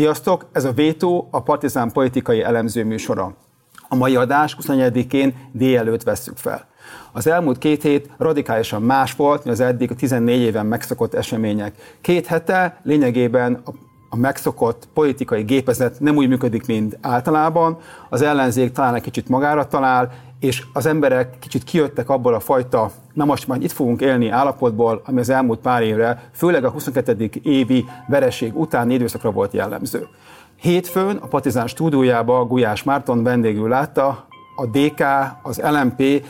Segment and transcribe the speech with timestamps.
[0.00, 3.34] Sziasztok, ez a Vétó, a Partizán politikai elemző műsora.
[3.88, 6.66] A mai adás 24-én délelőtt vesszük fel.
[7.12, 11.98] Az elmúlt két hét radikálisan más volt, mint az eddig a 14 éven megszokott események.
[12.00, 13.70] Két hete lényegében a
[14.12, 19.66] a megszokott politikai gépezet nem úgy működik, mint általában, az ellenzék talán egy kicsit magára
[19.66, 24.28] talál, és az emberek kicsit kijöttek abból a fajta, na most majd itt fogunk élni
[24.28, 27.30] állapotból, ami az elmúlt pár évre, főleg a 22.
[27.42, 30.06] évi vereség utáni időszakra volt jellemző.
[30.56, 35.04] Hétfőn a Partizán stúdiójába Gulyás Márton vendégül látta a DK,
[35.42, 36.24] az LMP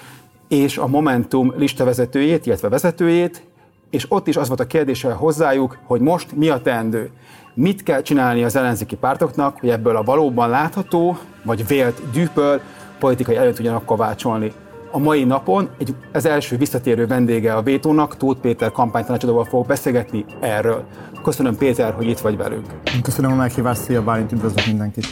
[0.48, 3.42] és a Momentum listavezetőjét, illetve vezetőjét,
[3.90, 7.10] és ott is az volt a kérdése hozzájuk, hogy most mi a teendő.
[7.54, 12.60] Mit kell csinálni az ellenzéki pártoknak, hogy ebből a valóban látható, vagy vélt dűpöl
[12.98, 14.52] politikai előtt tudjanak kovácsolni.
[14.90, 20.24] A mai napon egy, az első visszatérő vendége a Vétónak, Tóth Péter kampánytanácsadóval fog beszélgetni
[20.40, 20.84] erről.
[21.22, 22.66] Köszönöm Péter, hogy itt vagy velünk.
[23.02, 25.06] Köszönöm a meghívást, szia Bálint, üdvözlök mindenkit.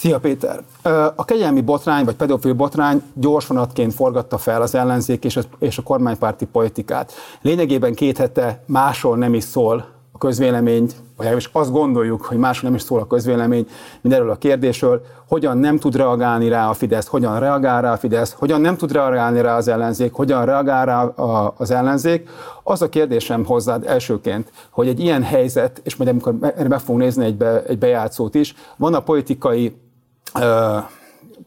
[0.00, 0.62] Szia Péter!
[1.14, 5.82] A kegyelmi botrány, vagy pedofil botrány gyorsvonatként forgatta fel az ellenzék és a, és a
[5.82, 7.12] kormánypárti politikát.
[7.42, 12.62] Lényegében két hete máshol nem is szól a közvélemény, vagy is azt gondoljuk, hogy máshol
[12.62, 13.66] nem is szól a közvélemény,
[14.00, 17.96] mint erről a kérdésről, hogyan nem tud reagálni rá a Fidesz, hogyan reagál rá a
[17.96, 21.02] Fidesz, hogyan nem tud reagálni rá az ellenzék, hogyan reagál rá
[21.56, 22.28] az ellenzék.
[22.62, 26.34] Az a kérdésem hozzád elsőként, hogy egy ilyen helyzet, és majd amikor
[26.68, 29.88] meg fogunk nézni egy, be, egy bejátszót is, van a politikai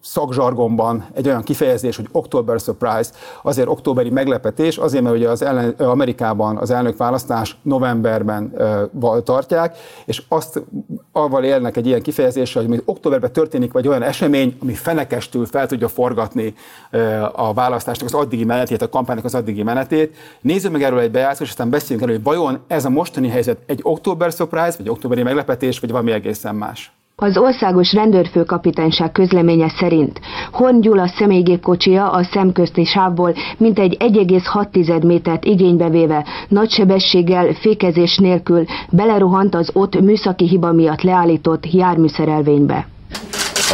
[0.01, 3.09] szakzsargonban egy olyan kifejezés, hogy October Surprise,
[3.41, 8.53] azért októberi meglepetés, azért, mert ugye az ellen, Amerikában az elnökválasztás novemberben
[8.91, 10.63] uh, tartják, és azt
[11.11, 15.87] avval élnek egy ilyen kifejezéssel, hogy októberben történik vagy olyan esemény, ami fenekestül fel tudja
[15.87, 16.53] forgatni
[16.91, 20.15] uh, a választásnak az addigi menetét, a kampánynak az addigi menetét.
[20.41, 23.57] Nézzük meg erről egy bejátszót, és aztán beszéljünk erről, hogy vajon ez a mostani helyzet
[23.65, 26.91] egy October Surprise, vagy októberi meglepetés, vagy valami egészen más.
[27.15, 30.19] Az országos rendőrfőkapitányság közleménye szerint
[30.51, 38.65] Horn Gyula személygépkocsia a szemközti sávból mintegy 1,6 métert igénybe véve nagy sebességgel, fékezés nélkül
[38.89, 42.87] belerohant az ott műszaki hiba miatt leállított járműszerelvénybe.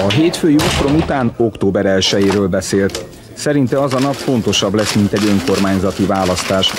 [0.08, 3.06] A hétfői ottrom után október 1 beszélt.
[3.34, 6.74] Szerinte az a nap fontosabb lesz, mint egy önkormányzati választás.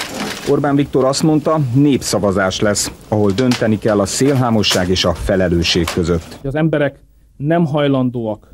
[0.50, 6.38] Orbán Viktor azt mondta, népszavazás lesz, ahol dönteni kell a szélhámosság és a felelősség között.
[6.42, 6.98] Az emberek
[7.36, 8.50] nem hajlandóak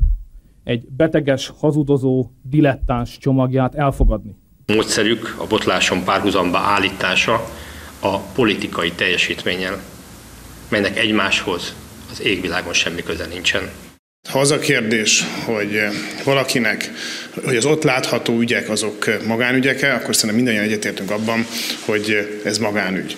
[0.63, 4.35] egy beteges, hazudozó, dilettáns csomagját elfogadni.
[4.65, 7.33] Módszerük a botláson párhuzamba állítása
[7.99, 9.81] a politikai teljesítménnyel,
[10.69, 11.75] melynek egymáshoz
[12.11, 13.61] az égvilágon semmi köze nincsen.
[14.27, 15.91] Ha az a kérdés, hogy eh,
[16.23, 16.91] valakinek,
[17.45, 21.45] hogy az ott látható ügyek azok magánügyek-e, akkor szerintem mindannyian egyetértünk abban,
[21.85, 23.17] hogy eh, ez magánügy.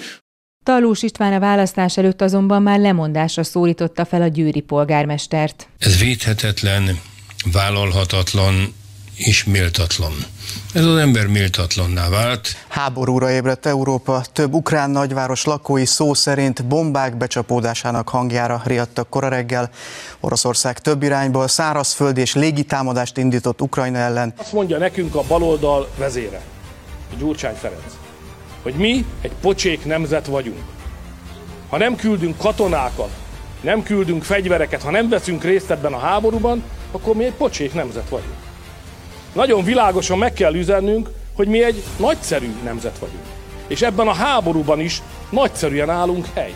[0.63, 5.67] Talós István a választás előtt azonban már lemondásra szólította fel a győri polgármestert.
[5.79, 6.99] Ez védhetetlen,
[7.51, 8.73] vállalhatatlan
[9.19, 10.13] és méltatlan.
[10.73, 12.47] Ez az ember méltatlanná vált.
[12.67, 19.69] Háborúra ébredt Európa, több ukrán nagyváros lakói szó szerint bombák becsapódásának hangjára riadtak kora reggel.
[20.19, 24.33] Oroszország több irányból szárazföld és légitámadást indított Ukrajna ellen.
[24.37, 26.41] Azt mondja nekünk a baloldal vezére,
[27.17, 27.93] Gyurcsány Ferenc,
[28.63, 30.63] hogy mi egy pocsék nemzet vagyunk.
[31.69, 33.09] Ha nem küldünk katonákat,
[33.61, 38.09] nem küldünk fegyvereket, ha nem veszünk részt ebben a háborúban, akkor mi egy pocsék nemzet
[38.09, 38.48] vagyunk.
[39.33, 43.23] Nagyon világosan meg kell üzennünk, hogy mi egy nagyszerű nemzet vagyunk.
[43.67, 46.53] És ebben a háborúban is nagyszerűen állunk hely.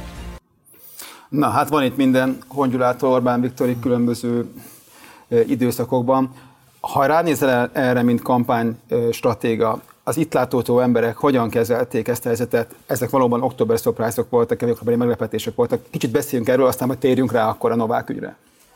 [1.29, 4.47] Na, hát van itt minden Hongyulától Orbán Viktorik különböző
[5.47, 6.33] időszakokban.
[6.79, 8.79] Ha ránézel erre, mint kampány
[9.11, 12.75] stratéga, az itt látótó emberek hogyan kezelték ezt a helyzetet?
[12.85, 15.81] Ezek valóban október surprise voltak, októberi meglepetések voltak.
[15.89, 18.35] Kicsit beszéljünk erről, aztán majd térjünk rá akkor a Novák ügyre.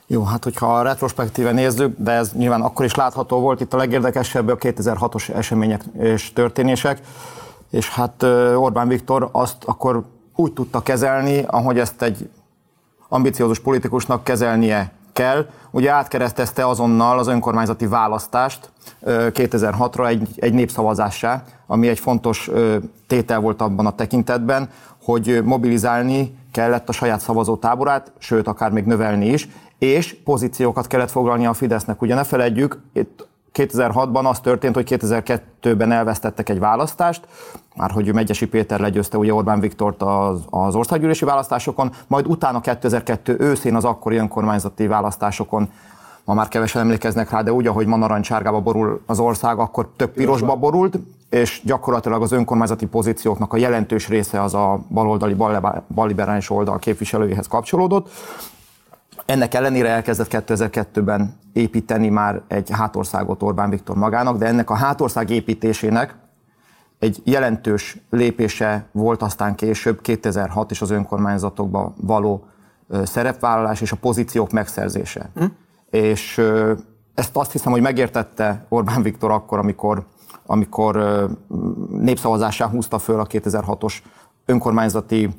[0.10, 3.78] Jó, hát hogyha a retrospektíve nézzük, de ez nyilván akkor is látható volt, itt a
[3.78, 7.02] legérdekesebb a 2006-os események és történések,
[7.70, 8.24] és hát
[8.56, 10.04] Orbán Viktor azt akkor
[10.36, 12.30] úgy tudta kezelni, ahogy ezt egy
[13.10, 15.50] ambiciózus politikusnak kezelnie kell.
[15.72, 18.72] Ugye átkeresztezte azonnal az önkormányzati választást
[19.06, 22.50] 2006-ra egy, egy népszavazássá, ami egy fontos
[23.08, 24.70] tétel volt abban a tekintetben,
[25.04, 31.46] hogy mobilizálni kellett a saját szavazótáborát, sőt, akár még növelni is, és pozíciókat kellett foglalni
[31.46, 32.02] a Fidesznek.
[32.02, 37.28] Ugye ne feledjük, itt 2006-ban az történt, hogy 2002-ben elvesztettek egy választást,
[37.76, 43.36] már hogy Megyesi Péter legyőzte ugye Orbán Viktort az, az országgyűlési választásokon, majd utána 2002
[43.40, 45.70] őszén az akkori önkormányzati választásokon
[46.28, 50.10] ma már kevesen emlékeznek rá, de úgy, ahogy ma narancsárgába borul az ország, akkor több
[50.10, 55.36] pirosba borult, és gyakorlatilag az önkormányzati pozícióknak a jelentős része az a baloldali,
[55.94, 58.10] balliberális oldal képviselőjéhez kapcsolódott.
[59.28, 65.30] Ennek ellenére elkezdett 2002-ben építeni már egy hátországot Orbán Viktor magának, de ennek a hátország
[65.30, 66.16] építésének
[67.00, 72.46] egy jelentős lépése volt aztán később 2006 és az önkormányzatokba való
[73.04, 75.30] szerepvállalás és a pozíciók megszerzése.
[75.36, 75.46] Hm?
[75.90, 76.42] És
[77.14, 80.06] ezt azt hiszem, hogy megértette Orbán Viktor akkor, amikor,
[80.46, 81.26] amikor
[81.90, 83.94] népszavazásán húzta föl a 2006-os
[84.46, 85.30] önkormányzati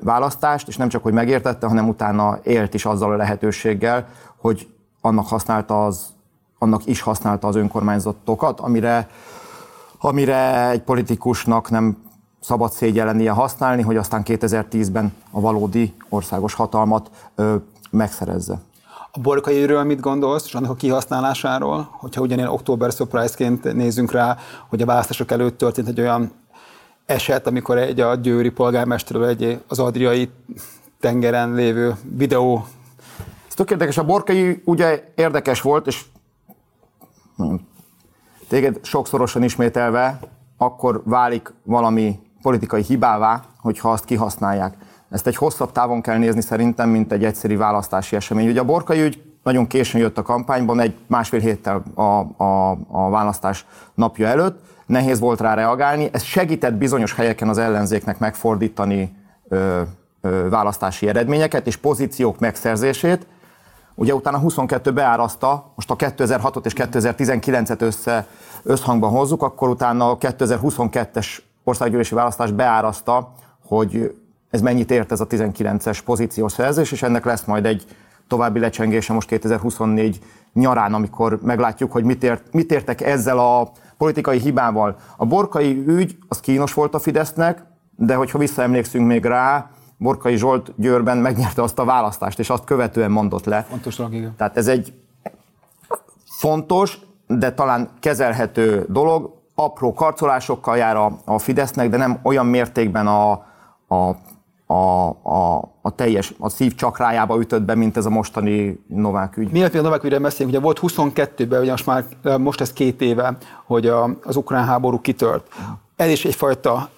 [0.00, 4.68] választást, és nem csak, hogy megértette, hanem utána élt is azzal a lehetőséggel, hogy
[5.00, 6.06] annak, használta az,
[6.58, 9.08] annak is használta az önkormányzatokat, amire,
[9.98, 11.96] amire egy politikusnak nem
[12.40, 17.54] szabad szégyellenie használni, hogy aztán 2010-ben a valódi országos hatalmat ö,
[17.90, 18.60] megszerezze.
[19.12, 24.36] A borkai mit gondolsz, és annak a kihasználásáról, hogyha ugyanilyen október surprise-ként nézzünk rá,
[24.68, 26.32] hogy a választások előtt történt egy olyan
[27.12, 30.30] eset, amikor egy a győri polgármesterről egy az adriai
[31.00, 32.66] tengeren lévő videó.
[33.48, 36.04] Ez tök érdekes, a borkai ugye érdekes volt, és
[38.48, 40.18] téged sokszorosan ismételve,
[40.56, 44.74] akkor válik valami politikai hibává, hogyha azt kihasználják.
[45.10, 48.48] Ezt egy hosszabb távon kell nézni szerintem, mint egy egyszerű választási esemény.
[48.48, 52.02] Ugye a borkai ügy nagyon későn jött a kampányban, egy másfél héttel a,
[52.44, 54.60] a, a választás napja előtt,
[54.92, 56.08] nehéz volt rá reagálni.
[56.12, 59.16] Ez segített bizonyos helyeken az ellenzéknek megfordítani
[59.48, 59.82] ö,
[60.20, 63.26] ö, választási eredményeket és pozíciók megszerzését.
[63.94, 68.26] Ugye utána 22 beáraszta, most a 2006-ot és 2019-et össze,
[68.62, 73.32] összhangban hozzuk, akkor utána a 2022-es országgyűlési választás beáraszta,
[73.66, 74.16] hogy
[74.50, 77.84] ez mennyit ért ez a 19-es pozíciószerzés, és ennek lesz majd egy
[78.28, 80.18] további lecsengése most 2024
[80.52, 83.70] nyarán, amikor meglátjuk, hogy mit, ért, mit értek ezzel a
[84.02, 84.96] politikai hibával.
[85.16, 87.64] A borkai ügy az kínos volt a Fidesznek,
[87.96, 93.10] de hogyha visszaemlékszünk még rá, Borkai Zsolt Győrben megnyerte azt a választást, és azt követően
[93.10, 93.62] mondott le.
[93.68, 94.34] Fontos igen.
[94.36, 94.92] Tehát ez egy
[96.24, 99.40] fontos, de talán kezelhető dolog.
[99.54, 103.30] Apró karcolásokkal jár a, a Fidesznek, de nem olyan mértékben a,
[103.88, 104.16] a
[104.66, 109.50] a, a, a teljes, a szív csakrájába ütött be, mint ez a mostani Novák ügy.
[109.50, 110.54] Miért a Novák ügyre beszélünk?
[110.54, 112.04] Ugye volt 22-ben, ugye most már
[112.38, 115.46] most ez két éve, hogy a, az ukrán háború kitört.
[115.96, 116.88] Ez is egyfajta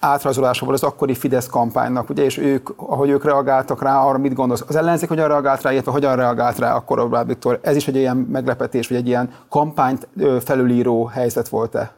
[0.00, 4.34] átrajzolása volt az akkori Fidesz kampánynak, ugye, és ők, ahogy ők reagáltak rá, arra mit
[4.34, 4.64] gondolsz?
[4.68, 7.58] Az ellenzék hogyan reagált rá, illetve hogyan reagált rá akkor Orbán Viktor?
[7.62, 10.08] Ez is egy ilyen meglepetés, vagy egy ilyen kampányt
[10.44, 11.92] felülíró helyzet volt-e?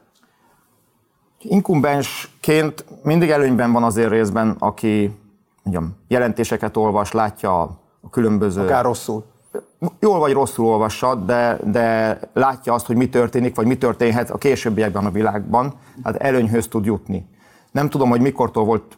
[1.48, 5.10] Inkumbensként mindig előnyben van azért részben, aki
[5.62, 7.62] mondjam, jelentéseket olvas, látja
[8.00, 8.62] a különböző...
[8.62, 9.24] Akár rosszul.
[10.00, 14.38] Jól vagy rosszul olvassa, de, de látja azt, hogy mi történik, vagy mi történhet a
[14.38, 15.72] későbbiekben a világban,
[16.04, 17.26] hát előnyhöz tud jutni.
[17.70, 18.96] Nem tudom, hogy mikortól volt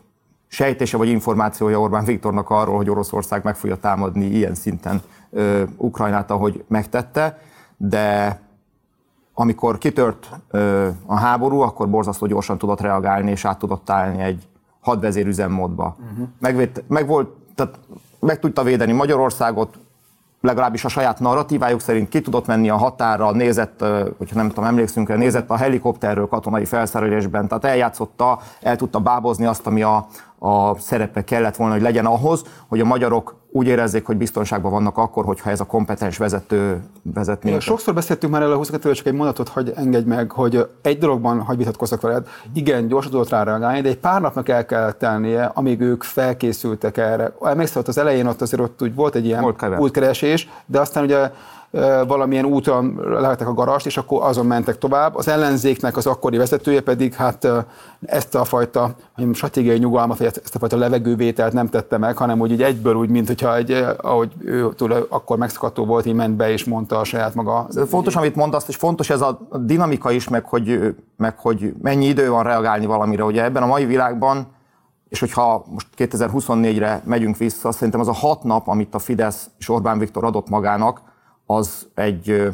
[0.49, 6.31] sejtése vagy információja Orbán Viktornak arról, hogy Oroszország meg fogja támadni ilyen szinten ö, Ukrajnát,
[6.31, 7.39] ahogy megtette,
[7.77, 8.41] de
[9.39, 14.49] amikor kitört ö, a háború, akkor borzasztó gyorsan tudott reagálni, és át tudott állni egy
[14.81, 15.97] hadvezér üzemmódba.
[16.11, 16.29] Uh-huh.
[16.41, 17.79] Megvéd, meg, volt, tehát
[18.21, 19.79] meg tudta védeni Magyarországot,
[20.41, 23.85] legalábbis a saját narratívájuk szerint ki tudott menni a határa, nézett,
[24.19, 29.45] hogyha nem tudom, emlékszünk rá, nézett a helikopterről katonai felszerelésben, tehát eljátszotta, el tudta bábozni
[29.45, 30.07] azt, ami a,
[30.39, 34.97] a szerepe kellett volna, hogy legyen ahhoz, hogy a magyarok úgy érezzék, hogy biztonságban vannak
[34.99, 37.51] akkor, hogyha ez a kompetens vezető vezetné.
[37.51, 40.99] Ja, sokszor beszéltünk már erről a 22 csak egy mondatot, hogy engedj meg, hogy egy
[40.99, 42.27] dologban hagy vitatkozzak veled.
[42.55, 46.97] Igen, gyorsan tudott rá reagálni, de egy pár napnak el kell tennie, amíg ők felkészültek
[46.97, 47.33] erre.
[47.41, 51.31] Emlékszel, ott az elején ott azért ott úgy volt egy ilyen útkeresés, de aztán ugye
[52.07, 55.15] valamilyen úton lehettek a garast, és akkor azon mentek tovább.
[55.15, 57.49] Az ellenzéknek az akkori vezetője pedig hát
[58.07, 58.95] ezt a fajta
[59.33, 63.27] stratégiai nyugalmat, vagy ezt a fajta levegővételt nem tette meg, hanem úgy egyből úgy, mint
[63.27, 67.35] hogyha egy, ahogy ő túl, akkor megszakadó volt, így ment be és mondta a saját
[67.35, 67.69] maga.
[67.89, 72.31] Fontos, amit mondasz, és fontos ez a dinamika is, meg hogy, meg hogy mennyi idő
[72.31, 73.25] van reagálni valamire.
[73.25, 74.55] Ugye ebben a mai világban
[75.09, 79.69] és hogyha most 2024-re megyünk vissza, szerintem az a hat nap, amit a Fidesz és
[79.69, 81.01] Orbán Viktor adott magának,
[81.47, 82.53] az egy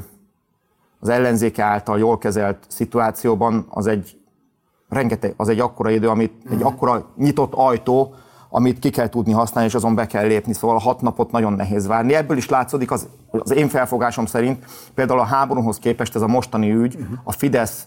[1.01, 4.17] az ellenzéke által jól kezelt szituációban az egy
[4.89, 6.67] rengeteg, az egy akkora idő, amit egy mhm.
[6.67, 8.15] akkora nyitott ajtó,
[8.49, 10.53] amit ki kell tudni használni, és azon be kell lépni.
[10.53, 12.15] Szóval a hat napot nagyon nehéz várni.
[12.15, 16.73] Ebből is látszódik az, az én felfogásom szerint, például a háborúhoz képest ez a mostani
[16.73, 17.19] ügy, uh-huh.
[17.25, 17.87] a Fidesz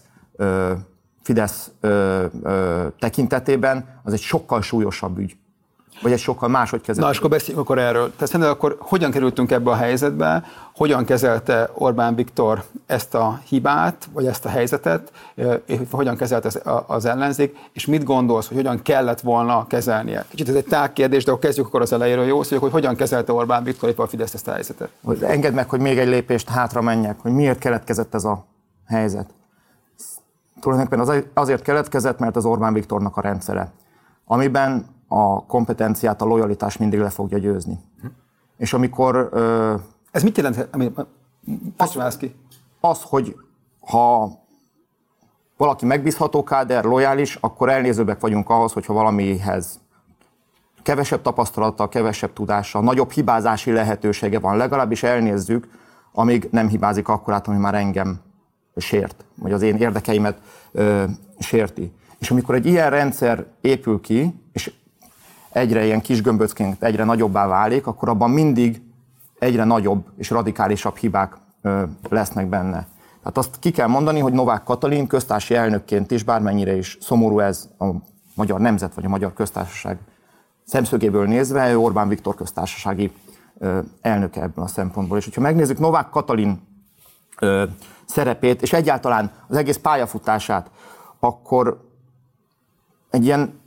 [1.22, 5.36] Fidesz ö, ö, tekintetében az egy sokkal súlyosabb ügy.
[6.02, 7.04] Vagy egy sokkal máshogy kezelik.
[7.04, 8.12] Na, és akkor beszéljünk akkor erről.
[8.12, 14.08] Tehát szerintem akkor hogyan kerültünk ebbe a helyzetbe, hogyan kezelte Orbán Viktor ezt a hibát,
[14.12, 15.12] vagy ezt a helyzetet,
[15.66, 16.50] és hogyan kezelte
[16.86, 20.24] az ellenzék, és mit gondolsz, hogy hogyan kellett volna kezelnie?
[20.28, 22.42] Kicsit ez egy tág kérdés, de akkor kezdjük akkor az elejéről, jó?
[22.42, 24.90] Szóval, hogy hogyan kezelte Orbán Viktor, a Fidesz ezt a helyzetet?
[25.20, 28.44] Engedd meg, hogy még egy lépést hátra menjek, hogy miért keletkezett ez a
[28.86, 29.30] helyzet.
[30.60, 33.72] Tulajdonképpen azért keletkezett, mert az Orbán Viktornak a rendszere,
[34.24, 37.78] amiben a kompetenciát, a lojalitás mindig le fogja győzni.
[38.00, 38.06] Hm.
[38.56, 39.28] És amikor...
[39.32, 39.74] Ö,
[40.10, 40.68] Ez mit jelent?
[41.76, 42.34] Az, ki.
[42.80, 43.36] az, hogy
[43.80, 44.30] ha
[45.56, 49.80] valaki megbízható káder, lojális, akkor elnézőbbek vagyunk ahhoz, hogyha valamihez
[50.82, 55.68] kevesebb tapasztalata, kevesebb tudása, nagyobb hibázási lehetősége van, legalábbis elnézzük,
[56.12, 58.20] amíg nem hibázik akkorát, ami már engem
[58.76, 60.38] sért, vagy az én érdekeimet
[60.72, 61.04] ö,
[61.38, 61.92] sérti.
[62.18, 64.34] És amikor egy ilyen rendszer épül ki,
[65.48, 68.82] egyre ilyen kis gömböcként egyre nagyobbá válik, akkor abban mindig
[69.38, 71.36] egyre nagyobb és radikálisabb hibák
[72.08, 72.86] lesznek benne.
[73.18, 77.68] Tehát azt ki kell mondani, hogy Novák Katalin köztársi elnökként is, bármennyire is szomorú ez
[77.78, 77.84] a
[78.34, 79.98] magyar nemzet vagy a magyar köztársaság
[80.64, 83.12] szemszögéből nézve, ő Orbán Viktor köztársasági
[84.00, 85.18] elnöke ebből a szempontból.
[85.18, 86.60] És hogyha megnézzük Novák Katalin
[88.04, 90.70] szerepét, és egyáltalán az egész pályafutását,
[91.20, 91.90] akkor
[93.10, 93.60] egy ilyen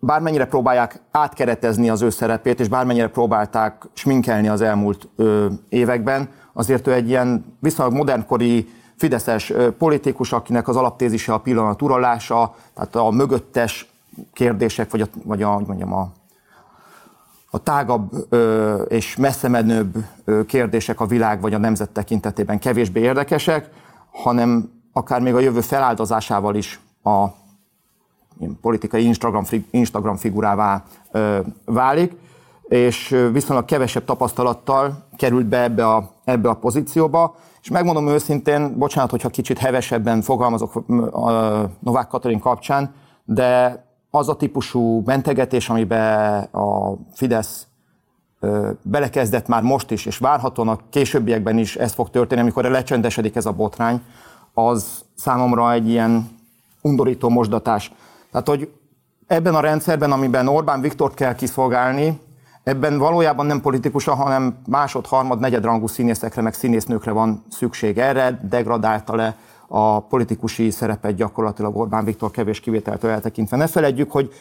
[0.00, 6.86] bármennyire próbálják átkeretezni az ő szerepét, és bármennyire próbálták sminkelni az elmúlt ö, években, azért
[6.86, 12.96] ő egy ilyen viszonylag modernkori fideszes ö, politikus, akinek az alaptézise a pillanat uralása, tehát
[12.96, 13.88] a mögöttes
[14.32, 16.12] kérdések, vagy a, vagy a, mondjam, a,
[17.50, 23.00] a tágabb ö, és messze menőbb ö, kérdések a világ vagy a nemzet tekintetében kevésbé
[23.00, 23.68] érdekesek,
[24.10, 27.26] hanem akár még a jövő feláldozásával is a
[28.60, 30.84] politikai Instagram, Instagram figurává
[31.64, 32.12] válik,
[32.68, 39.10] és viszonylag kevesebb tapasztalattal került be ebbe a, ebbe a pozícióba, és megmondom őszintén, bocsánat,
[39.10, 40.74] hogyha kicsit hevesebben fogalmazok
[41.12, 41.30] a
[41.78, 42.94] Novák Katalin kapcsán,
[43.24, 47.66] de az a típusú mentegetés, amiben a Fidesz
[48.82, 53.46] belekezdett már most is, és várhatóan a későbbiekben is ez fog történni, amikor lecsendesedik ez
[53.46, 54.02] a botrány,
[54.54, 56.28] az számomra egy ilyen
[56.82, 57.92] undorító mosdatás.
[58.30, 58.70] Tehát, hogy
[59.26, 62.20] ebben a rendszerben, amiben Orbán Viktort kell kiszolgálni,
[62.62, 67.98] ebben valójában nem politikusa, hanem másod, harmad, negyedrangú színészekre, meg színésznőkre van szükség.
[67.98, 69.36] Erre degradálta le
[69.68, 73.56] a politikusi szerepet gyakorlatilag Orbán Viktor kevés kivételtől eltekintve.
[73.56, 74.32] Ne feledjük, hogy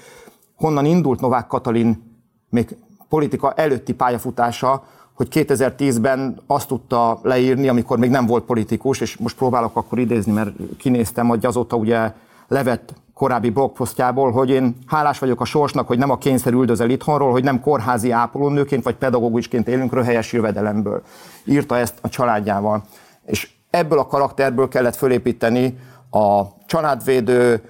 [0.56, 2.76] honnan indult Novák Katalin még
[3.10, 9.38] politika előtti pályafutása, hogy 2010-ben azt tudta leírni, amikor még nem volt politikus, és most
[9.38, 12.14] próbálok akkor idézni, mert kinéztem, hogy azóta ugye
[12.48, 17.32] levett korábbi blogposztjából, hogy én hálás vagyok a sorsnak, hogy nem a kényszer üldözel itthonról,
[17.32, 21.02] hogy nem kórházi ápolónőként vagy pedagógusként élünk röhelyes jövedelemből.
[21.46, 22.84] Írta ezt a családjával.
[23.26, 25.78] És ebből a karakterből kellett fölépíteni
[26.12, 27.62] a családvédő,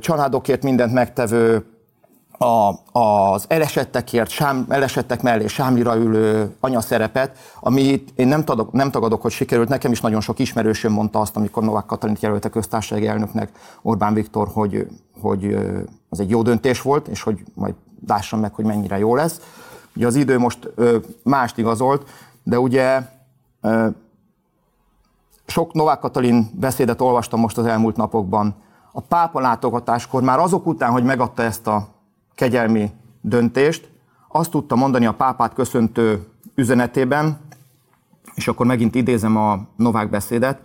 [0.00, 1.64] családokért mindent megtevő,
[2.44, 9.22] a, az elesettekért, sám, elesettek mellé sámlira ülő anyaszerepet, amit én nem, tagadok, nem tagadok,
[9.22, 9.68] hogy sikerült.
[9.68, 13.50] Nekem is nagyon sok ismerősöm mondta azt, amikor Novák Katalint jelölte köztársasági elnöknek
[13.82, 14.86] Orbán Viktor, hogy,
[15.20, 15.56] hogy
[16.08, 17.74] az egy jó döntés volt, és hogy majd
[18.06, 19.40] lássam meg, hogy mennyire jó lesz.
[19.96, 20.70] Ugye az idő most
[21.22, 22.08] mást igazolt,
[22.42, 23.00] de ugye
[25.46, 28.54] sok Novák Katalin beszédet olvastam most az elmúlt napokban.
[28.92, 31.93] A pápa látogatáskor már azok után, hogy megadta ezt a
[32.34, 33.90] kegyelmi döntést,
[34.28, 37.38] azt tudta mondani a pápát köszöntő üzenetében,
[38.34, 40.60] és akkor megint idézem a Novák beszédet,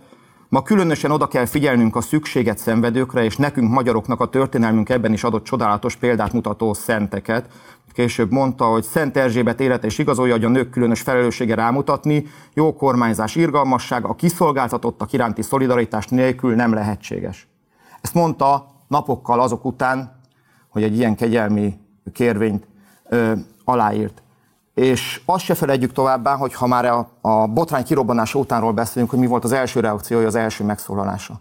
[0.50, 5.24] Ma különösen oda kell figyelnünk a szükséget szenvedőkre, és nekünk magyaroknak a történelmünk ebben is
[5.24, 7.48] adott csodálatos példát mutató szenteket.
[7.92, 12.74] Később mondta, hogy Szent Erzsébet élete is igazolja, hogy a nők különös felelőssége rámutatni, jó
[12.74, 17.48] kormányzás, irgalmasság, a kiszolgáltatottak iránti szolidaritás nélkül nem lehetséges.
[18.00, 20.19] Ezt mondta napokkal azok után,
[20.70, 21.78] hogy egy ilyen kegyelmi
[22.12, 22.66] kérvényt
[23.08, 23.32] ö,
[23.64, 24.22] aláírt.
[24.74, 29.18] És azt se felejtjük továbbá, hogy ha már a, a botrány kirobbanása utánról beszélünk, hogy
[29.18, 31.40] mi volt az első reakciója, az első megszólalása.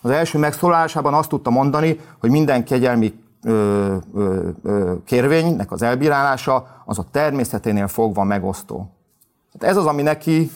[0.00, 6.82] Az első megszólalásában azt tudta mondani, hogy minden kegyelmi ö, ö, ö, kérvénynek az elbírálása
[6.84, 8.90] az a természeténél fogva megosztó.
[9.52, 10.50] Hát ez az, ami neki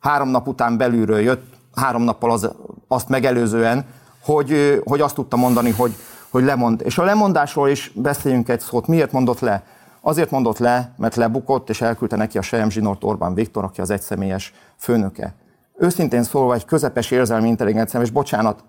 [0.00, 2.50] három nap után belülről jött, három nappal az,
[2.88, 3.84] azt megelőzően,
[4.24, 5.94] hogy, hogy azt tudta mondani, hogy
[6.32, 6.80] hogy lemond.
[6.84, 8.86] És a lemondásról is beszéljünk egy szót.
[8.86, 9.62] Miért mondott le?
[10.00, 13.90] Azért mondott le, mert lebukott, és elküldte neki a Sejem Zsinort Orbán Viktor, aki az
[13.90, 15.34] egyszemélyes főnöke.
[15.78, 18.64] Őszintén szólva egy közepes érzelmi intelligencia, és bocsánat,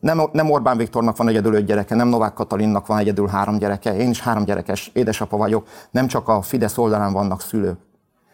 [0.00, 3.96] nem, nem Orbán Viktornak van egyedül öt gyereke, nem Novák Katalinnak van egyedül három gyereke,
[3.96, 7.78] én is három gyerekes édesapa vagyok, nem csak a Fidesz oldalán vannak szülők.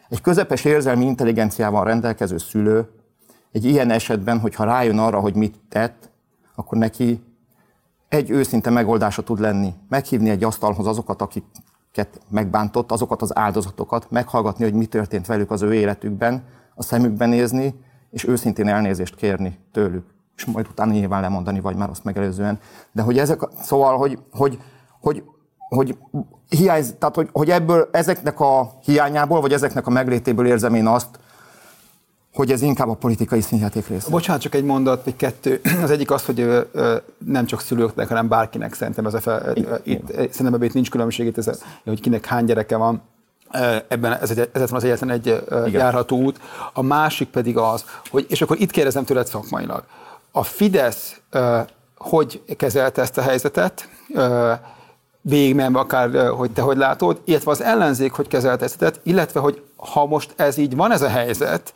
[0.08, 2.88] Egy közepes érzelmi intelligenciával rendelkező szülő
[3.52, 6.10] egy ilyen esetben, hogyha rájön arra, hogy mit tett,
[6.54, 7.22] akkor neki
[8.16, 9.74] egy őszinte megoldása tud lenni.
[9.88, 15.62] Meghívni egy asztalhoz azokat, akiket megbántott, azokat az áldozatokat, meghallgatni, hogy mi történt velük az
[15.62, 16.44] ő életükben,
[16.74, 17.74] a szemükben nézni,
[18.10, 20.04] és őszintén elnézést kérni tőlük.
[20.36, 22.58] És majd utána nyilván lemondani, vagy már azt megelőzően.
[22.92, 24.58] De hogy ezek, szóval, hogy, hogy,
[25.00, 25.24] hogy,
[25.68, 25.98] hogy
[26.48, 31.18] hiány, tehát hogy, hogy ebből, ezeknek a hiányából, vagy ezeknek a meglétéből érzem én azt,
[32.36, 34.10] hogy ez inkább a politikai színjáték része.
[34.10, 35.60] Bocsánat, csak egy mondat, vagy kettő.
[35.84, 39.56] Az egyik az, hogy ö, ö, nem csak szülőknek, hanem bárkinek szerintem ez a fel,
[39.82, 43.02] itt, szerintem ebben itt nincs különbség, itt ez a, hogy kinek hány gyereke van.
[43.88, 45.70] Ebben ez, egy, ez van az egyetlen egy Igen.
[45.70, 46.40] járható út.
[46.72, 49.84] A másik pedig az, hogy, és akkor itt kérdezem tőled szakmailag,
[50.30, 51.20] a Fidesz
[51.96, 53.88] hogy kezelte ezt a helyzetet,
[55.20, 60.06] végigmenve akár, hogy te hogy látod, illetve az ellenzék hogy kezelte ezt, illetve hogy ha
[60.06, 61.74] most ez így van ez a helyzet,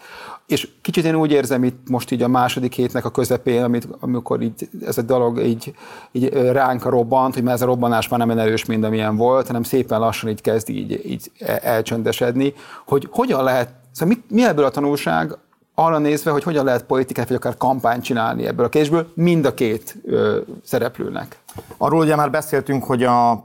[0.51, 4.41] és kicsit én úgy érzem itt most így a második hétnek a közepén, amit, amikor
[4.43, 5.75] így, ez a dolog így,
[6.13, 9.47] így ránk robbant, hogy már ez a robbanás már nem olyan erős, mint amilyen volt,
[9.47, 11.31] hanem szépen lassan így kezd így, így
[11.63, 12.55] elcsöndesedni,
[12.87, 15.39] hogy hogyan lehet, szóval mi, mi ebből a tanulság,
[15.75, 19.55] arra nézve, hogy hogyan lehet politikát vagy akár kampányt csinálni ebből a késből mind a
[19.55, 21.39] két ö, szereplőnek.
[21.77, 23.45] Arról ugye már beszéltünk, hogy, a,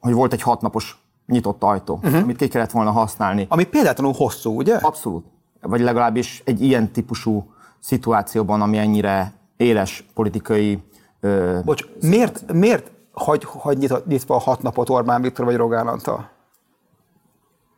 [0.00, 2.22] hogy volt egy hatnapos nyitott ajtó, uh-huh.
[2.22, 3.46] amit ki kellett volna használni.
[3.48, 4.74] Ami példátlanul hosszú, ugye?
[4.74, 5.24] Abszolút
[5.66, 10.82] vagy legalábbis egy ilyen típusú szituációban, ami ennyire éles politikai...
[11.20, 16.32] Ö, Bocs, miért, miért hagy, hagy nyitva a hat napot Orbán Viktor vagy Rogán Antal?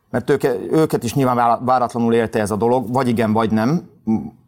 [0.09, 3.89] Mert őke, őket is nyilván váratlanul érte ez a dolog, vagy igen, vagy nem,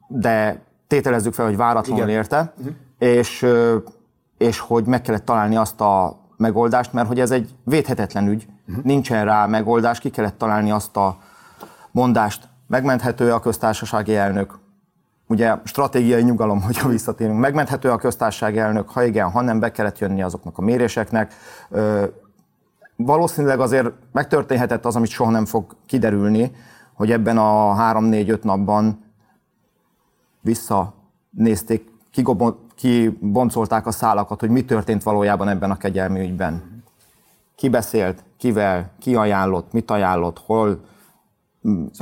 [0.07, 2.15] de tételezzük fel, hogy váratlanul igen.
[2.15, 2.73] érte, uh-huh.
[2.97, 3.45] és,
[4.37, 8.83] és hogy meg kellett találni azt a megoldást, mert hogy ez egy védhetetlen ügy, uh-huh.
[8.83, 11.17] nincsen rá megoldás, ki kellett találni azt a
[11.91, 14.59] mondást, Megmenthető a köztársasági elnök.
[15.27, 17.39] Ugye stratégiai nyugalom, hogyha visszatérünk.
[17.39, 21.33] Megmenthető a köztársasági elnök, ha igen, ha nem, be kellett jönni azoknak a méréseknek.
[22.95, 26.51] Valószínűleg azért megtörténhetett az, amit soha nem fog kiderülni,
[26.93, 29.03] hogy ebben a három-négy-öt napban
[30.41, 31.91] visszanézték,
[32.75, 36.83] kiboncolták a szálakat, hogy mi történt valójában ebben a kegyelmi ügyben.
[37.55, 40.79] Ki beszélt, kivel, ki ajánlott, mit ajánlott, hol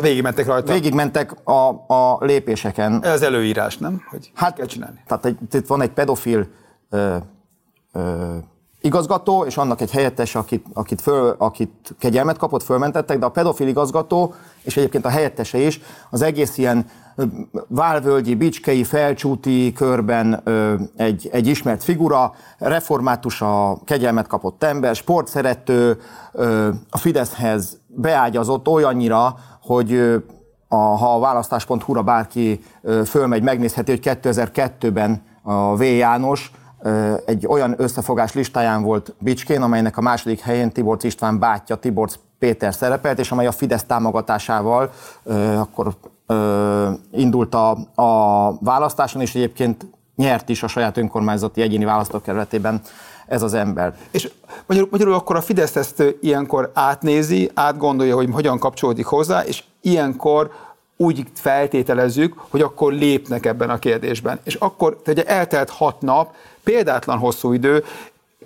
[0.02, 0.74] végigmentek rajta?
[0.74, 3.04] Végigmentek a, a lépéseken.
[3.04, 4.02] Ez előírás, nem?
[4.10, 5.04] Hogy hát, kell csinálni?
[5.08, 6.48] Tehát egy, itt van egy pedofil
[6.90, 7.16] ö,
[7.94, 8.36] ö,
[8.82, 13.68] igazgató, és annak egy helyettes, akit, akit, föl, akit kegyelmet kapott, fölmentettek, de a pedofil
[13.68, 16.86] igazgató, és egyébként a helyettese is, az egész ilyen
[17.68, 26.02] válvölgyi, bicskei, felcsúti körben ö, egy, egy ismert figura, református a kegyelmet kapott ember, sportszerető,
[26.32, 29.94] ö, a Fideszhez beágyazott olyannyira, hogy
[30.68, 32.60] a, ha a választás.hu-ra bárki
[33.06, 35.82] fölmegy, megnézheti, hogy 2002-ben a V.
[35.82, 36.52] János
[37.26, 42.74] egy olyan összefogás listáján volt Bicskén, amelynek a második helyén Tiborc István bátyja, Tiborc Péter
[42.74, 44.92] szerepelt, és amely a Fidesz támogatásával
[45.58, 45.94] akkor
[47.12, 49.86] indult a, a választáson, és egyébként
[50.16, 52.82] nyert is a saját önkormányzati egyéni választókerületében
[53.28, 53.96] ez az ember.
[54.12, 54.32] És
[54.66, 60.52] magyarul, magyarul akkor a Fidesz ezt ilyenkor átnézi, átgondolja, hogy hogyan kapcsolódik hozzá, és ilyenkor
[60.98, 64.40] úgy feltételezzük, hogy akkor lépnek ebben a kérdésben.
[64.44, 66.34] És akkor, ugye eltelt hat nap,
[66.68, 67.84] példátlan hosszú idő,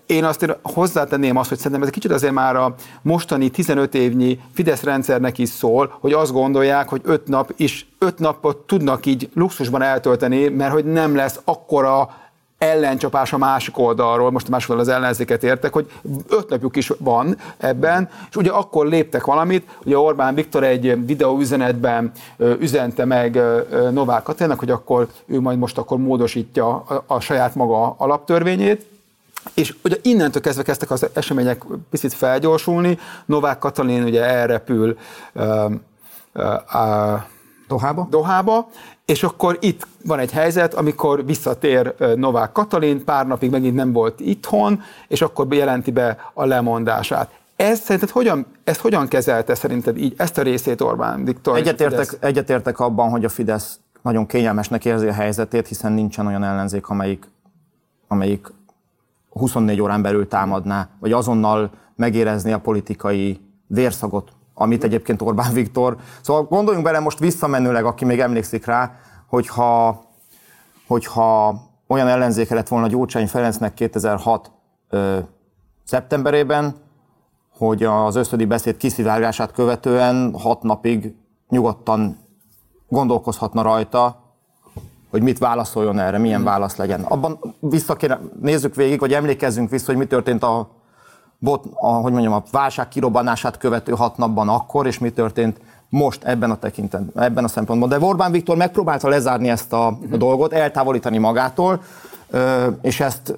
[0.05, 4.39] én azt hozzátenném azt, hogy szerintem ez egy kicsit azért már a mostani 15 évnyi
[4.53, 9.29] Fidesz rendszernek is szól, hogy azt gondolják, hogy öt nap is, öt napot tudnak így
[9.33, 12.09] luxusban eltölteni, mert hogy nem lesz akkora
[12.61, 15.91] ellencsapás a másik oldalról, most a másik oldalról az ellenzéket értek, hogy
[16.27, 22.11] öt napjuk is van ebben, és ugye akkor léptek valamit, ugye Orbán Viktor egy videóüzenetben
[22.59, 23.41] üzente meg
[23.91, 28.85] Novák Katinának, hogy akkor ő majd most akkor módosítja a, a saját maga alaptörvényét,
[29.53, 34.97] és ugye innentől kezdve kezdtek az események picit felgyorsulni, Novák Katalin ugye elrepül
[35.33, 35.71] uh,
[36.33, 37.21] uh,
[37.71, 38.07] Dohába?
[38.09, 38.69] Dohába,
[39.11, 44.19] és akkor itt van egy helyzet, amikor visszatér Novák Katalin, pár napig megint nem volt
[44.19, 47.39] itthon, és akkor bejelenti be a lemondását.
[47.55, 51.57] Ez szerinted hogyan, ezt hogyan kezelte szerinted így ezt a részét Orbán Viktor?
[51.57, 56.89] Egyetértek, egyetértek abban, hogy a Fidesz nagyon kényelmesnek érzi a helyzetét, hiszen nincsen olyan ellenzék,
[56.89, 57.27] amelyik,
[58.07, 58.47] amelyik
[59.29, 65.97] 24 órán belül támadná, vagy azonnal megérezni a politikai vérszagot, amit egyébként Orbán Viktor.
[66.21, 68.91] Szóval gondoljunk bele most visszamenőleg, aki még emlékszik rá,
[69.27, 70.01] hogyha,
[70.87, 74.51] hogyha olyan ellenzéke lett volna Gyurcsány Ferencnek 2006
[74.89, 75.19] ö,
[75.83, 76.75] szeptemberében,
[77.57, 81.15] hogy az összödi beszéd kiszivárgását követően hat napig
[81.49, 82.17] nyugodtan
[82.87, 84.21] gondolkozhatna rajta,
[85.09, 86.49] hogy mit válaszoljon erre, milyen hmm.
[86.49, 87.01] válasz legyen.
[87.01, 90.69] Abban vissza kéne, nézzük végig, vagy emlékezzünk vissza, hogy mi történt a,
[91.41, 96.23] bot, a, hogy mondjam, a válság kirobbanását követő hat napban akkor, és mi történt most
[96.23, 97.89] ebben a tekintetben, ebben a szempontból.
[97.89, 100.17] De Orbán Viktor megpróbálta lezárni ezt a, hmm.
[100.17, 101.81] dolgot, eltávolítani magától,
[102.81, 103.37] és ezt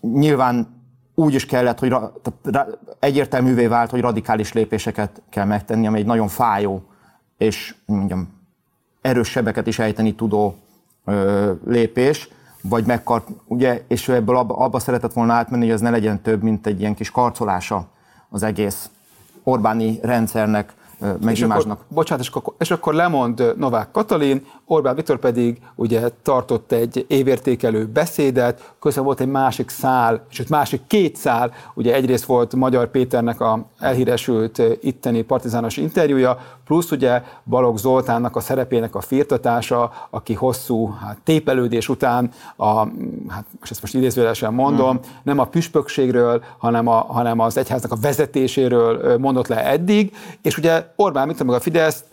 [0.00, 0.80] nyilván
[1.14, 1.96] úgy is kellett, hogy
[2.98, 6.82] egyértelművé vált, hogy radikális lépéseket kell megtenni, ami egy nagyon fájó
[7.42, 8.28] és mondjam,
[9.00, 10.56] erős sebeket is ejteni tudó
[11.04, 12.28] ö, lépés,
[12.62, 16.22] vagy megkart, ugye, és ő ebből abba, abba szeretett volna átmenni, hogy ez ne legyen
[16.22, 17.86] több, mint egy ilyen kis karcolása
[18.28, 18.90] az egész
[19.42, 20.72] Orbáni rendszernek,
[21.20, 26.08] meg és akkor, bocsánat, és akkor, és akkor lemond Novák Katalin, Orbán Viktor pedig ugye
[26.22, 32.24] tartott egy évértékelő beszédet, közben volt egy másik szál, sőt másik két szál, ugye egyrészt
[32.24, 39.00] volt Magyar Péternek a elhíresült itteni partizános interjúja, plusz ugye Balogh Zoltánnak a szerepének a
[39.00, 42.78] firtatása, aki hosszú hát, tépelődés után, a,
[43.28, 45.12] hát most ezt most idézőjelesen mondom, hmm.
[45.22, 50.91] nem a püspökségről, hanem, a, hanem az egyháznak a vezetéséről mondott le eddig, és ugye
[50.96, 52.04] Orbán Viktor meg a Fidesz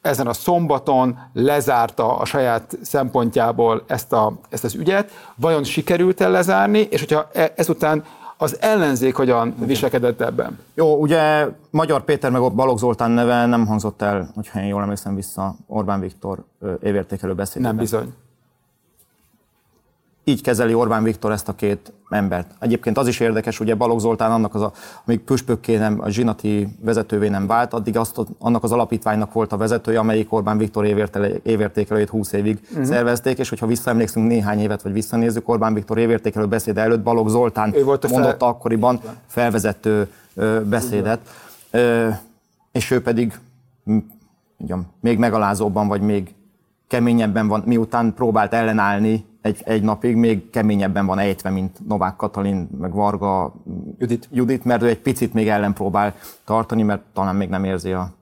[0.00, 5.10] ezen a szombaton lezárta a saját szempontjából ezt, a, ezt az ügyet.
[5.36, 8.04] Vajon sikerült el lezárni, és hogyha e, ezután
[8.36, 10.58] az ellenzék hogyan viselkedett ebben?
[10.74, 15.14] Jó, ugye Magyar Péter meg Balogh Zoltán neve nem hangzott el, hogyha én jól emlékszem
[15.14, 16.44] vissza Orbán Viktor
[16.82, 17.74] évértékelő beszédében.
[17.74, 18.14] Nem bizony
[20.24, 22.50] így kezeli Orbán Viktor ezt a két embert.
[22.58, 24.72] Egyébként az is érdekes, ugye Balogh Zoltán annak az, a,
[25.06, 29.56] amíg püspökké nem, a zsinati vezetővé nem vált, addig azt, annak az alapítványnak volt a
[29.56, 30.84] vezetője, amelyik Orbán Viktor
[31.42, 32.84] évértékelőjét 20 évig uh-huh.
[32.84, 37.74] szervezték, és hogyha visszaemlékszünk néhány évet, vagy visszanézzük, Orbán Viktor évértékelő beszéde előtt Balogh Zoltán
[37.74, 38.48] ő volt mondotta fel...
[38.48, 40.10] akkoriban felvezető
[40.68, 41.20] beszédet,
[41.70, 42.08] ö,
[42.72, 43.38] és ő pedig
[44.58, 46.34] mondjam, még megalázóbban, vagy még
[46.88, 52.68] keményebben van, miután próbált ellenállni egy, egy napig még keményebben van ejtve, mint Novák Katalin,
[52.80, 53.54] meg Varga
[53.98, 54.28] Judit.
[54.32, 58.12] Judit, mert ő egy picit még ellen próbál tartani, mert talán még nem érzi a,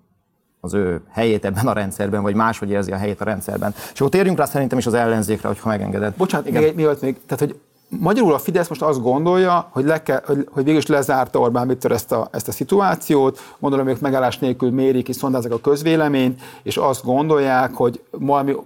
[0.61, 3.75] az ő helyét ebben a rendszerben, vagy máshogy érzi a helyét a rendszerben.
[3.93, 6.15] És akkor térjünk rá szerintem is az ellenzékre, hogyha megengeded.
[6.17, 6.63] Bocsánat, Igen.
[6.63, 7.61] még, mielőtt még, tehát hogy
[7.99, 11.69] Magyarul a Fidesz most azt gondolja, hogy, le kell, hogy, hogy végül is lezárta Orbán
[11.69, 16.41] Viktor ezt a, ezt a szituációt, gondolom, ők megállás nélkül mérik és szondázzák a közvéleményt,
[16.63, 18.01] és azt gondolják, hogy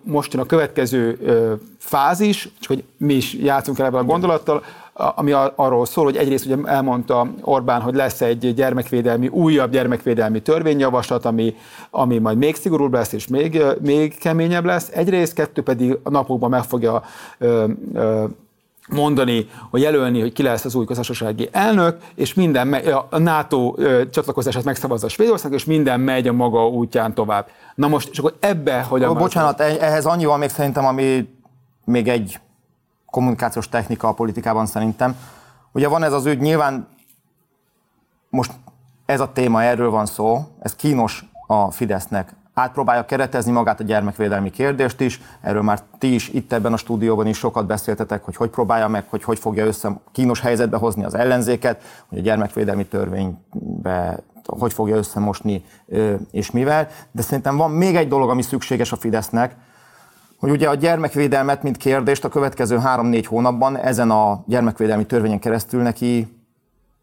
[0.03, 4.63] most jön a következő ö, fázis, csak hogy mi is játszunk el ebben a gondolattal,
[4.93, 11.25] ami arról szól, hogy egyrészt ugye elmondta Orbán, hogy lesz egy gyermekvédelmi, újabb gyermekvédelmi törvényjavaslat,
[11.25, 11.55] ami,
[11.91, 14.91] ami majd még szigorúbb lesz és még, még keményebb lesz.
[14.93, 17.03] Egyrészt, kettő pedig a napokban meg fogja
[17.39, 18.25] ö, ö,
[18.89, 23.75] mondani, hogy jelölni, hogy ki lesz az új közösségi elnök, és minden megy, a NATO
[24.11, 27.49] csatlakozását megszavazza Svédország, és minden megy a maga útján tovább.
[27.75, 29.77] Na most, és akkor ebbe hogy a Bocsánat, ez?
[29.77, 31.29] ehhez annyi van még szerintem, ami
[31.85, 32.41] még egy
[33.07, 35.17] kommunikációs technika a politikában szerintem.
[35.73, 36.89] Ugye van ez az ügy, nyilván
[38.31, 38.53] most
[39.07, 44.51] ez a téma, erről van szó, ez kínos a Fidesznek átpróbálja keretezni magát a gyermekvédelmi
[44.51, 45.21] kérdést is.
[45.41, 49.05] Erről már ti is itt ebben a stúdióban is sokat beszéltetek, hogy hogy próbálja meg,
[49.09, 54.97] hogy hogy fogja össze kínos helyzetbe hozni az ellenzéket, hogy a gyermekvédelmi törvénybe hogy fogja
[54.97, 55.65] összemosni
[56.31, 56.89] és mivel.
[57.11, 59.57] De szerintem van még egy dolog, ami szükséges a Fidesznek,
[60.39, 65.83] hogy ugye a gyermekvédelmet, mint kérdést a következő három-négy hónapban ezen a gyermekvédelmi törvényen keresztül
[65.83, 66.43] neki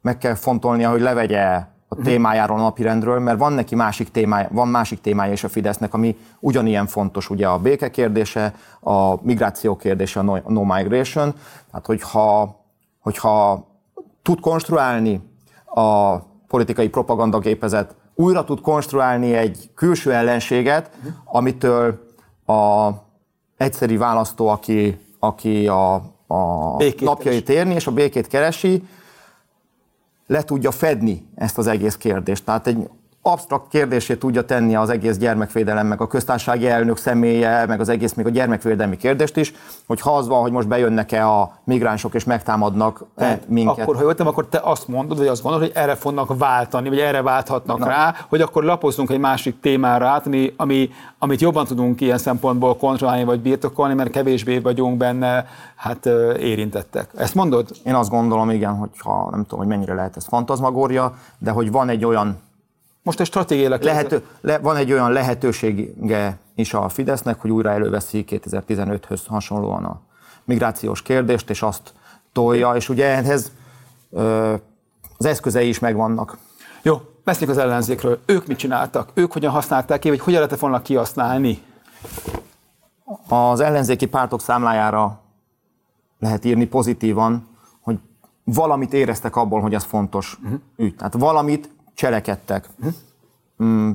[0.01, 1.61] meg kell fontolnia, hogy levegye
[1.95, 5.93] a témájáról a napirendről, mert van neki másik témája, van másik témája is a Fidesznek,
[5.93, 11.33] ami ugyanilyen fontos, ugye a béke kérdése, a migráció kérdése, a no, no migration.
[11.71, 12.55] Tehát, hogyha,
[12.99, 13.65] hogyha
[14.21, 15.21] tud konstruálni
[15.65, 20.91] a politikai propagandagépezet, újra tud konstruálni egy külső ellenséget,
[21.25, 21.99] amitől
[22.45, 22.89] a
[23.57, 25.93] egyszeri választó, aki, aki a,
[26.27, 28.83] a napjait érni és a békét keresi,
[30.27, 32.45] le tudja fedni ezt az egész kérdést.
[32.45, 32.89] Tehát egy
[33.21, 38.13] absztrakt kérdését tudja tenni az egész gyermekvédelem, meg a köztársasági elnök személye, meg az egész
[38.13, 39.53] még a gyermekvédelmi kérdést is,
[39.87, 43.79] hogy ha az van, hogy most bejönnek-e a migránsok és megtámadnak -e minket.
[43.79, 46.99] Akkor, ha jöttem, akkor te azt mondod, vagy azt gondolod, hogy erre fognak váltani, vagy
[46.99, 47.85] erre válthatnak Na.
[47.85, 52.77] rá, hogy akkor lapozzunk egy másik témára át, ami, ami, amit jobban tudunk ilyen szempontból
[52.77, 56.05] kontrollálni, vagy birtokolni, mert kevésbé vagyunk benne hát
[56.39, 57.09] érintettek.
[57.17, 57.69] Ezt mondod?
[57.83, 61.71] Én azt gondolom, igen, hogy ha nem tudom, hogy mennyire lehet ez fantazmagória, de hogy
[61.71, 62.37] van egy olyan
[63.03, 63.81] most egy stratégiailag...
[63.81, 69.99] Lehető, le, van egy olyan lehetősége is a Fidesznek, hogy újra előveszi 2015-höz hasonlóan a
[70.43, 71.93] migrációs kérdést, és azt
[72.31, 73.51] tolja, és ugye ehhez
[74.11, 74.53] ö,
[75.17, 76.37] az eszközei is megvannak.
[76.81, 78.19] Jó, beszéljük az ellenzékről.
[78.25, 79.11] Ők mit csináltak?
[79.13, 81.61] Ők hogyan használták ki, vagy hogyan lehetett volna kihasználni?
[83.27, 85.19] Az ellenzéki pártok számlájára
[86.19, 87.47] lehet írni pozitívan,
[87.81, 87.99] hogy
[88.43, 90.59] valamit éreztek abból, hogy ez fontos uh-huh.
[90.77, 90.95] ügy.
[90.95, 92.69] Tehát valamit cselekedtek.
[93.63, 93.91] Mm,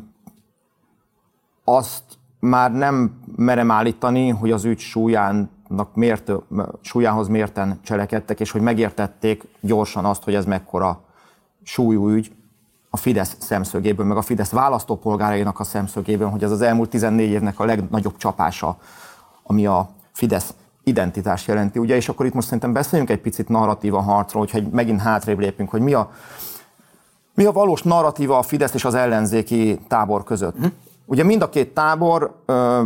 [1.64, 2.02] azt
[2.40, 6.32] már nem merem állítani, hogy az ügy súlyának mért,
[6.80, 11.00] súlyához mérten cselekedtek, és hogy megértették gyorsan azt, hogy ez mekkora
[11.62, 12.32] súlyú ügy
[12.90, 17.58] a Fidesz szemszögéből, meg a Fidesz választópolgárainak a szemszögéből, hogy ez az elmúlt 14 évnek
[17.58, 18.78] a legnagyobb csapása,
[19.42, 20.54] ami a Fidesz
[20.84, 25.00] identitás jelenti, ugye, és akkor itt most szerintem beszéljünk egy picit narratíva harcról, hogyha megint
[25.00, 26.12] hátrébb lépünk, hogy mi a,
[27.36, 30.56] mi a valós narratíva a Fidesz és az ellenzéki tábor között?
[30.56, 30.66] Hm?
[31.04, 32.82] Ugye mind a két tábor ö,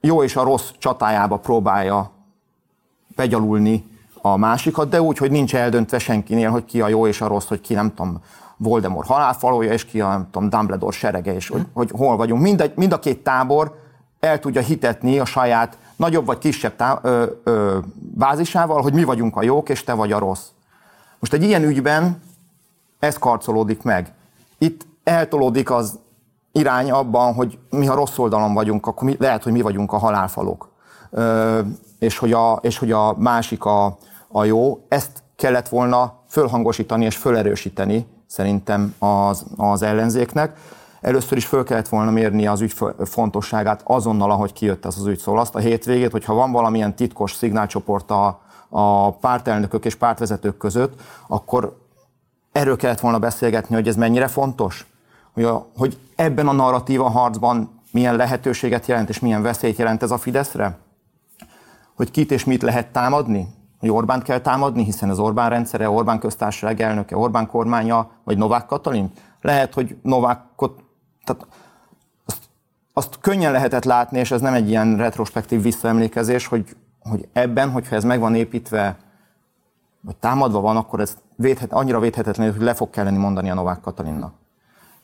[0.00, 2.10] jó és a rossz csatájába próbálja
[3.16, 3.84] begyalulni
[4.22, 7.46] a másikat, de úgy, hogy nincs eldöntve senkinél, hogy ki a jó és a rossz,
[7.46, 8.20] hogy ki nem tudom,
[8.56, 12.42] Voldemort halálfalója, és ki a nem tudom, Dumbledore serege, és hogy, hogy hol vagyunk.
[12.42, 13.78] Mind a, mind a két tábor
[14.20, 19.36] el tudja hitetni a saját nagyobb vagy kisebb tá- ö, ö, bázisával, hogy mi vagyunk
[19.36, 20.46] a jók, és te vagy a rossz.
[21.18, 22.22] Most egy ilyen ügyben
[23.02, 24.12] ez karcolódik meg.
[24.58, 25.98] Itt eltolódik az
[26.52, 29.98] irány abban, hogy mi ha rossz oldalon vagyunk, akkor mi, lehet, hogy mi vagyunk a
[29.98, 30.70] halálfalok.
[31.10, 31.60] Ö,
[31.98, 34.84] és, hogy a, és hogy a másik a, a jó.
[34.88, 40.58] Ezt kellett volna fölhangosítani és fölerősíteni szerintem az, az ellenzéknek.
[41.00, 45.18] Először is föl kellett volna mérni az ügy fontosságát azonnal, ahogy kijött ez az ügy.
[45.18, 51.00] Szóval azt a hétvégét, hogyha van valamilyen titkos szignálcsoport a, a pártelnökök és pártvezetők között,
[51.28, 51.80] akkor
[52.52, 54.86] erről kellett volna beszélgetni, hogy ez mennyire fontos,
[55.32, 60.10] hogy, a, hogy ebben a narratíva harcban milyen lehetőséget jelent és milyen veszélyt jelent ez
[60.10, 60.78] a Fideszre?
[61.96, 63.48] Hogy kit és mit lehet támadni?
[63.78, 68.66] Hogy Orbánt kell támadni, hiszen az Orbán rendszere, Orbán köztársaság elnöke, Orbán kormánya, vagy Novák
[68.66, 69.12] Katalin?
[69.40, 70.80] Lehet, hogy Novákot,
[71.24, 71.46] tehát
[72.24, 72.38] azt,
[72.92, 77.96] azt könnyen lehetett látni, és ez nem egy ilyen retrospektív visszaemlékezés, hogy, hogy ebben, hogyha
[77.96, 78.96] ez meg van építve
[80.02, 83.80] vagy támadva van, akkor ez védhet, annyira védhetetlen, hogy le fog kelleni mondani a Novák
[83.80, 84.34] Katalinnak.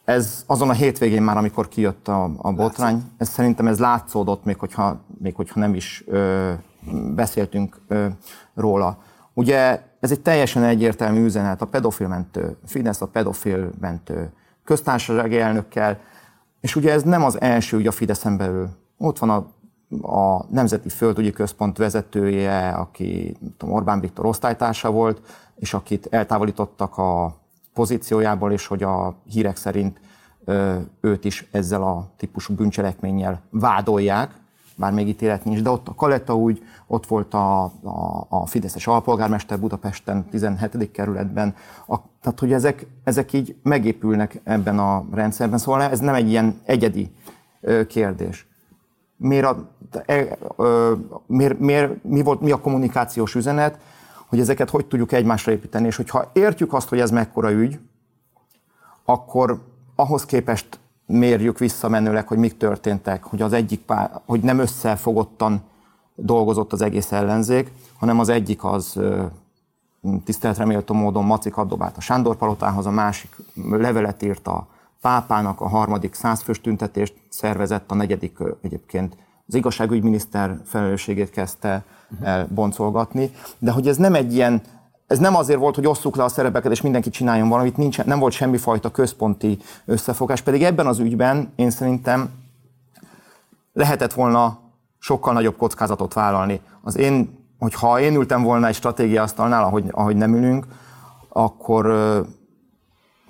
[0.04, 4.58] Ez azon a hétvégén már, amikor kijött a, a botrány, ez szerintem ez látszódott, még
[4.58, 6.52] hogyha, még hogyha nem is ö,
[7.14, 8.06] beszéltünk ö,
[8.54, 8.98] róla.
[9.34, 14.32] Ugye ez egy teljesen egyértelmű üzenet, a pedofilmentő, Fidesz a pedofilmentő
[14.64, 15.98] köztársasági elnökkel,
[16.61, 18.68] és ugye ez nem az első ügy a Fideszen belül.
[18.98, 19.46] Ott van a
[20.03, 25.20] a Nemzeti Földügyi Központ vezetője, aki tudom, Orbán Viktor osztálytársa volt,
[25.57, 27.37] és akit eltávolítottak a
[27.74, 30.01] pozíciójából, és hogy a hírek szerint
[31.01, 34.35] őt is ezzel a típusú bűncselekménnyel vádolják,
[34.77, 38.87] bár még ítélet nincs, de ott a Kaletta úgy, ott volt a, a, a Fideszes
[38.87, 40.90] alpolgármester Budapesten, 17.
[40.90, 41.55] kerületben,
[41.87, 46.61] a, tehát hogy ezek, ezek így megépülnek ebben a rendszerben, szóval ez nem egy ilyen
[46.64, 47.12] egyedi
[47.87, 48.46] kérdés
[49.18, 49.68] miért, a,
[50.07, 50.94] e, ö,
[51.26, 53.78] miért, miért, mi, volt, mi a kommunikációs üzenet,
[54.26, 57.78] hogy ezeket hogy tudjuk egymásra építeni, és hogyha értjük azt, hogy ez mekkora ügy,
[59.04, 59.61] akkor
[59.94, 65.62] ahhoz képest mérjük visszamenőleg, hogy mik történtek, hogy az egyik pár, hogy nem összefogottan
[66.14, 69.00] dolgozott az egész ellenzék, hanem az egyik az
[70.24, 73.37] tiszteletre méltó módon macik dobált a Sándor palotához, a másik
[73.70, 74.66] levelet írt a
[75.00, 81.84] pápának a harmadik százfős tüntetést szervezett, a negyedik egyébként az igazságügyminiszter felelősségét kezdte
[82.22, 84.62] el boncolgatni, de hogy ez nem egy ilyen,
[85.06, 88.18] ez nem azért volt, hogy osszuk le a szerepeket, és mindenki csináljon valamit, nincs, nem
[88.18, 92.30] volt semmifajta központi összefogás, pedig ebben az ügyben én szerintem
[93.72, 94.58] lehetett volna
[94.98, 96.61] sokkal nagyobb kockázatot vállalni.
[96.82, 100.66] Az én, hogyha én ültem volna egy stratégia asztalnál, ahogy, ahogy nem ülünk,
[101.28, 101.87] akkor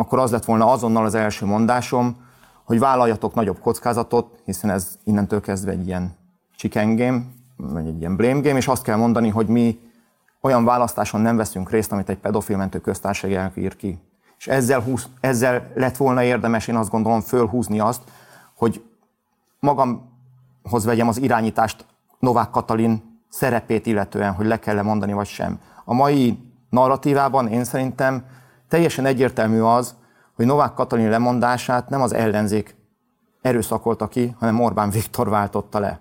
[0.01, 2.17] akkor az lett volna azonnal az első mondásom,
[2.65, 6.17] hogy vállaljatok nagyobb kockázatot, hiszen ez innentől kezdve egy ilyen
[6.57, 7.23] chicken game,
[7.57, 9.81] vagy egy ilyen blame game, és azt kell mondani, hogy mi
[10.41, 13.99] olyan választáson nem veszünk részt, amit egy pedofilmentő köztársaság ír ki.
[14.39, 18.03] És ezzel, húz, ezzel lett volna érdemes, én azt gondolom, fölhúzni azt,
[18.55, 18.85] hogy
[19.61, 21.85] magamhoz vegyem az irányítást
[22.19, 25.61] Novák Katalin szerepét illetően, hogy le kell -e mondani, vagy sem.
[25.85, 26.39] A mai
[26.71, 28.25] narratívában én szerintem
[28.69, 29.95] teljesen egyértelmű az,
[30.35, 32.77] hogy Novák Katalin lemondását nem az ellenzék
[33.43, 35.99] erőszakolta ki, hanem Orbán Viktor váltotta le.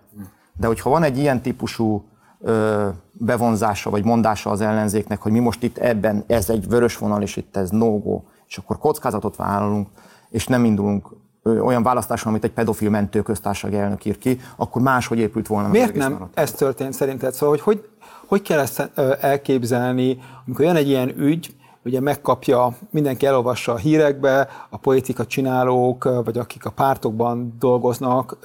[0.53, 2.05] De hogyha van egy ilyen típusú
[2.41, 7.21] ö, bevonzása vagy mondása az ellenzéknek, hogy mi most itt ebben, ez egy vörös vonal,
[7.21, 7.99] és itt ez no
[8.47, 9.87] és akkor kockázatot vállalunk,
[10.29, 11.09] és nem indulunk
[11.43, 15.67] olyan választáson, amit egy pedofil mentő köztársaság elnök ír ki, akkor máshogy épült volna.
[15.67, 16.33] Miért nem narratív.
[16.37, 17.33] ez történt szerinted?
[17.33, 17.89] Szóval, hogy hogy,
[18.25, 21.55] hogy kell ezt elképzelni, amikor jön egy ilyen ügy,
[21.87, 28.37] ugye megkapja, mindenki elolvassa a hírekbe, a politika csinálók, vagy akik a pártokban dolgoznak,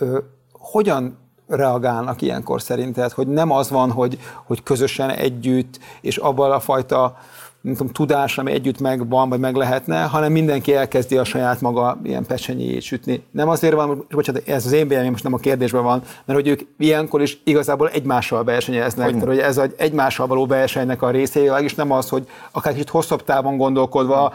[0.53, 6.61] hogyan reagálnak ilyenkor szerinted, hogy nem az van, hogy, hogy közösen együtt, és abban a
[6.61, 7.17] fajta
[7.63, 11.99] nem tudom, tudás, ami együtt megvan, vagy meg lehetne, hanem mindenki elkezdi a saját maga
[12.03, 13.23] ilyen pecsenyéjét sütni.
[13.31, 16.49] Nem azért van, bocsánat, ez az én véleményem most nem a kérdésben van, mert hogy
[16.49, 21.41] ők ilyenkor is igazából egymással versenyeznek, hogy, hogy ez egy egymással való versenynek a része,
[21.41, 24.35] és nem az, hogy akár kicsit hosszabb távon gondolkodva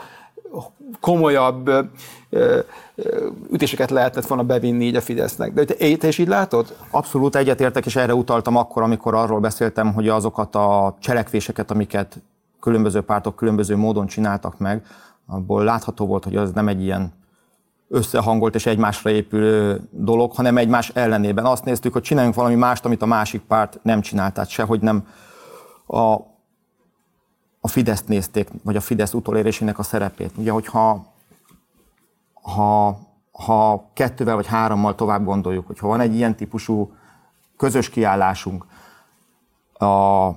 [1.00, 1.72] komolyabb
[3.52, 5.54] ütéseket lehetett volna bevinni így a Fidesznek.
[5.54, 6.76] De te, te is így látod?
[6.90, 12.18] Abszolút egyetértek, és erre utaltam akkor, amikor arról beszéltem, hogy azokat a cselekvéseket, amiket
[12.60, 14.86] különböző pártok különböző módon csináltak meg,
[15.28, 17.13] abból látható volt, hogy az nem egy ilyen
[17.89, 21.46] összehangolt és egymásra épülő dolog, hanem egymás ellenében.
[21.46, 25.08] Azt néztük, hogy csináljunk valami mást, amit a másik párt nem csinált, tehát sehogy nem
[25.86, 26.02] a,
[27.60, 30.32] a Fideszt nézték, vagy a Fidesz utolérésének a szerepét.
[30.38, 31.06] Ugye, hogyha
[32.41, 33.00] ha,
[33.32, 36.91] ha kettővel vagy hárommal tovább gondoljuk, hogyha van egy ilyen típusú
[37.58, 38.65] közös kiállásunk,
[39.74, 40.28] a,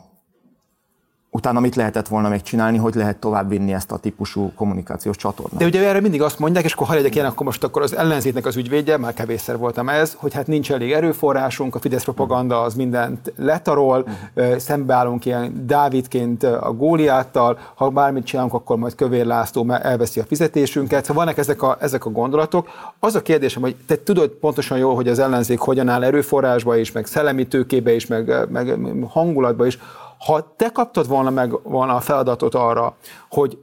[1.33, 5.61] utána mit lehetett volna még csinálni, hogy lehet tovább vinni ezt a típusú kommunikációs csatornát.
[5.61, 7.97] De ugye erre mindig azt mondják, és akkor ha legyek ilyen, akkor most akkor az
[7.97, 12.61] ellenzéknek az ügyvédje, már kevésszer voltam ez, hogy hát nincs elég erőforrásunk, a Fidesz propaganda
[12.61, 14.57] az mindent letarol, uh-huh.
[14.57, 21.05] szembeállunk ilyen Dávidként a Góliáttal, ha bármit csinálunk, akkor majd Kövér László elveszi a fizetésünket.
[21.05, 22.69] Szóval vannak ezek a, ezek a gondolatok.
[22.99, 26.93] Az a kérdésem, hogy te tudod pontosan jól, hogy az ellenzék hogyan áll erőforrásba is,
[26.93, 29.79] meg szellemi tőkébe is, meg, meg hangulatba is,
[30.27, 32.97] ha te kaptad volna meg volna a feladatot arra,
[33.31, 33.59] hogy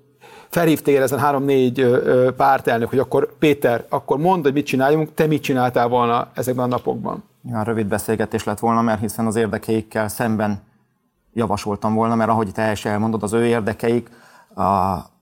[0.50, 2.02] felhívtél ezen három-négy
[2.38, 6.68] pártelnök, hogy akkor Péter, akkor mondd, hogy mit csináljunk, te mit csináltál volna ezekben a
[6.68, 7.24] napokban?
[7.50, 10.62] Ja, rövid beszélgetés lett volna, mert hiszen az érdekeikkel szemben
[11.34, 14.10] javasoltam volna, mert ahogy te is elmondod, az ő érdekeik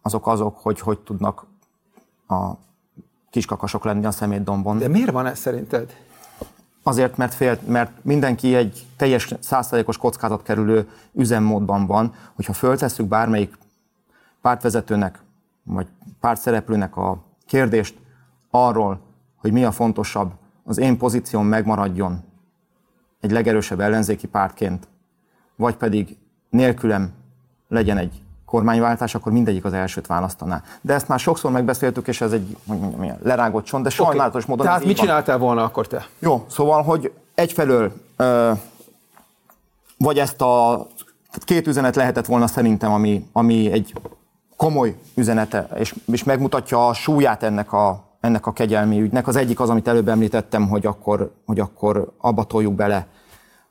[0.02, 1.46] azok azok, hogy hogy tudnak
[2.28, 2.52] a
[3.30, 4.78] kiskakasok lenni a szemétdombon.
[4.78, 5.96] De miért van ez szerinted?
[6.88, 13.58] Azért, mert, fél, mert mindenki egy teljes százszerékos kockázat kerülő üzemmódban van, hogyha föltesszük bármelyik
[14.42, 15.20] pártvezetőnek,
[15.64, 15.88] vagy
[16.20, 17.96] pártszereplőnek a kérdést
[18.50, 19.00] arról,
[19.36, 20.32] hogy mi a fontosabb,
[20.64, 22.24] az én pozícióm megmaradjon
[23.20, 24.88] egy legerősebb ellenzéki pártként,
[25.56, 26.18] vagy pedig
[26.50, 27.14] nélkülem
[27.68, 30.64] legyen egy kormányváltás, akkor mindegyik az elsőt választaná.
[30.82, 34.44] De ezt már sokszor megbeszéltük, és ez egy hogy mondjam, ilyen lerágott csont, de sajnálatos
[34.44, 34.56] okay.
[34.56, 34.66] módon.
[34.66, 36.08] Tehát mit csináltál volna akkor te?
[36.20, 38.52] Jó, szóval, hogy egyfelől ö,
[39.98, 40.88] vagy ezt a
[41.40, 43.94] két üzenet lehetett volna szerintem, ami, ami egy
[44.56, 49.28] komoly üzenete, és, és megmutatja a súlyát ennek a, ennek a kegyelmi ügynek.
[49.28, 53.08] Az egyik az, amit előbb említettem, hogy akkor, hogy akkor abba toljuk bele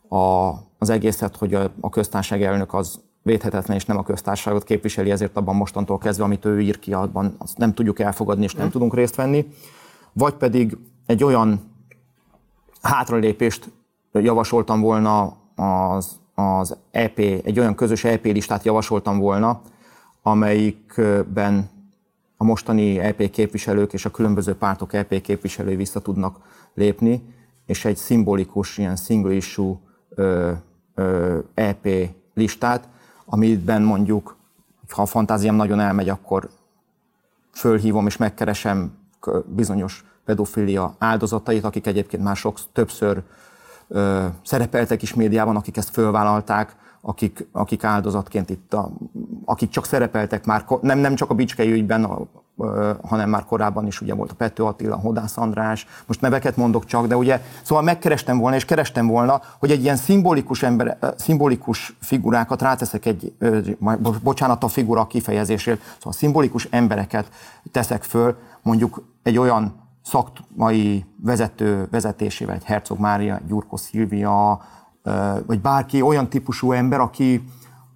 [0.08, 5.10] a, az egészet, hogy a, a köztársaság elnök az védhetetlen és nem a köztársaságot képviseli,
[5.10, 8.66] ezért abban mostantól kezdve, amit ő ír ki, abban azt nem tudjuk elfogadni és nem
[8.66, 8.70] mm.
[8.70, 9.46] tudunk részt venni.
[10.12, 11.60] Vagy pedig egy olyan
[12.82, 13.70] hátralépést
[14.12, 19.60] javasoltam volna az, az EP, egy olyan közös EP listát javasoltam volna,
[20.22, 21.70] amelyikben
[22.36, 26.38] a mostani EP képviselők és a különböző pártok EP képviselői vissza tudnak
[26.74, 27.22] lépni,
[27.66, 29.74] és egy szimbolikus, ilyen single issue
[30.08, 30.52] ö,
[30.94, 31.88] ö, EP
[32.34, 32.88] listát,
[33.24, 34.36] amiben mondjuk,
[34.88, 36.50] ha a fantáziám nagyon elmegy, akkor
[37.52, 38.98] fölhívom és megkeresem
[39.46, 43.22] bizonyos pedofilia áldozatait, akik egyébként már sok többször
[43.88, 48.90] ö, szerepeltek is médiában, akik ezt fölvállalták, akik, akik áldozatként itt, a,
[49.44, 52.26] akik csak szerepeltek már, nem, nem csak a Bicskei ügyben, a,
[53.02, 57.06] hanem már korábban is ugye volt a Pető Attila, Hodász András, most neveket mondok csak,
[57.06, 62.62] de ugye, szóval megkerestem volna, és kerestem volna, hogy egy ilyen szimbolikus, ember, szimbolikus figurákat
[62.62, 63.34] ráteszek egy,
[64.22, 67.28] bocsánat a figura kifejezésért, szóval szimbolikus embereket
[67.72, 74.60] teszek föl, mondjuk egy olyan szakmai vezető vezetésével, egy Herzog Mária, Gyurko Szilvia,
[75.46, 77.44] vagy bárki olyan típusú ember, aki,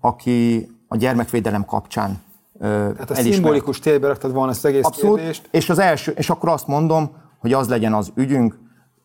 [0.00, 2.18] aki a gyermekvédelem kapcsán
[2.58, 5.48] Tehát a szimbolikus térbe raktad volna ezt egész Abszolút, kérdést.
[5.50, 8.58] És, az első, és akkor azt mondom, hogy az legyen az ügyünk,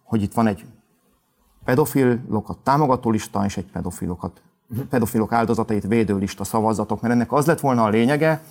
[0.03, 0.65] hogy itt van egy
[1.65, 4.41] pedofilokat támogató lista és egy pedofilokat,
[4.89, 8.41] pedofilok áldozatait védő lista szavazatok, mert ennek az lett volna a lényege,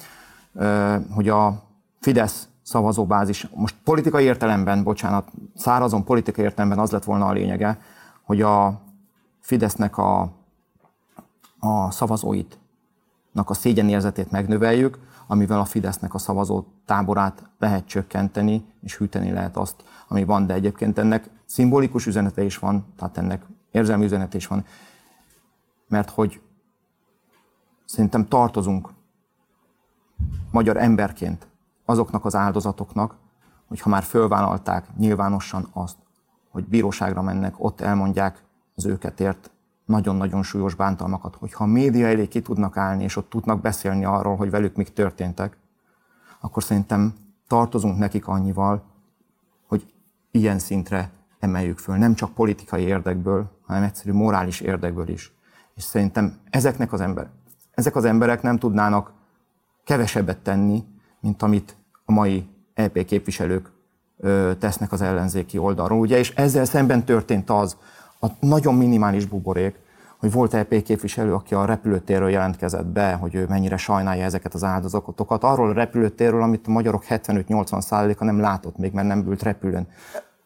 [1.11, 1.63] hogy a
[2.01, 7.81] Fidesz szavazóbázis, most politikai értelemben, bocsánat, szárazon politikai értelemben az lett volna a lényege,
[8.23, 8.81] hogy a
[9.41, 10.21] Fidesznek a,
[11.59, 12.59] a szavazóit
[13.33, 19.85] a szégyenérzetét megnöveljük, amivel a Fidesznek a szavazó táborát lehet csökkenteni, és hűteni lehet azt,
[20.09, 24.65] ami van, de egyébként ennek szimbolikus üzenete is van, tehát ennek érzelmi üzenete is van,
[25.89, 26.41] mert hogy
[27.85, 28.89] szerintem tartozunk
[30.51, 31.47] magyar emberként
[31.85, 33.17] azoknak az áldozatoknak,
[33.69, 35.97] hogy ha már fölvállalták nyilvánosan azt,
[36.51, 39.51] hogy bíróságra mennek, ott elmondják az őket ért
[39.85, 44.37] nagyon-nagyon súlyos bántalmakat, hogyha a média elé ki tudnak állni, és ott tudnak beszélni arról,
[44.37, 45.57] hogy velük mik történtek,
[46.41, 47.15] akkor szerintem
[47.47, 48.83] tartozunk nekik annyival,
[49.67, 49.93] hogy
[50.31, 55.33] ilyen szintre emeljük föl, nem csak politikai érdekből, hanem egyszerű morális érdekből is.
[55.75, 57.29] És szerintem ezeknek az ember,
[57.75, 59.13] ezek az emberek nem tudnának
[59.85, 60.85] kevesebbet tenni,
[61.21, 63.71] mint amit a mai EP képviselők
[64.59, 65.99] tesznek az ellenzéki oldalról.
[65.99, 67.77] Ugye, és ezzel szemben történt az,
[68.23, 69.75] a nagyon minimális buborék,
[70.19, 74.65] hogy volt EP képviselő, aki a repülőtérről jelentkezett be, hogy ő mennyire sajnálja ezeket az
[74.65, 75.45] áldozatokat.
[75.45, 79.87] Arról a repülőtérről, amit a magyarok 75-80 százaléka nem látott még, mert nem ült repülőn.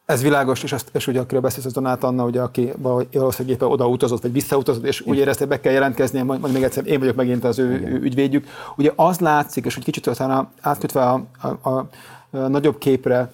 [0.06, 3.68] Ez világos, és, azt, és ugye akiről beszélsz, az Donát Anna, ugye, aki valószínűleg éppen
[3.68, 6.86] oda utazott, vagy visszautazott, és úgy érezte, hogy be kell jelentkezni, majd, majd még egyszer
[6.86, 8.46] én vagyok megint az ő, ő ügyvédjük.
[8.76, 11.88] Ugye az látszik, és hogy kicsit utána átkötve a, a, a,
[12.30, 13.30] a nagyobb képre,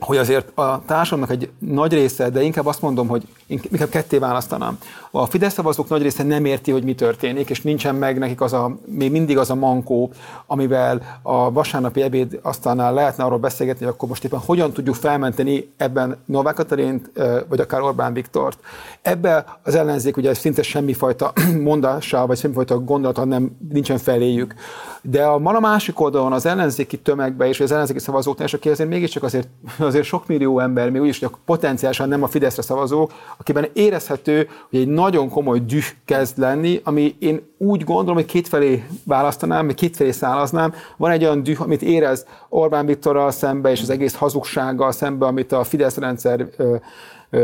[0.00, 4.78] hogy azért a társadalomnak egy nagy része, de inkább azt mondom, hogy inkább ketté választanám.
[5.12, 8.52] A Fidesz szavazók nagy része nem érti, hogy mi történik, és nincsen meg nekik az
[8.52, 10.10] a, még mindig az a mankó,
[10.46, 15.72] amivel a vasárnapi ebéd aztán lehetne arról beszélgetni, hogy akkor most éppen hogyan tudjuk felmenteni
[15.76, 17.10] ebben Novák Katalint,
[17.48, 18.58] vagy akár Orbán Viktort.
[19.02, 24.54] Ebbe az ellenzék ugye szinte semmifajta mondással, vagy semmifajta gondolata nem nincsen feléjük.
[25.02, 28.88] De a, a másik oldalon az ellenzéki tömegbe és az ellenzéki szavazóknál, és aki azért
[28.88, 29.48] mégiscsak azért,
[29.78, 34.78] azért sok millió ember, még úgyis, hogy potenciálisan nem a Fideszre szavazók, akiben érezhető, hogy
[34.78, 40.10] egy nagyon komoly düh kezd lenni, ami én úgy gondolom, hogy kétfelé választanám, vagy kétfelé
[40.10, 40.74] szállaznám.
[40.96, 45.52] Van egy olyan düh, amit érez Orbán Viktorral szembe, és az egész hazugsággal szembe, amit
[45.52, 46.46] a Fidesz rendszer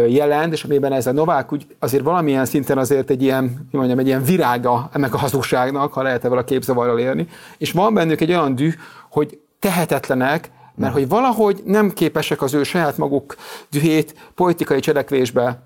[0.09, 4.07] jelent, és amiben ez a Novák úgy azért valamilyen szinten azért egy ilyen, mondjam, egy
[4.07, 7.28] ilyen virága ennek a hazugságnak, ha lehet ebből a képzavarral élni,
[7.59, 8.74] és van bennük egy olyan düh,
[9.11, 13.36] hogy tehetetlenek, mert hogy valahogy nem képesek az ő saját maguk
[13.70, 15.62] dühét politikai cselekvésbe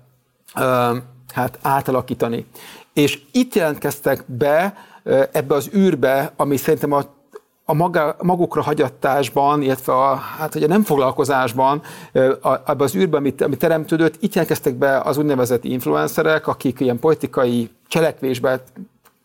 [1.31, 2.45] hát átalakítani.
[2.93, 4.73] És itt jelentkeztek be
[5.31, 7.05] ebbe az űrbe, ami szerintem a
[7.65, 11.81] a maga, magukra hagyattásban, illetve a, hát ugye nem foglalkozásban,
[12.41, 17.69] abban az űrben, amit, amit teremtődött, itt jelentkeztek be az úgynevezett influencerek, akik ilyen politikai
[17.87, 18.63] cselekvésbe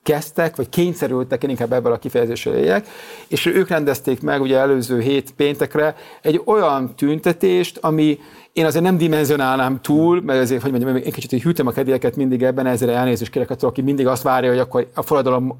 [0.03, 2.89] kezdtek, vagy kényszerültek, én inkább ebből a kifejezéssel éljek,
[3.29, 8.19] és ők rendezték meg ugye előző hét péntekre egy olyan tüntetést, ami
[8.57, 12.43] én azért nem dimenzionálnám túl, mert azért, hogy mondjam, én kicsit hűtem a kedélyeket mindig
[12.43, 15.57] ebben, ezzel elnézést kérek attól, aki mindig azt várja, hogy akkor a forradalom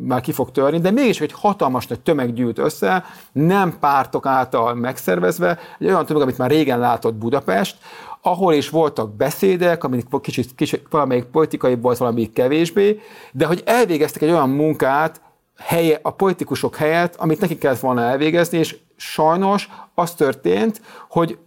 [0.00, 4.74] már ki fog törni, de mégis, hogy hatalmas nagy tömeg gyűlt össze, nem pártok által
[4.74, 7.76] megszervezve, egy olyan tömeg, amit már régen látott Budapest,
[8.20, 13.00] ahol is voltak beszédek, amik kicsit, kicsit valamelyik politikai volt, valamelyik kevésbé,
[13.32, 15.20] de hogy elvégeztek egy olyan munkát,
[15.58, 21.38] helye, a politikusok helyett, amit nekik kellett volna elvégezni, és sajnos az történt, hogy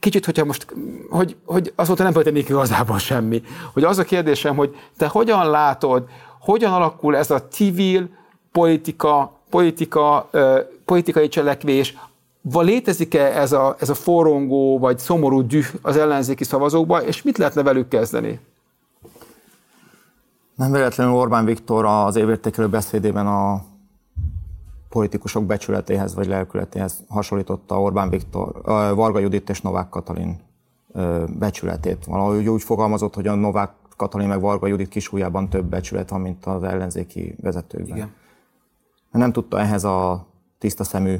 [0.00, 0.66] kicsit, hogyha most,
[1.10, 3.42] hogy, hogy azóta nem történik igazából semmi.
[3.72, 6.08] Hogy az a kérdésem, hogy te hogyan látod,
[6.40, 8.08] hogyan alakul ez a civil
[8.52, 10.30] politika, politika,
[10.84, 11.96] politikai cselekvés,
[12.40, 17.38] van létezik-e ez a, ez a forrongó vagy szomorú düh az ellenzéki szavazókba, és mit
[17.38, 18.40] lehetne velük kezdeni?
[20.54, 23.62] Nem véletlenül Orbán Viktor az évértékelő beszédében a
[24.90, 28.62] politikusok becsületéhez vagy lelkületéhez hasonlította Orbán Viktor,
[28.94, 30.40] Varga Judit és Novák Katalin
[31.38, 32.04] becsületét.
[32.04, 36.46] Valahogy úgy fogalmazott, hogy a Novák Katalin meg Varga Judit kisújában több becsület van, mint
[36.46, 37.96] az ellenzéki vezetőkben.
[37.96, 38.12] Igen.
[39.10, 40.26] Nem tudta ehhez a
[40.58, 41.16] tiszta szemű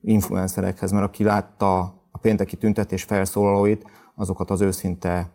[0.00, 1.78] influencerekhez, mert aki látta
[2.10, 5.30] a pénteki tüntetés felszólalóit, azokat az őszinte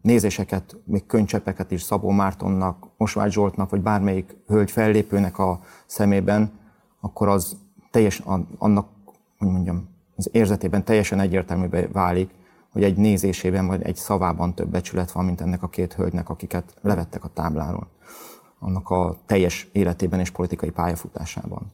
[0.00, 6.58] nézéseket, még könycsepeket is Szabó Mártonnak, Mosvágy Zsoltnak, vagy bármelyik hölgy fellépőnek a szemében,
[7.00, 7.56] akkor az
[7.90, 8.22] teljes,
[8.58, 8.88] annak,
[9.38, 12.30] hogy mondjam, az érzetében teljesen egyértelművé válik,
[12.72, 16.74] hogy egy nézésében vagy egy szavában több becsület van, mint ennek a két hölgynek, akiket
[16.80, 17.88] levettek a tábláról.
[18.58, 21.72] Annak a teljes életében és politikai pályafutásában.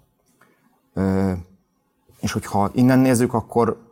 [2.20, 3.90] És hogyha innen nézzük, akkor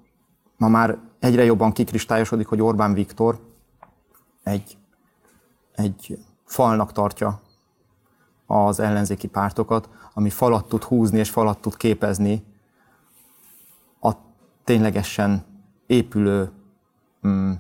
[0.57, 3.39] ma már egyre jobban kikristályosodik, hogy Orbán Viktor
[4.51, 4.79] egy,
[5.75, 7.41] egy falnak tartja
[8.47, 12.45] az ellenzéki pártokat, ami falat tud húzni és falat tud képezni
[14.01, 14.13] a
[14.65, 15.45] ténylegesen
[15.87, 16.51] épülő
[17.27, 17.53] mm,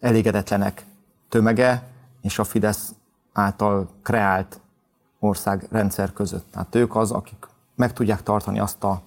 [0.00, 0.86] elégedetlenek
[1.28, 1.88] tömege
[2.20, 2.94] és a Fidesz
[3.32, 4.60] által kreált
[5.18, 6.50] országrendszer között.
[6.50, 9.02] Tehát ők az, akik meg tudják tartani azt a,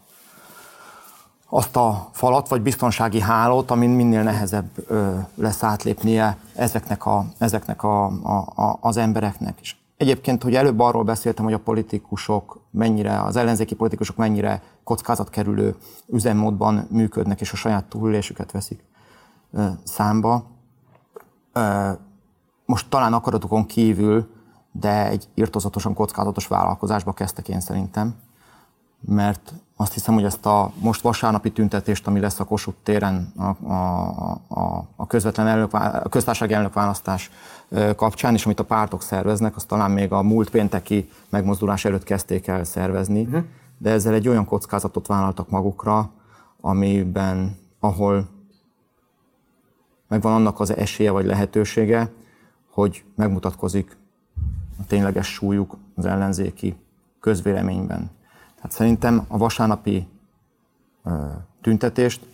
[1.54, 7.84] azt a falat, vagy biztonsági hálót, amin minél nehezebb ö, lesz átlépnie ezeknek, a, ezeknek
[7.84, 9.58] a, a, a, az embereknek.
[9.62, 15.76] És egyébként, hogy előbb arról beszéltem, hogy a politikusok mennyire, az ellenzéki politikusok mennyire kockázatkerülő
[16.08, 18.84] üzemmódban működnek, és a saját túlélésüket veszik
[19.54, 20.44] ö, számba.
[21.54, 21.92] Ö,
[22.66, 24.30] most talán akaratokon kívül,
[24.72, 28.16] de egy irtozatosan kockázatos vállalkozásba kezdtek én szerintem,
[29.02, 33.72] mert azt hiszem, hogy ezt a most vasárnapi tüntetést, ami lesz a Kossuth téren a,
[33.72, 34.08] a,
[34.48, 37.32] a, a közvetlen elnök, a köztársasági elnökválasztás
[37.96, 42.48] kapcsán, és amit a pártok szerveznek, azt talán még a múlt pénteki megmozdulás előtt kezdték
[42.48, 43.44] el szervezni, uh-huh.
[43.78, 46.12] de ezzel egy olyan kockázatot vállaltak magukra,
[46.62, 48.28] amiben, ahol
[50.08, 52.12] megvan annak az esélye vagy lehetősége,
[52.70, 53.98] hogy megmutatkozik
[54.80, 56.76] a tényleges súlyuk az ellenzéki
[57.20, 58.12] közvéleményben.
[58.62, 60.08] Tehát szerintem a vasárnapi
[61.04, 61.26] ö,
[61.62, 62.26] tüntetést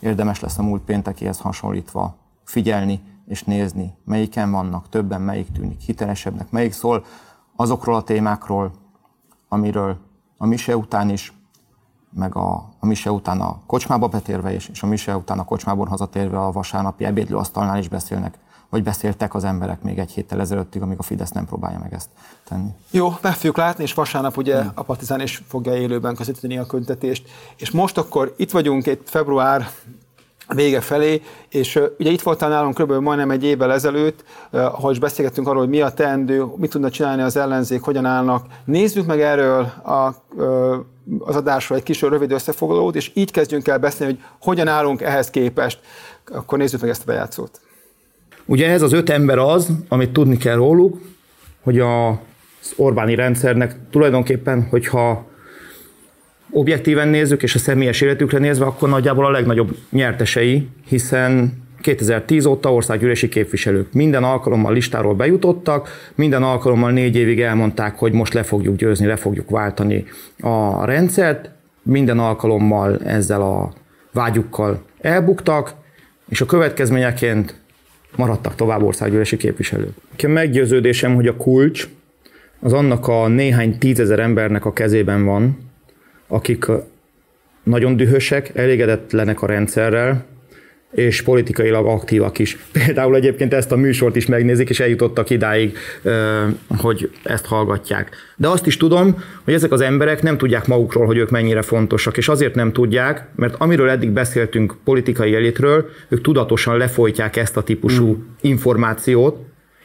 [0.00, 6.50] érdemes lesz a múlt péntekihez hasonlítva figyelni és nézni, melyiken vannak, többen melyik tűnik hitelesebbnek,
[6.50, 7.04] melyik szól
[7.56, 8.72] azokról a témákról,
[9.48, 9.96] amiről
[10.36, 11.32] a mise után is,
[12.10, 15.86] meg a, a mise után a kocsmába betérve is, és a mise után a kocsmából
[15.86, 18.38] hazatérve a vasárnapi ebédlőasztalnál is beszélnek
[18.74, 22.08] vagy beszéltek az emberek még egy héttel ezelőttig, amíg a Fidesz nem próbálja meg ezt
[22.48, 22.68] tenni.
[22.90, 24.70] Jó, meg fogjuk látni, és vasárnap ugye hmm.
[24.74, 27.28] a Partizán is fogja élőben közvetíteni a köntetést.
[27.56, 29.68] És most akkor itt vagyunk, itt február
[30.48, 32.92] vége felé, és uh, ugye itt voltál nálunk kb.
[32.92, 36.90] majdnem egy évvel ezelőtt, uh, ahol is beszélgettünk arról, hogy mi a teendő, mit tudna
[36.90, 38.46] csinálni az ellenzék, hogyan állnak.
[38.64, 40.74] Nézzük meg erről a, uh,
[41.18, 45.30] az adásról egy kis rövid összefoglalót, és így kezdjünk el beszélni, hogy hogyan állunk ehhez
[45.30, 45.80] képest.
[46.32, 47.63] Akkor nézzük meg ezt a bejátszót.
[48.44, 51.00] Ugye ez az öt ember az, amit tudni kell róluk,
[51.62, 52.20] hogy a
[52.64, 55.26] az Orbáni rendszernek tulajdonképpen, hogyha
[56.50, 62.72] objektíven nézzük, és a személyes életükre nézve, akkor nagyjából a legnagyobb nyertesei, hiszen 2010 óta
[62.72, 63.92] országgyűlési képviselők.
[63.92, 69.16] Minden alkalommal listáról bejutottak, minden alkalommal négy évig elmondták, hogy most le fogjuk győzni, le
[69.16, 70.04] fogjuk váltani
[70.40, 71.50] a rendszert,
[71.82, 73.72] minden alkalommal ezzel a
[74.12, 75.74] vágyukkal elbuktak,
[76.28, 77.54] és a következményeként
[78.16, 79.94] maradtak tovább országgyűlési képviselők.
[80.10, 81.88] Nekem meggyőződésem, hogy a kulcs
[82.60, 85.58] az annak a néhány tízezer embernek a kezében van,
[86.26, 86.66] akik
[87.62, 90.24] nagyon dühösek, elégedetlenek a rendszerrel,
[90.94, 92.58] és politikailag aktívak is.
[92.84, 95.76] Például egyébként ezt a műsort is megnézik, és eljutottak idáig,
[96.68, 98.10] hogy ezt hallgatják.
[98.36, 102.16] De azt is tudom, hogy ezek az emberek nem tudják magukról, hogy ők mennyire fontosak,
[102.16, 107.62] és azért nem tudják, mert amiről eddig beszéltünk politikai elitről, ők tudatosan lefolytják ezt a
[107.62, 108.20] típusú mm.
[108.40, 109.36] információt,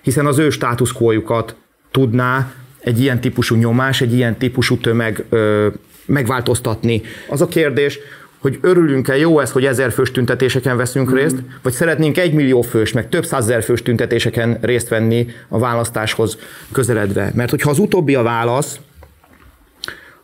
[0.01, 1.55] hiszen az ő státuszkójukat
[1.91, 5.67] tudná egy ilyen típusú nyomás, egy ilyen típusú tömeg ö,
[6.05, 7.01] megváltoztatni.
[7.29, 7.99] Az a kérdés,
[8.39, 11.45] hogy örülünk-e, jó ez, hogy ezer fős tüntetéseken veszünk részt, mm.
[11.61, 16.37] vagy szeretnénk egy millió fős, meg több százezer fős tüntetéseken részt venni a választáshoz
[16.71, 17.31] közeledve.
[17.33, 18.79] Mert hogyha az utóbbi a válasz,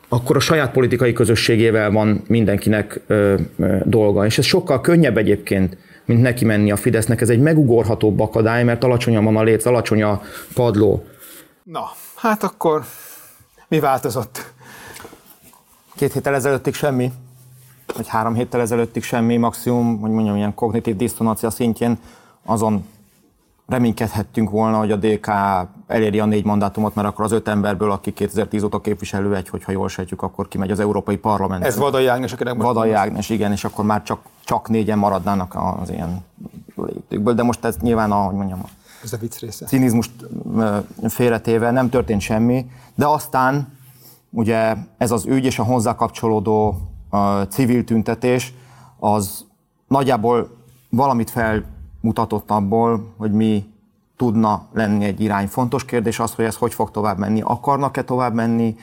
[0.08, 4.24] akkor a saját politikai közösségével van mindenkinek ö, ö, dolga.
[4.24, 7.20] És ez sokkal könnyebb egyébként, mint neki menni a Fidesznek.
[7.20, 10.22] Ez egy megugorhatóbb akadály, mert alacsony a van a léc, alacsony a
[10.54, 11.06] padló.
[11.62, 12.82] Na, hát akkor
[13.68, 14.44] mi változott?
[15.96, 17.10] Két héttel ezelőttig semmi
[17.94, 21.98] vagy három héttel ezelőttig semmi, maximum, hogy mondjam, ilyen kognitív diszonancia szintjén
[22.44, 22.84] azon
[23.66, 25.30] reménykedhettünk volna, hogy a DK
[25.86, 29.72] eléri a négy mandátumot, mert akkor az öt emberből, aki 2010 óta képviselő egy, hogyha
[29.72, 31.64] jól sejtjük, akkor kimegy az Európai Parlament.
[31.64, 35.90] Ez Vadai Ágnes, akinek Vadai Ágnes, igen, és akkor már csak, csak négyen maradnának az
[35.90, 36.24] ilyen
[36.76, 38.64] létükből, de most ez nyilván, ahogy mondjam,
[39.02, 39.66] ez a vicc része.
[39.66, 40.10] cinizmust
[41.08, 43.78] félretéve nem történt semmi, de aztán
[44.30, 46.76] ugye ez az ügy és a hozzá kapcsolódó
[47.48, 48.54] civil tüntetés,
[48.98, 49.44] az
[49.88, 50.56] nagyjából
[50.90, 53.74] valamit felmutatott abból, hogy mi
[54.16, 55.46] tudna lenni egy irány.
[55.46, 57.40] Fontos kérdés az, hogy ez hogy fog tovább menni.
[57.40, 58.76] Akarnak-e tovább menni,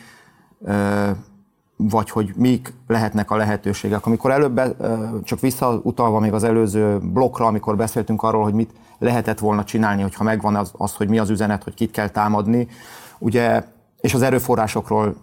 [1.76, 4.05] vagy hogy mik lehetnek a lehetőségek.
[4.05, 4.61] Amikor előbb,
[5.24, 10.24] csak visszautalva még az előző blokkra, amikor beszéltünk arról, hogy mit lehetett volna csinálni, hogyha
[10.24, 12.67] megvan az, az hogy mi az üzenet, hogy kit kell támadni,
[13.19, 13.63] ugye,
[14.01, 15.15] és az erőforrásokról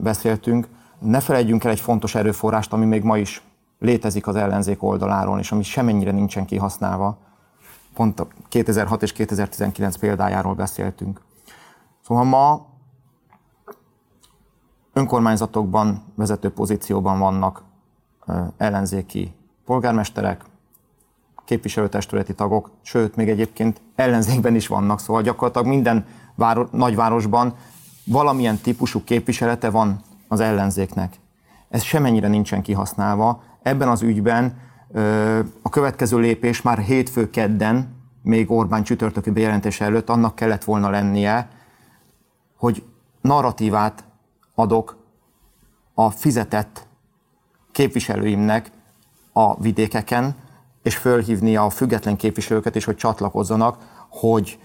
[0.00, 0.68] beszéltünk,
[1.00, 3.42] ne felejtjünk el egy fontos erőforrást, ami még ma is
[3.78, 7.18] létezik az ellenzék oldaláról, és ami semennyire nincsen kihasználva.
[7.94, 11.20] Pont a 2006 és 2019 példájáról beszéltünk.
[12.06, 12.66] Szóval ma
[14.92, 17.62] önkormányzatokban vezető pozícióban vannak
[18.56, 19.34] ellenzéki
[19.64, 20.44] polgármesterek,
[21.44, 27.54] képviselőtestületi tagok, sőt, még egyébként ellenzékben is vannak, szóval gyakorlatilag minden váro- nagyvárosban
[28.04, 31.14] valamilyen típusú képviselete van az ellenzéknek.
[31.68, 33.42] Ez semennyire nincsen kihasználva.
[33.62, 34.58] Ebben az ügyben
[35.62, 41.48] a következő lépés már hétfő kedden, még Orbán csütörtöki bejelentése előtt annak kellett volna lennie,
[42.56, 42.82] hogy
[43.20, 44.04] narratívát
[44.54, 44.96] adok
[45.94, 46.86] a fizetett
[47.72, 48.70] képviselőimnek
[49.32, 50.34] a vidékeken,
[50.82, 54.58] és fölhívni a független képviselőket is, hogy csatlakozzanak, hogy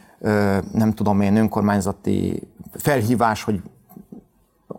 [0.71, 3.61] nem tudom én, önkormányzati felhívás, hogy,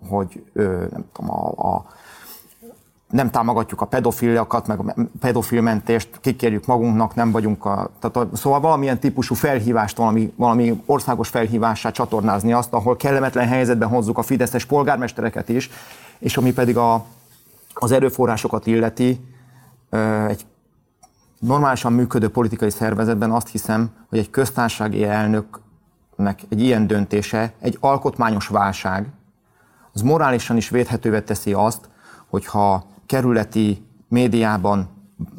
[0.08, 0.44] hogy
[0.90, 1.86] nem tudom, a, a
[3.10, 7.90] nem támogatjuk a pedofiliakat, meg a pedofilmentést, kikérjük magunknak, nem vagyunk a...
[7.98, 13.88] Tehát a, szóval valamilyen típusú felhívást, valami, valami országos felhívássá csatornázni azt, ahol kellemetlen helyzetben
[13.88, 15.70] hozzuk a fideszes polgármestereket is,
[16.18, 17.04] és ami pedig a,
[17.74, 19.20] az erőforrásokat illeti,
[20.28, 20.46] egy
[21.38, 28.48] normálisan működő politikai szervezetben azt hiszem, hogy egy köztársasági elnöknek egy ilyen döntése, egy alkotmányos
[28.48, 29.06] válság,
[29.96, 31.88] az morálisan is védhetővé teszi azt,
[32.28, 34.88] hogyha kerületi médiában,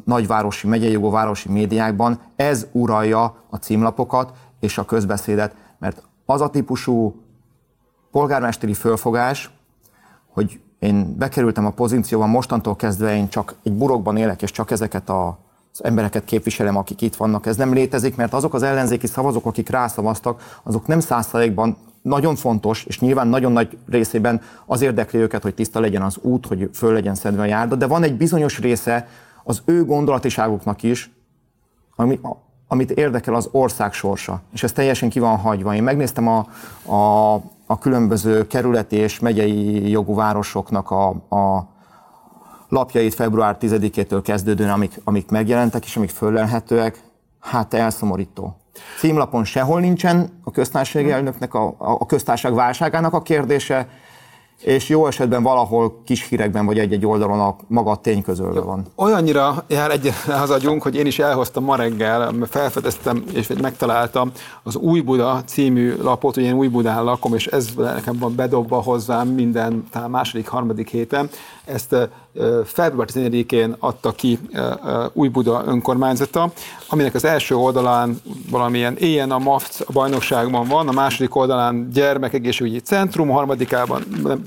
[0.04, 6.50] nagyvárosi, megyei jogú városi médiákban ez uralja a címlapokat és a közbeszédet, mert az a
[6.50, 7.22] típusú
[8.10, 9.50] polgármesteri fölfogás,
[10.32, 15.08] hogy én bekerültem a pozícióban, mostantól kezdve én csak egy burokban élek, és csak ezeket
[15.08, 15.38] a
[15.72, 17.46] az embereket képviselem, akik itt vannak.
[17.46, 21.76] Ez nem létezik, mert azok az ellenzéki szavazók, akik rászavaztak, azok nem százszerékban
[22.08, 26.46] nagyon fontos, és nyilván nagyon nagy részében az érdekli őket, hogy tiszta legyen az út,
[26.46, 29.08] hogy föl legyen szedve a járda, de van egy bizonyos része
[29.44, 31.10] az ő gondolatiságuknak is,
[31.96, 32.20] ami,
[32.68, 35.74] amit érdekel az ország sorsa, és ez teljesen ki van hagyva.
[35.74, 36.46] Én megnéztem a,
[36.94, 37.34] a,
[37.66, 41.68] a különböző kerületi és megyei jogú városoknak a, a
[42.68, 47.02] lapjait február 10-től kezdődően, amik, amik megjelentek és amik föllelhetőek,
[47.40, 48.56] hát elszomorító.
[48.98, 53.88] Címlapon sehol nincsen a köztársasági elnöknek, a, a köztársaság válságának a kérdése,
[54.62, 58.86] és jó esetben valahol kis hírekben vagy egy-egy oldalon a maga a tény közölve van.
[58.96, 65.00] Olyannyira jár egy hazadjunk, hogy én is elhoztam ma reggel, felfedeztem és megtaláltam az Új
[65.00, 69.84] Buda című lapot, hogy én Új Budán lakom, és ez nekem van bedobva hozzám minden,
[69.90, 71.28] talán második, harmadik héten.
[71.64, 71.96] Ezt
[72.64, 74.38] február 14-én adta ki
[75.12, 76.52] Új Buda önkormányzata,
[76.88, 78.20] aminek az első oldalán
[78.50, 84.02] valamilyen éjjel a MAFC a bajnokságban van, a második oldalán gyermekegészségügyi centrum, a harmadikában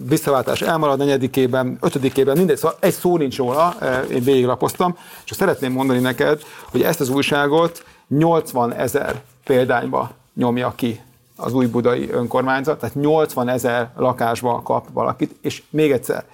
[0.07, 3.75] visszaváltás elmarad, negyedikében, ötödikében, mindegy, szóval egy szó nincs róla,
[4.11, 10.99] én végiglapoztam, és szeretném mondani neked, hogy ezt az újságot 80 ezer példányba nyomja ki
[11.35, 16.25] az új budai önkormányzat, tehát 80 ezer lakásba kap valakit, és még egyszer,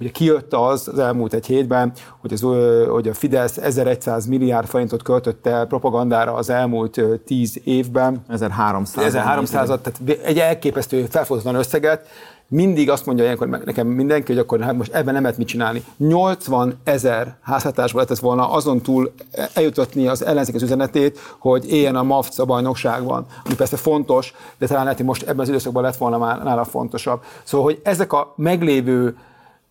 [0.00, 2.40] Ugye kijött az az elmúlt egy hétben, hogy, az,
[2.88, 8.24] hogy a Fidesz 1100 milliárd forintot költött el propagandára az elmúlt 10 évben.
[8.28, 9.04] 1300.
[9.04, 12.06] 1300 tehát egy elképesztő felfoghatatlan összeget,
[12.50, 15.84] mindig azt mondja ilyenkor nekem mindenki, hogy akkor hát most ebben nem lehet mit csinálni.
[15.96, 19.12] 80 ezer házhatásba lehetett volna azon túl
[19.54, 24.66] eljutatni az ellenzék az üzenetét, hogy éljen a MAFC a bajnokságban, ami persze fontos, de
[24.66, 27.22] talán lehet, hogy most ebben az időszakban lett volna már nála fontosabb.
[27.42, 29.16] Szóval, hogy ezek a meglévő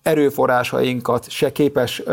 [0.04, 2.04] erőforrásainkat se képes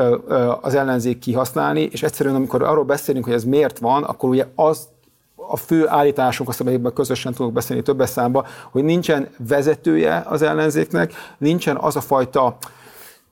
[0.60, 4.88] az ellenzék kihasználni, és egyszerűen amikor arról beszélünk, hogy ez miért van, akkor ugye az
[5.48, 11.12] a fő állításunk, azt amelyikben közösen tudunk beszélni többes számba, hogy nincsen vezetője az ellenzéknek,
[11.38, 12.56] nincsen az a fajta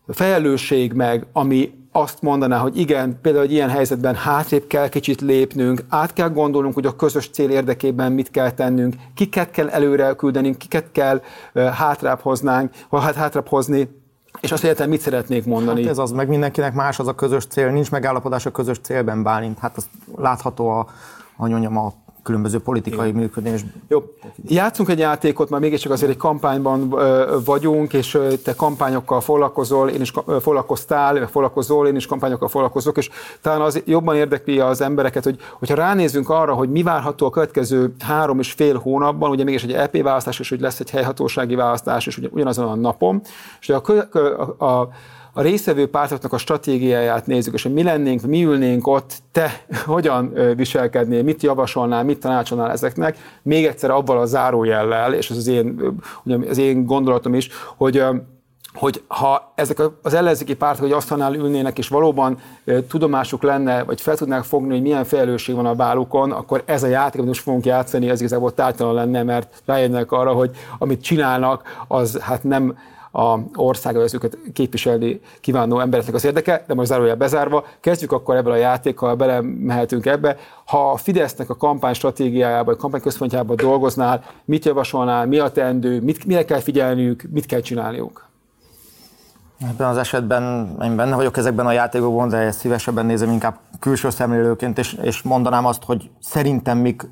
[0.09, 5.85] felelősség meg, ami azt mondaná, hogy igen, például egy ilyen helyzetben hátrébb kell kicsit lépnünk,
[5.89, 10.59] át kell gondolnunk, hogy a közös cél érdekében mit kell tennünk, kiket kell előre küldenünk,
[10.59, 11.23] kiket kell
[11.55, 13.89] hátrább hoznánk, vagy hát hátrább hozni,
[14.41, 15.83] és azt értem, mit szeretnék mondani.
[15.83, 19.23] Hát ez az, meg mindenkinek más az a közös cél, nincs megállapodás a közös célben,
[19.23, 19.59] Bálint.
[19.59, 20.79] Hát az látható a,
[21.37, 21.93] a, mondjam, a
[22.25, 23.15] különböző politikai Jó.
[23.15, 23.65] működés.
[23.89, 24.03] Jó,
[24.49, 26.95] játszunk egy játékot, mert mégiscsak azért egy kampányban
[27.45, 33.11] vagyunk, és te kampányokkal foglalkozol, én is foglalkoztál, foglalkozol, én is kampányokkal foglalkozok, és
[33.41, 37.95] talán az jobban érdekli az embereket, hogy hogyha ránézünk arra, hogy mi várható a következő
[37.99, 42.07] három és fél hónapban, ugye mégis egy EP választás, és hogy lesz egy helyhatósági választás,
[42.07, 43.23] és ugyanazon a napon,
[43.61, 43.83] és a,
[44.59, 44.89] a, a
[45.37, 50.33] a részvevő pártoknak a stratégiáját nézzük, és hogy mi lennénk, mi ülnénk ott, te hogyan
[50.57, 55.95] viselkednél, mit javasolnál, mit tanácsolnál ezeknek, még egyszer abban a zárójellel, és ez az én,
[56.49, 58.05] az én gondolatom is, hogy
[58.75, 62.39] hogy ha ezek az ellenzéki pártok hogy asztalnál ülnének, és valóban
[62.89, 66.87] tudomásuk lenne, vagy fel tudnák fogni, hogy milyen felelősség van a bálukon, akkor ez a
[66.87, 71.85] játék, amit most fogunk játszani, ez igazából tártalan lenne, mert rájönnek arra, hogy amit csinálnak,
[71.89, 72.77] az hát nem
[73.15, 78.57] a országvezetőket képviselni kívánó embereknek az érdeke, de most zárójel bezárva, kezdjük akkor ebből a
[78.57, 80.37] játékkal, belemehetünk ebbe.
[80.65, 86.01] Ha a Fidesznek a kampány stratégiájában, a kampány központjában dolgoznál, mit javasolnál, mi a teendő,
[86.01, 88.29] mit, mire kell figyelniük, mit kell csinálniuk?
[89.69, 94.79] Ebben az esetben én benne vagyok ezekben a játékokban, de szívesebben nézem inkább külső szemlélőként,
[94.79, 97.03] és, és mondanám azt, hogy szerintem mik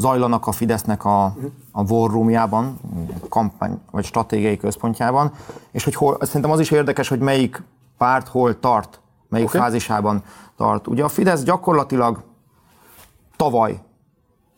[0.00, 1.24] zajlanak a Fidesznek a,
[1.72, 2.80] a war roomjában,
[3.28, 5.32] kampány vagy stratégiai központjában,
[5.70, 7.62] és hogy hol, szerintem az is érdekes, hogy melyik
[7.98, 9.60] párt hol tart, melyik okay.
[9.60, 10.22] fázisában
[10.56, 10.86] tart.
[10.86, 12.22] Ugye a Fidesz gyakorlatilag
[13.36, 13.80] tavaly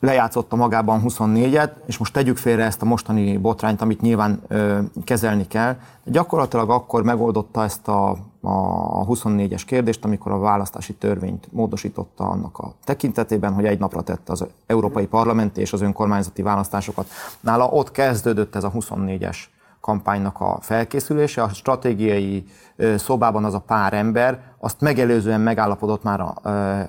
[0.00, 5.46] lejátszotta magában 24-et, és most tegyük félre ezt a mostani botrányt, amit nyilván ö, kezelni
[5.46, 5.72] kell.
[6.04, 12.58] De gyakorlatilag akkor megoldotta ezt a, a 24-es kérdést, amikor a választási törvényt módosította annak
[12.58, 17.06] a tekintetében, hogy egy napra tette az Európai Parlamenti és az önkormányzati választásokat.
[17.40, 19.36] Nála ott kezdődött ez a 24-es
[19.80, 21.42] kampánynak a felkészülése.
[21.42, 22.46] A stratégiai
[22.96, 26.34] szobában az a pár ember, azt megelőzően megállapodott már a,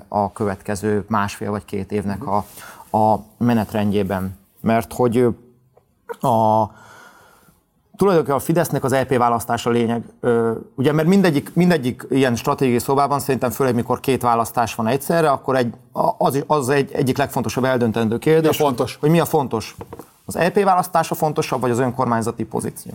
[0.08, 2.44] a következő másfél vagy két évnek a,
[2.98, 4.38] a menetrendjében.
[4.60, 5.36] Mert hogy
[6.20, 6.62] a,
[7.96, 10.02] tulajdonképpen a Fidesznek az EP választása lényeg.
[10.74, 15.56] Ugye, mert mindegyik, mindegyik ilyen stratégiai szobában szerintem főleg, mikor két választás van egyszerre, akkor
[15.56, 15.74] egy,
[16.18, 18.58] az, az egy, egyik legfontosabb eldöntendő kérdés.
[18.58, 18.96] Mi a fontos?
[19.00, 19.76] Hogy mi a fontos?
[20.24, 22.92] Az EP választása fontosabb, vagy az önkormányzati pozíció?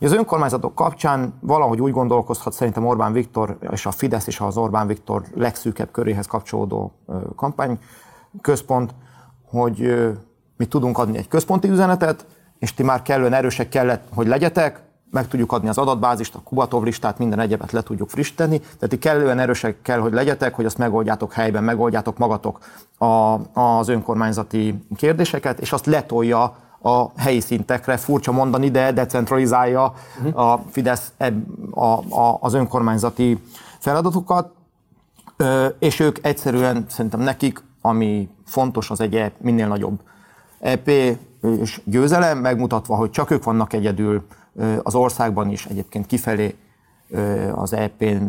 [0.00, 4.86] Az önkormányzatok kapcsán valahogy úgy gondolkozhat szerintem Orbán Viktor és a Fidesz és az Orbán
[4.86, 6.92] Viktor legszűkebb köréhez kapcsolódó
[7.36, 7.78] kampány
[8.40, 8.94] központ,
[9.44, 10.06] hogy
[10.56, 12.26] mi tudunk adni egy központi üzenetet,
[12.60, 14.80] és ti már kellően erősek kellett, hogy legyetek,
[15.10, 18.98] meg tudjuk adni az adatbázist, a Kubatov listát, minden egyebet le tudjuk frissíteni, tehát ti
[18.98, 22.58] kellően erősek kell, hogy legyetek, hogy azt megoldjátok helyben, megoldjátok magatok
[22.98, 30.50] a, az önkormányzati kérdéseket, és azt letolja a helyi szintekre, furcsa mondani, de decentralizálja uh-huh.
[30.50, 31.12] a Fidesz
[31.70, 31.84] a,
[32.20, 33.42] a, az önkormányzati
[33.78, 34.52] feladatokat,
[35.78, 40.00] és ők egyszerűen szerintem nekik ami fontos, az egy e, minél nagyobb
[40.60, 40.90] EP
[41.60, 44.26] és győzelem, megmutatva, hogy csak ők vannak egyedül
[44.82, 46.54] az országban is, egyébként kifelé
[47.54, 48.22] az EP-n,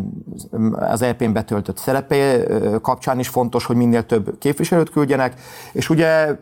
[0.72, 2.44] az EP-n betöltött szerepe
[2.82, 5.40] kapcsán is fontos, hogy minél több képviselőt küldjenek,
[5.72, 6.38] és ugye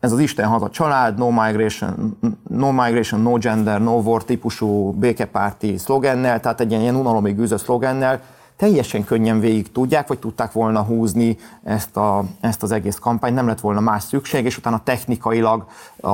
[0.00, 2.18] ez az Isten haza család, no migration,
[2.48, 8.20] no migration, no gender, no war típusú békepárti szlogennel, tehát egy ilyen unalomig gűző szlogennel,
[8.60, 13.46] teljesen könnyen végig tudják, vagy tudták volna húzni ezt, a, ezt az egész kampányt, nem
[13.46, 15.64] lett volna más szükség, és utána technikailag
[16.00, 16.08] a,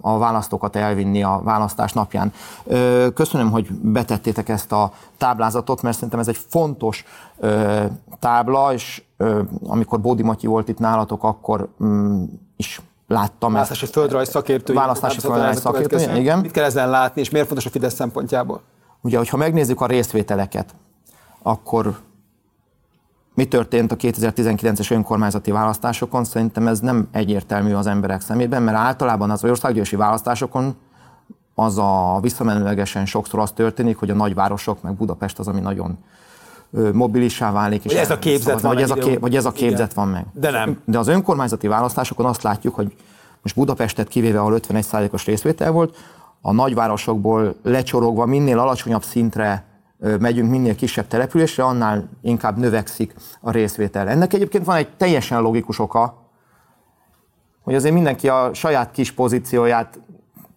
[0.00, 2.32] a választókat elvinni a választás napján.
[3.14, 7.04] Köszönöm, hogy betettétek ezt a táblázatot, mert szerintem ez egy fontos
[8.18, 9.02] tábla, és
[9.66, 12.22] amikor Bódi Matyi volt itt nálatok, akkor mm,
[12.56, 13.52] is láttam.
[13.52, 14.76] Választási földrajz szakértői.
[14.76, 16.38] Választási földrajz szakértői, igen.
[16.38, 18.60] Mit kell ezen látni, és miért fontos a Fidesz szempontjából?
[19.00, 20.74] Ugye, hogyha megnézzük a részvételeket,
[21.42, 21.98] akkor
[23.34, 29.30] mi történt a 2019-es önkormányzati választásokon, szerintem ez nem egyértelmű az emberek szemében, mert általában
[29.30, 30.74] az országgyűlési választásokon
[31.54, 35.98] az a visszamenőlegesen sokszor az történik, hogy a nagyvárosok, meg Budapest az, ami nagyon
[36.92, 37.84] mobilissá válik.
[37.84, 40.04] És ez a képzet van vagy ez a, kép, vagy ez a képzet Igen.
[40.04, 40.26] van meg.
[40.32, 40.80] De nem.
[40.84, 42.96] De az önkormányzati választásokon azt látjuk, hogy
[43.42, 45.96] most Budapestet kivéve, ahol 51%-os részvétel volt,
[46.40, 49.64] a nagyvárosokból lecsorogva minél alacsonyabb szintre
[50.20, 54.08] megyünk minél kisebb településre, annál inkább növekszik a részvétel.
[54.08, 56.22] Ennek egyébként van egy teljesen logikus oka,
[57.62, 60.00] hogy azért mindenki a saját kis pozícióját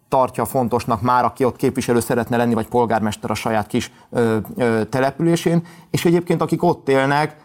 [0.08, 4.84] tartja fontosnak már, aki ott képviselő szeretne lenni, vagy polgármester a saját kis ö, ö,
[4.84, 7.36] településén, és egyébként akik ott élnek,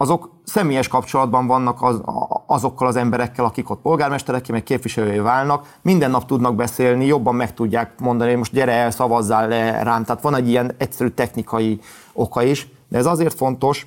[0.00, 2.00] azok személyes kapcsolatban vannak az,
[2.46, 7.54] azokkal az emberekkel, akik ott polgármesterek, meg képviselői válnak, minden nap tudnak beszélni, jobban meg
[7.54, 10.04] tudják mondani, hogy most gyere el, szavazzál le rám.
[10.04, 11.80] Tehát van egy ilyen egyszerű technikai
[12.12, 13.86] oka is, de ez azért fontos,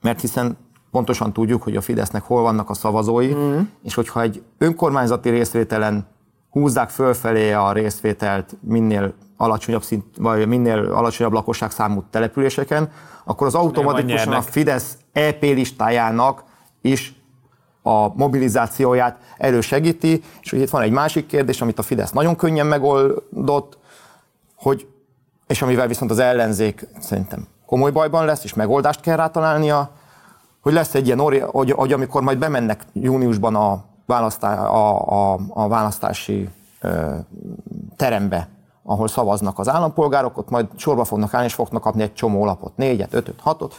[0.00, 0.56] mert hiszen
[0.90, 3.60] pontosan tudjuk, hogy a Fidesznek hol vannak a szavazói, mm.
[3.82, 6.06] és hogyha egy önkormányzati részvételen
[6.50, 12.90] húzzák fölfelé a részvételt minél alacsonyabb szint, vagy minél alacsonyabb lakosság számú településeken,
[13.24, 16.44] akkor az automatikusan a Fidesz EP listájának
[16.80, 17.14] is
[17.82, 22.66] a mobilizációját elősegíti, és hogy itt van egy másik kérdés, amit a Fidesz nagyon könnyen
[22.66, 23.78] megoldott,
[24.56, 24.86] hogy,
[25.46, 29.90] és amivel viszont az ellenzék szerintem komoly bajban lesz, és megoldást kell rá találnia,
[30.60, 35.68] hogy lesz egy ilyen, hogy, hogy amikor majd bemennek júniusban a, választá, a, a, a
[35.68, 36.48] választási
[36.80, 37.14] ö,
[37.96, 38.48] terembe
[38.84, 42.76] ahol szavaznak az állampolgárok, ott majd sorba fognak állni, és fognak kapni egy csomó lapot,
[42.76, 43.74] négyet, ötöt, hatot,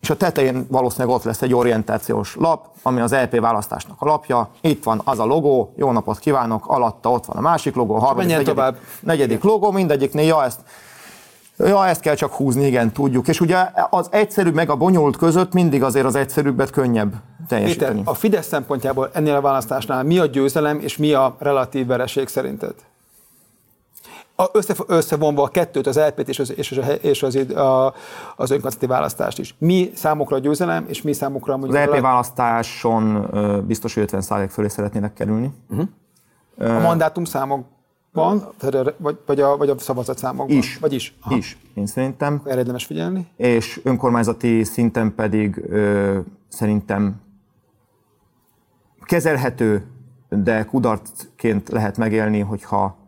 [0.00, 4.48] és a tetején valószínűleg ott lesz egy orientációs lap, ami az EP választásnak a lapja.
[4.60, 7.98] Itt van az a logó, jó napot kívánok, alatta ott van a másik logó, a
[7.98, 8.76] harmadik, negyedik, tovább.
[9.00, 10.60] negyedik logó, mindegyiknél, ja ezt,
[11.58, 13.28] ja, ezt kell csak húzni, igen, tudjuk.
[13.28, 17.12] És ugye az egyszerű meg a bonyolult között mindig azért az egyszerűbbet könnyebb
[17.48, 17.98] teljesíteni.
[17.98, 22.28] Péter, a Fidesz szempontjából ennél a választásnál mi a győzelem és mi a relatív vereség
[22.28, 22.74] szerinted?
[24.52, 27.86] Össze, összevonva a kettőt, az LP-t és az, és az, és az, a,
[28.36, 29.54] az önkormányzati választást is.
[29.58, 31.82] Mi számokra a győzelem, és mi számokra mondjuk...
[31.82, 33.30] Az LP választáson
[33.66, 35.52] biztos, hogy 50 fölé szeretnének kerülni.
[35.68, 36.76] Uh-huh.
[36.76, 38.42] A mandátum számokban,
[38.96, 40.56] vagy, vagy, a, vagy a szavazatszámokban?
[40.56, 40.78] Is.
[40.78, 41.14] Vagy is?
[41.20, 41.36] Aha.
[41.36, 42.42] Is, én szerintem.
[42.44, 43.26] Erre érdemes figyelni.
[43.36, 46.18] És önkormányzati szinten pedig ö,
[46.48, 47.20] szerintem
[49.02, 49.86] kezelhető,
[50.28, 53.03] de kudarcként lehet megélni, hogyha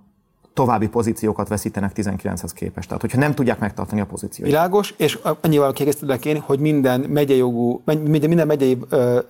[0.56, 2.86] további pozíciókat veszítenek 19-hez képest.
[2.86, 4.48] Tehát, hogyha nem tudják megtartani a pozíciót.
[4.48, 8.78] Világos, és annyival kiegészítettek én, hogy minden megyei jogú, minden megyei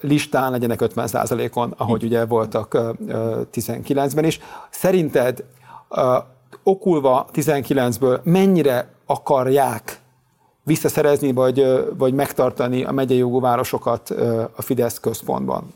[0.00, 2.78] listán legyenek 50%-on, ahogy ugye voltak
[3.52, 4.40] 19-ben is.
[4.70, 5.44] Szerinted
[6.62, 10.00] okulva 19-ből mennyire akarják
[10.62, 14.10] visszaszerezni, vagy, vagy megtartani a megyei jogú városokat
[14.56, 15.72] a Fidesz központban?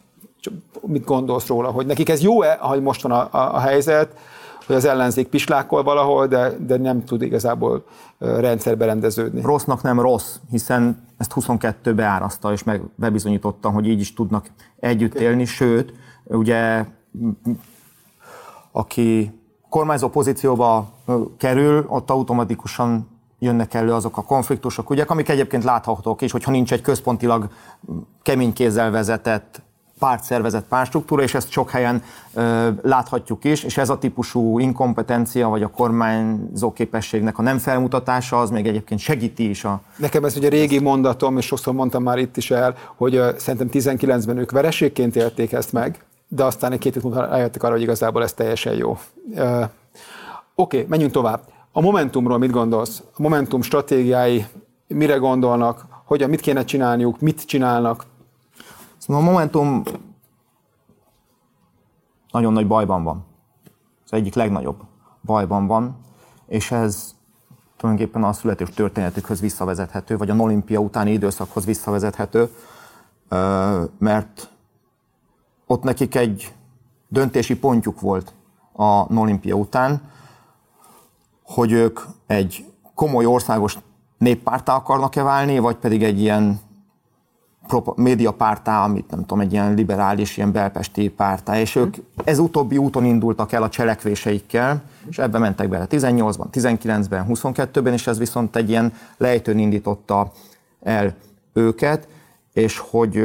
[0.81, 4.17] Mit gondolsz róla, hogy nekik ez jó-e, ahogy most van a, a, a helyzet,
[4.71, 7.85] hogy az ellenzék pislákol valahol, de, de nem tud igazából
[8.19, 9.41] rendszerbe rendeződni.
[9.41, 14.51] Rossznak nem rossz, hiszen ezt 22 beáraszta, és meg bebizonyította, hogy így is tudnak
[14.81, 15.93] együtt élni, sőt,
[16.25, 16.85] ugye
[18.73, 20.93] aki kormányzó pozícióba
[21.37, 23.09] kerül, ott automatikusan
[23.39, 27.49] jönnek elő azok a konfliktusok, ugye, amik egyébként láthatók is, hogyha nincs egy központilag
[28.23, 29.63] kemény kézzel vezetett
[30.01, 32.03] pártszervezet, pártstruktúra, és ezt sok helyen
[32.35, 38.39] ö, láthatjuk is, és ez a típusú inkompetencia, vagy a kormányzó képességnek a nem felmutatása,
[38.39, 39.81] az még egyébként segíti is a...
[39.97, 43.69] Nekem ez ugye régi mondatom, és sokszor mondtam már itt is el, hogy ö, szerintem
[43.73, 47.83] 19-ben ők vereségként élték ezt meg, de aztán egy két hét múlva eljöttek arra, hogy
[47.83, 48.91] igazából ez teljesen jó.
[48.91, 49.69] Oké,
[50.55, 51.41] okay, menjünk tovább.
[51.73, 53.03] A Momentumról mit gondolsz?
[53.15, 54.47] A Momentum stratégiái
[54.87, 55.87] mire gondolnak?
[56.05, 57.21] Hogyan, mit kéne csinálniuk?
[57.21, 58.05] Mit csinálnak?
[59.11, 59.83] Szóval a Momentum
[62.31, 63.25] nagyon nagy bajban van.
[64.05, 64.83] Az egyik legnagyobb
[65.25, 65.97] bajban van,
[66.47, 67.15] és ez
[67.77, 72.51] tulajdonképpen a születés történetükhöz visszavezethető, vagy a olimpia utáni időszakhoz visszavezethető,
[73.99, 74.51] mert
[75.67, 76.55] ott nekik egy
[77.09, 78.33] döntési pontjuk volt
[78.73, 80.11] a olimpia után,
[81.43, 83.79] hogy ők egy komoly országos
[84.19, 86.61] néppártá akarnak-e válni, vagy pedig egy ilyen
[87.97, 93.05] médiapártá, amit nem tudom, egy ilyen liberális, ilyen belpesti pártá, és ők ez utóbbi úton
[93.05, 98.69] indultak el a cselekvéseikkel, és ebbe mentek bele 18-ban, 19-ben, 22-ben, és ez viszont egy
[98.69, 100.33] ilyen lejtőn indította
[100.83, 101.15] el
[101.53, 102.09] őket,
[102.53, 103.25] és hogy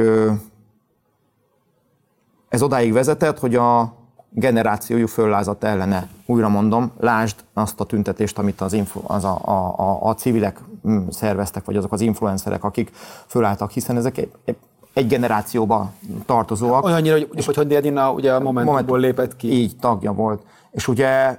[2.48, 3.94] ez odáig vezetett, hogy a
[4.38, 6.08] generációjú föllázadt ellene.
[6.26, 10.60] Újra mondom, lásd azt a tüntetést, amit az, influ, az a, a, a, a civilek
[10.88, 12.90] mm, szerveztek, vagy azok az influencerek, akik
[13.26, 14.56] fölálltak, hiszen ezek egy,
[14.92, 15.90] egy generációba
[16.26, 16.84] tartozóak.
[16.84, 19.52] Olyannyira, hogy, és, hogy Dédina ugye a Momentumból lépett ki.
[19.52, 20.42] Így, tagja volt.
[20.70, 21.38] És ugye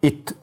[0.00, 0.34] itt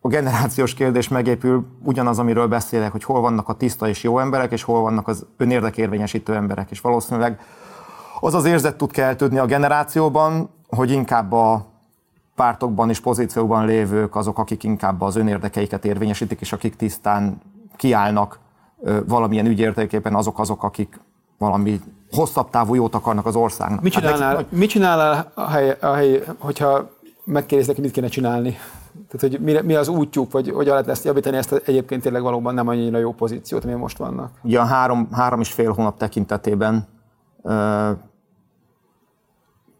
[0.00, 4.52] a generációs kérdés megépül ugyanaz, amiről beszélek, hogy hol vannak a tiszta és jó emberek,
[4.52, 6.70] és hol vannak az önérdekérvényesítő emberek.
[6.70, 7.40] És valószínűleg
[8.20, 11.64] az az érzet tud keltődni a generációban, hogy inkább a
[12.34, 17.40] pártokban és pozícióban lévők azok, akik inkább az önérdekeiket érvényesítik, és akik tisztán
[17.76, 18.38] kiállnak
[19.06, 21.00] valamilyen ügy értékében, azok azok, akik
[21.38, 23.80] valami hosszabb távú jót akarnak az országnak.
[23.80, 26.90] Mit hát csinálnál, hát, mit csinálnál a hely, a hely, hogyha
[27.24, 28.56] megkérdeznek, mit kéne csinálni?
[29.08, 32.54] Tehát, hogy mi, mi az útjuk, vagy hogy lehet ezt javítani, ezt egyébként tényleg valóban
[32.54, 34.30] nem annyira jó pozíciót, ami most vannak?
[34.42, 36.86] Ugye a három, három és fél hónap tekintetében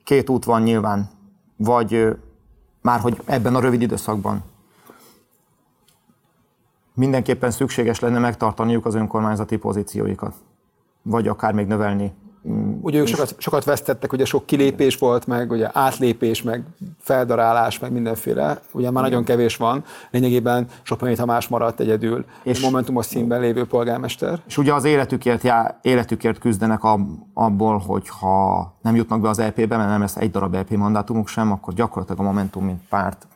[0.04, 1.08] két út van nyilván,
[1.56, 2.18] vagy
[2.80, 4.44] már hogy ebben a rövid időszakban
[6.94, 10.34] mindenképpen szükséges lenne megtartaniuk az önkormányzati pozícióikat,
[11.02, 12.12] vagy akár még növelni
[12.80, 16.64] ugye ők sokat, sokat vesztettek, ugye sok kilépés volt, meg ugye átlépés, meg
[17.00, 18.60] feldarálás, meg mindenféle.
[18.72, 19.84] Ugye már nagyon kevés van.
[20.10, 22.24] Lényegében Soproni Tamás maradt egyedül.
[22.42, 24.40] És Momentumos színben lévő polgármester.
[24.46, 29.38] És ugye az életükért, já, életükért küzdenek ab, abból, hogy ha nem jutnak be az
[29.38, 33.26] EP-be, mert nem lesz egy darab EP mandátumuk sem, akkor gyakorlatilag a Momentum, mint párt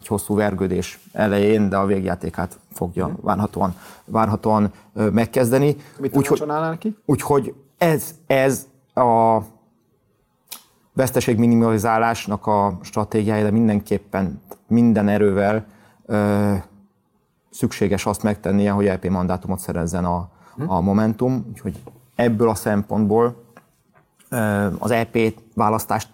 [0.00, 3.74] egy hosszú vergődés elején, de a végjátékát fogja várhatóan,
[4.04, 5.76] várhatóan megkezdeni.
[5.98, 6.96] Mit úgyhogy, neki?
[7.04, 9.38] Úgyhogy ez, ez a
[10.92, 15.66] veszteség minimalizálásnak a stratégiája, de mindenképpen minden erővel
[16.06, 16.52] ö,
[17.50, 20.28] szükséges azt megtennie, hogy LP mandátumot szerezzen a,
[20.66, 21.82] a Momentum, úgyhogy
[22.14, 23.44] ebből a szempontból
[24.28, 25.18] ö, az EP
[25.54, 26.08] választást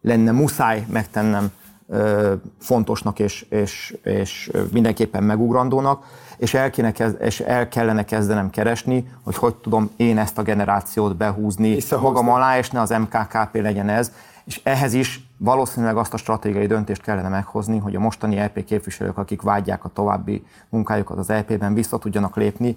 [0.00, 1.50] lenne muszáj megtennem
[1.88, 6.04] ö, fontosnak és, és, és mindenképpen megugrandónak,
[6.36, 10.42] és el, kéne kezd, és el kellene kezdenem keresni, hogy hogy tudom én ezt a
[10.42, 14.12] generációt behúzni magam alá, és ne az MKKP legyen ez,
[14.44, 19.18] és ehhez is valószínűleg azt a stratégiai döntést kellene meghozni, hogy a mostani EP képviselők,
[19.18, 22.76] akik vágyják a további munkájukat az EP-ben, vissza tudjanak lépni,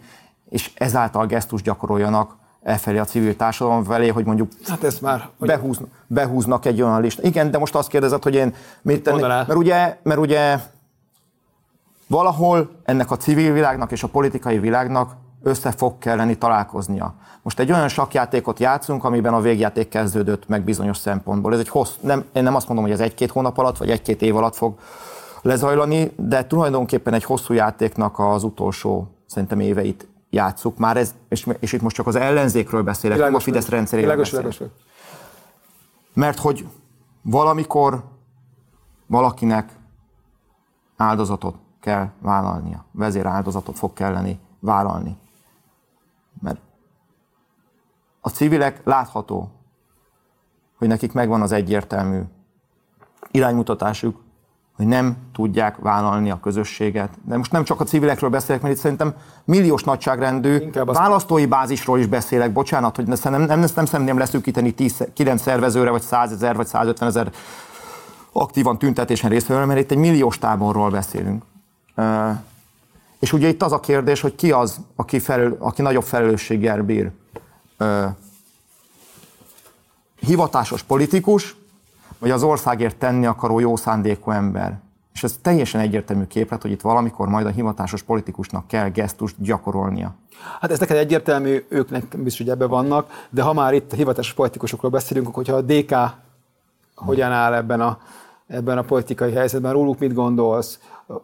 [0.50, 5.30] és ezáltal gesztus gyakoroljanak e felé a civil társadalom felé, hogy mondjuk hát ez már,
[5.38, 5.48] hogy...
[5.48, 7.26] behúznak, behúznak egy olyan listát.
[7.26, 10.60] Igen, de most azt kérdezed, hogy én mit tenni, mert ugye, mert ugye
[12.10, 17.14] valahol ennek a civil világnak és a politikai világnak össze fog kelleni találkoznia.
[17.42, 21.54] Most egy olyan sakjátékot játszunk, amiben a végjáték kezdődött meg bizonyos szempontból.
[21.54, 24.22] Ez egy hossz, nem, én nem azt mondom, hogy ez egy-két hónap alatt, vagy egy-két
[24.22, 24.78] év alatt fog
[25.42, 30.78] lezajlani, de tulajdonképpen egy hosszú játéknak az utolsó szerintem éveit játsszuk.
[30.78, 34.32] Már ez, és, és itt most csak az ellenzékről beszélek, világos, a Fidesz rendszeréről világos,
[34.32, 34.72] beszélek.
[36.14, 36.68] Mert hogy
[37.22, 38.04] valamikor
[39.08, 39.72] valakinek
[40.98, 45.18] áldozatot kell vállalnia, vezéráldozatot fog kelleni vállalni.
[46.42, 46.60] Mert
[48.22, 49.52] a civilek látható,
[50.78, 52.22] hogy nekik megvan az egyértelmű
[53.32, 54.22] iránymutatásuk,
[54.76, 57.10] hogy nem tudják vállalni a közösséget.
[57.26, 59.14] De most nem csak a civilekről beszélek, mert itt szerintem
[59.44, 62.54] milliós nagyságrendű választói bázisról is beszélek.
[62.54, 66.68] Bocsánat, hogy nem, nem, nem, nem szeretném leszűkíteni 10, 9 szervezőre, vagy 100 ezer, vagy
[66.68, 67.32] 150 ezer
[68.32, 71.44] aktívan tüntetésen résztvevőre, mert itt egy milliós táborról beszélünk.
[73.20, 77.12] És ugye itt az a kérdés, hogy ki az, aki, felül, aki nagyobb felelősséggel bír.
[80.20, 81.56] Hivatásos politikus,
[82.20, 84.80] vagy az országért tenni akaró jó szándékú ember.
[85.14, 90.16] És ez teljesen egyértelmű képlet, hogy itt valamikor majd a hivatásos politikusnak kell gesztust gyakorolnia.
[90.62, 93.96] Hát ez neked egyértelmű, ők nekem biztos, hogy ebben vannak, de ha már itt a
[93.96, 95.96] hivatásos politikusokról beszélünk, hogyha a DK
[96.96, 97.98] hogyan áll ebben a,
[98.48, 100.80] ebben a politikai helyzetben, róluk mit gondolsz?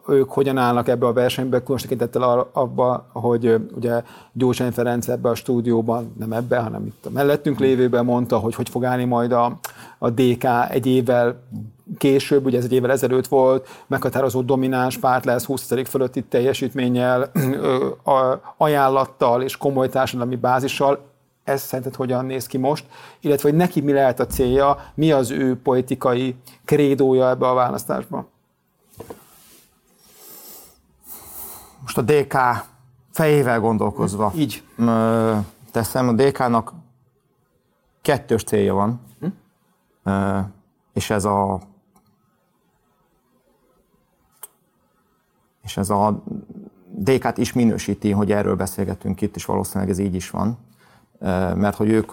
[0.08, 5.34] Ők hogyan állnak ebbe a versenybe, különös tekintettel abba, hogy ugye Gyurcsány Ferenc ebbe a
[5.34, 9.58] stúdióban, nem ebbe, hanem itt a mellettünk lévőben mondta, hogy hogy fog állni majd a,
[9.98, 11.42] a DK egy évvel
[11.98, 17.30] később, ugye ez egy évvel ezelőtt volt, meghatározó domináns párt lesz 20% fölötti teljesítménnyel,
[18.56, 20.98] ajánlattal és komoly társadalmi bázissal,
[21.44, 22.84] ez szerinted hogyan néz ki most,
[23.20, 26.34] illetve hogy neki mi lehet a célja, mi az ő politikai
[26.64, 28.28] krédója ebbe a választásban?
[31.86, 32.36] Most a DK
[33.12, 34.62] fejével gondolkozva Így.
[35.70, 36.72] teszem, a DK-nak
[38.02, 40.40] kettős célja van, hm?
[40.92, 41.60] és ez a
[45.62, 46.22] és ez a
[46.88, 50.58] DK-t is minősíti, hogy erről beszélgetünk itt, és valószínűleg ez így is van,
[51.54, 52.12] mert hogy ők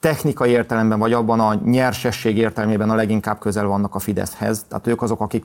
[0.00, 4.64] technikai értelemben, vagy abban a nyersesség értelmében a leginkább közel vannak a Fideszhez.
[4.68, 5.44] Tehát ők azok, akik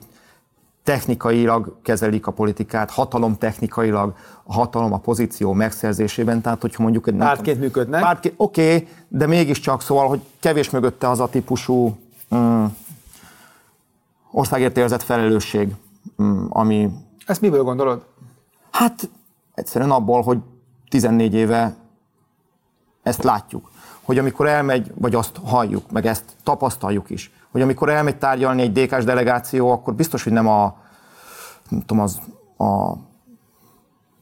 [0.84, 7.06] technikailag kezelik a politikát, hatalom technikailag, a hatalom a pozíció megszerzésében, tehát hogyha mondjuk...
[7.06, 8.00] Egy, pártként működnek?
[8.00, 11.96] Pártként, oké, okay, de mégiscsak szóval, hogy kevés mögötte az a típusú
[12.34, 12.64] mm,
[14.30, 15.74] országért érzett felelősség,
[16.22, 16.90] mm, ami...
[17.26, 18.04] Ezt miből gondolod?
[18.70, 19.08] Hát
[19.54, 20.38] egyszerűen abból, hogy
[20.88, 21.74] 14 éve
[23.02, 23.70] ezt látjuk.
[24.02, 28.72] Hogy amikor elmegy, vagy azt halljuk, meg ezt tapasztaljuk is, hogy amikor elmegy tárgyalni egy
[28.72, 30.76] DK-s delegáció, akkor biztos, hogy nem a,
[31.68, 32.18] nem tudom, az,
[32.58, 32.92] a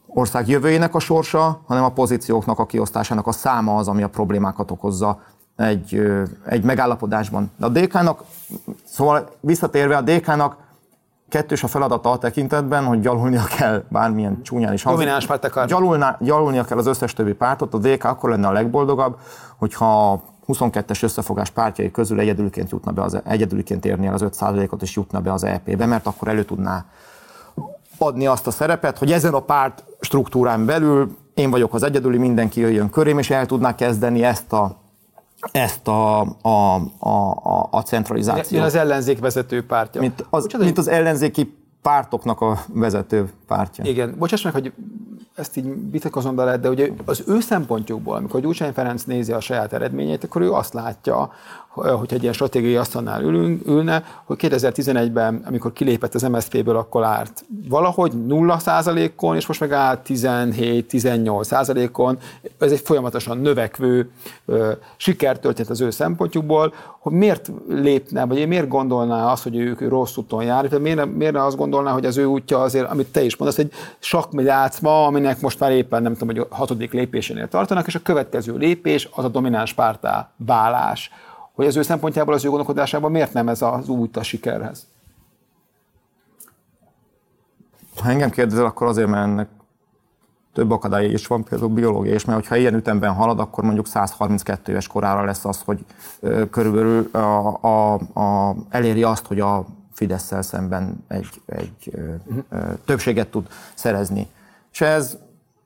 [0.07, 4.71] ország jövőjének a sorsa, hanem a pozícióknak a kiosztásának a száma az, ami a problémákat
[4.71, 5.21] okozza
[5.57, 6.03] egy,
[6.47, 7.51] egy megállapodásban.
[7.57, 8.25] De a DK-nak,
[8.85, 10.57] szóval visszatérve a DK-nak
[11.29, 14.83] kettős a feladata a tekintetben, hogy gyalulnia kell bármilyen csúnyán is.
[14.83, 19.19] Domináns párt Gyalulna, gyalulnia kell az összes többi pártot, a DK akkor lenne a legboldogabb,
[19.57, 20.23] hogyha
[20.59, 25.21] 22-es összefogás pártjai közül egyedülként jutna be az, egyedülként érni el az 5%-ot és jutna
[25.21, 26.85] be az EP-be, mert akkor elő tudná
[27.99, 32.61] adni azt a szerepet, hogy ezen a párt struktúrán belül én vagyok az egyedüli, mindenki
[32.61, 34.81] jöjjön körém, és el tudná kezdeni ezt a
[35.53, 38.51] ezt a, a, a, a, centralizációt.
[38.51, 40.01] Mint az ellenzék vezető pártja.
[40.01, 43.85] Mint az, mint az ellenzéki pártoknak a vezető pártja.
[43.85, 44.73] Igen, bocsáss meg, hogy
[45.35, 49.73] ezt így vitakozom bele, de ugye az ő szempontjukból, amikor Gyurcsány Ferenc nézi a saját
[49.73, 51.33] eredményeit, akkor ő azt látja,
[51.75, 57.45] hogyha egy ilyen stratégiai asztalnál ülünk, ülne, hogy 2011-ben, amikor kilépett az MSZP-ből, akkor árt
[57.69, 62.19] valahogy 0 százalékon, és most meg áll 17-18 százalékon.
[62.59, 64.11] Ez egy folyamatosan növekvő
[64.97, 70.45] sikertörténet az ő szempontjukból, hogy miért lépne, vagy miért gondolná azt, hogy ők rossz úton
[70.45, 73.73] jár, miért, miért azt gondolná, hogy az ő útja azért, amit te is mondasz, egy
[73.99, 78.57] sakmilácma, aminek most már éppen nem tudom, hogy a hatodik lépésénél tartanak, és a következő
[78.57, 81.11] lépés az a domináns pártá válás
[81.53, 84.87] hogy az ő szempontjából, az ő gondolkodásában miért nem ez az út a sikerhez?
[87.97, 89.49] Ha engem kérdezel, akkor azért, mert ennek
[90.53, 94.71] több akadálya is van, például biológia és mert hogyha ilyen ütemben halad, akkor mondjuk 132
[94.73, 95.85] éves korára lesz az, hogy
[96.51, 101.91] körülbelül a, a, a, eléri azt, hogy a fidesz szemben egy, egy
[102.29, 102.73] uh-huh.
[102.85, 104.29] többséget tud szerezni.
[104.73, 105.19] És ez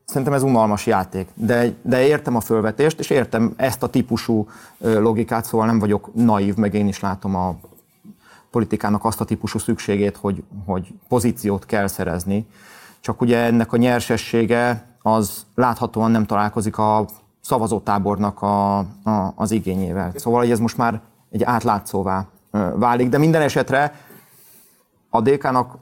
[0.06, 4.48] Szerintem ez unalmas játék, de, de értem a fölvetést, és értem ezt a típusú
[4.78, 7.56] logikát, szóval nem vagyok naív, meg én is látom a
[8.50, 12.46] politikának azt a típusú szükségét, hogy, hogy pozíciót kell szerezni.
[13.00, 17.06] Csak ugye ennek a nyersessége az láthatóan nem találkozik a
[17.40, 20.12] szavazótábornak a, a, az igényével.
[20.14, 21.00] Szóval hogy ez most már
[21.30, 22.26] egy átlátszóvá
[22.74, 23.94] válik, de minden esetre
[25.10, 25.78] a DK-nak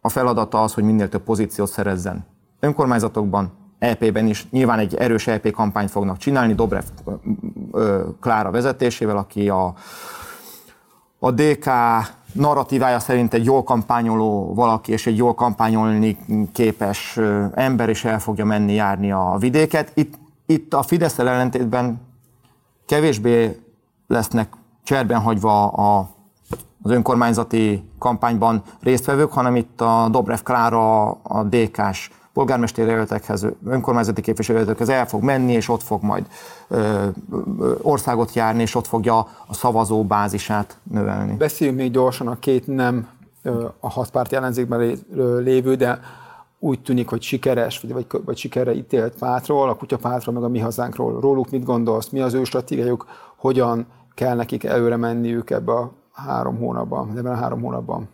[0.00, 2.32] a feladata az, hogy minél több pozíciót szerezzen
[2.64, 6.82] önkormányzatokban, EP-ben is nyilván egy erős EP kampányt fognak csinálni, Dobrev
[8.20, 9.74] Klára vezetésével, aki a,
[11.18, 11.70] a DK
[12.32, 16.18] narratívája szerint egy jól kampányoló valaki, és egy jól kampányolni
[16.52, 17.20] képes
[17.54, 19.92] ember is el fogja menni járni a vidéket.
[19.94, 20.14] Itt,
[20.46, 22.00] itt a fidesz ellentétben
[22.86, 23.60] kevésbé
[24.06, 24.52] lesznek
[24.82, 26.08] cserben hagyva a,
[26.82, 34.88] az önkormányzati kampányban résztvevők, hanem itt a Dobrev Klára, a DK-s polgármesteri jelöltekhez, önkormányzati képviselőjelöltekhez
[34.88, 36.26] el fog menni, és ott fog majd
[36.68, 37.06] ö,
[37.60, 41.36] ö, országot járni, és ott fogja a szavazó bázisát növelni.
[41.36, 43.08] Beszéljünk még gyorsan a két nem
[43.80, 44.98] a hat párt ellenzékben
[45.38, 46.00] lévő, de
[46.58, 50.58] úgy tűnik, hogy sikeres, vagy, vagy, vagy sikerre ítélt pártról, a kutyapártról, meg a mi
[50.58, 51.20] hazánkról.
[51.20, 52.08] Róluk mit gondolsz?
[52.08, 53.06] Mi az ő stratégiájuk?
[53.36, 58.08] Hogyan kell nekik előre menniük ebbe a három hónapban, ebben a három hónapban?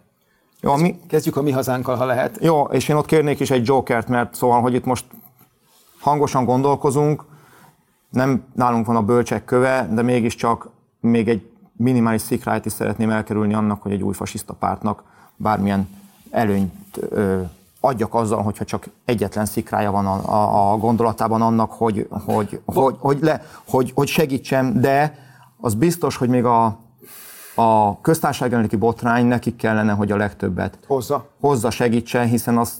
[0.61, 1.01] Jó, mi...
[1.09, 2.39] Kezdjük a mi hazánkkal, ha lehet.
[2.41, 5.05] Jó, és én ott kérnék is egy jokert, mert szóval, hogy itt most
[6.01, 7.25] hangosan gondolkozunk,
[8.11, 10.69] nem nálunk van a bölcsek köve, de mégiscsak
[11.01, 15.03] még egy minimális szikrájt is szeretném elkerülni annak, hogy egy új fasiszta pártnak
[15.37, 15.89] bármilyen
[16.31, 17.41] előnyt ö,
[17.81, 22.95] adjak azzal, hogyha csak egyetlen szikrája van a, a, a gondolatában annak, hogy, hogy, hogy,
[22.99, 25.19] hogy, le, hogy, hogy segítsem, de
[25.61, 26.79] az biztos, hogy még a
[27.61, 32.79] a köztársasági botrány nekik kellene, hogy a legtöbbet hozza, hozza segítsen, hiszen azt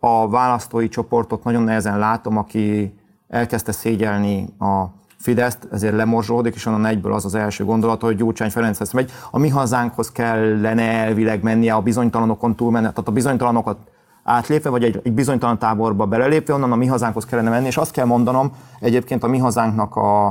[0.00, 2.94] a választói csoportot nagyon nehezen látom, aki
[3.28, 4.84] elkezdte szégyelni a
[5.18, 9.12] Fideszt, ezért lemorzsolódik, és onnan egyből az az első gondolat, hogy Gyurcsány Ferenchez megy.
[9.30, 13.78] A mi hazánkhoz kellene elvileg mennie a bizonytalanokon túlmenni, tehát a bizonytalanokat
[14.22, 17.92] átlépve, vagy egy, egy bizonytalan táborba belelépve, onnan a mi hazánkhoz kellene menni, és azt
[17.92, 20.26] kell mondanom, egyébként a mi hazánknak a,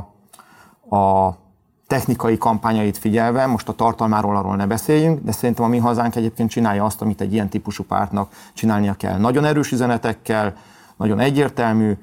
[0.95, 1.35] a
[1.93, 6.49] technikai kampányait figyelve, most a tartalmáról arról ne beszéljünk, de szerintem a mi hazánk egyébként
[6.49, 9.17] csinálja azt, amit egy ilyen típusú pártnak csinálnia kell.
[9.17, 10.53] Nagyon erős üzenetekkel,
[10.97, 11.97] nagyon egyértelmű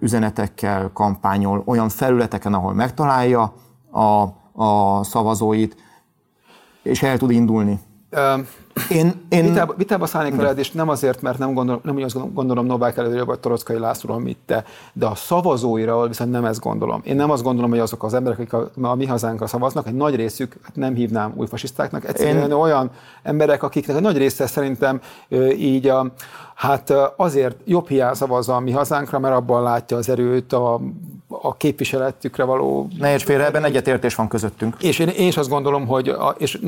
[0.00, 3.54] üzenetekkel kampányol olyan felületeken, ahol megtalálja
[3.90, 4.00] a,
[4.64, 5.76] a szavazóit,
[6.82, 7.80] és el tud indulni.
[8.90, 9.44] Én, én...
[9.44, 12.96] Vitába, vitába szállnék veled, és nem azért, mert nem gondolom, nem úgy azt gondolom Novák
[12.96, 17.00] előre, vagy Torockai Lászlóról, mit te, de a szavazóira viszont nem ezt gondolom.
[17.04, 19.94] Én nem azt gondolom, hogy azok az emberek, akik a, a mi hazánkra szavaznak, egy
[19.94, 22.52] nagy részük, hát nem hívnám új fasisztáknak, egyszerűen én...
[22.52, 22.90] olyan
[23.22, 25.00] emberek, akiknek a nagy része szerintem
[25.56, 26.06] így a,
[26.54, 30.80] hát azért jobb hiány szavazza a mi hazánkra, mert abban látja az erőt, a,
[31.42, 32.88] a képviseletükre való...
[32.98, 34.76] Ne érts félre, ebben egyetértés van közöttünk.
[34.80, 36.60] És én, én is azt gondolom, hogy a, és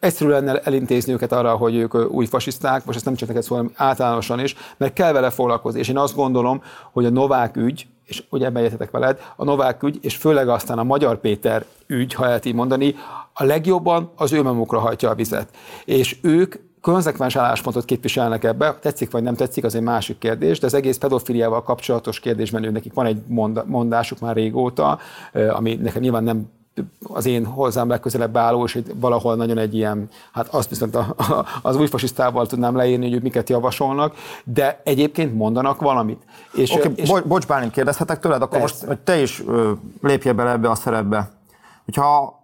[0.00, 3.56] egyszerű lenne elintézni őket arra, hogy ők új fasiszták, most ezt nem csak neked szól,
[3.56, 5.80] hanem általánosan is, mert kell vele foglalkozni.
[5.80, 6.62] És én azt gondolom,
[6.92, 10.78] hogy a Novák ügy, és ugye ebben egyetetek veled, a Novák ügy, és főleg aztán
[10.78, 12.94] a Magyar Péter ügy, ha lehet így mondani,
[13.32, 15.48] a legjobban az ő magukra hajtja a vizet.
[15.84, 20.66] És ők konzekvens álláspontot képviselnek ebbe, tetszik vagy nem tetszik, az egy másik kérdés, de
[20.66, 23.22] az egész pedofiliával kapcsolatos kérdésben ő nekik van egy
[23.64, 24.98] mondásuk már régóta,
[25.32, 26.48] ami nekem nyilván nem
[27.02, 31.46] az én hozzám legközelebb álló, és valahol nagyon egy ilyen, hát azt viszont a, a,
[31.62, 36.22] az új fasisztával tudnám leírni, hogy ők miket javasolnak, de egyébként mondanak valamit.
[36.52, 38.74] És, okay, és, bo- bocs, Bálint, kérdezhetek tőled, akkor persze.
[38.74, 41.30] most hogy te is ö, lépjél bele ebbe a szerepbe.
[41.84, 42.39] Hogyha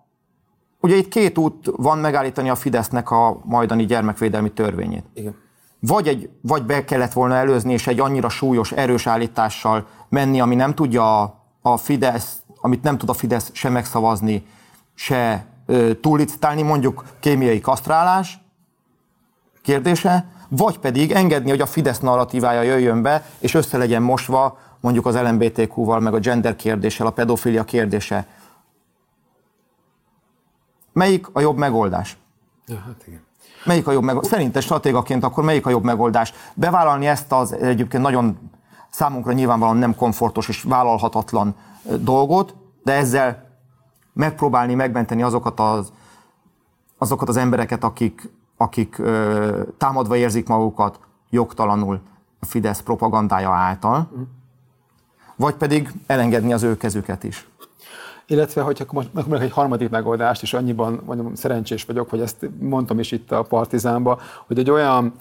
[0.87, 5.05] Ugye itt két út van megállítani a Fidesznek a majdani gyermekvédelmi törvényét.
[5.15, 5.35] Igen.
[5.81, 10.55] Vagy, egy, vagy be kellett volna előzni, és egy annyira súlyos, erős állítással menni, ami
[10.55, 14.47] nem tudja a, a Fidesz, amit nem tud a Fidesz sem megszavazni,
[14.95, 15.47] se
[16.01, 18.41] túllicitálni, mondjuk kémiai kasztrálás
[19.63, 25.07] kérdése, vagy pedig engedni, hogy a Fidesz narratívája jöjjön be, és össze legyen mosva mondjuk
[25.07, 28.27] az LMBTQ-val, meg a gender kérdéssel, a pedofilia kérdése.
[30.97, 32.17] Melyik a jobb megoldás?
[32.67, 33.21] Ja, hát igen.
[33.65, 34.31] Melyik a jobb megoldás?
[34.31, 36.33] Szerintem stratégaként akkor melyik a jobb megoldás?
[36.55, 38.39] Bevállalni ezt az egyébként nagyon
[38.91, 41.55] számunkra nyilvánvalóan nem komfortos és vállalhatatlan
[42.01, 43.49] dolgot, de ezzel
[44.13, 45.93] megpróbálni megmenteni azokat az,
[46.99, 50.99] azokat az embereket, akik, akik ö, támadva érzik magukat
[51.31, 52.01] jogtalanul
[52.39, 54.11] a Fidesz propagandája által,
[55.37, 57.49] vagy pedig elengedni az ő kezüket is.
[58.27, 63.13] Illetve, hogyha meg egy harmadik megoldást, és annyiban mondjam, szerencsés vagyok, hogy ezt mondtam is
[63.13, 65.13] itt a Partizánban, hogy egy olyan,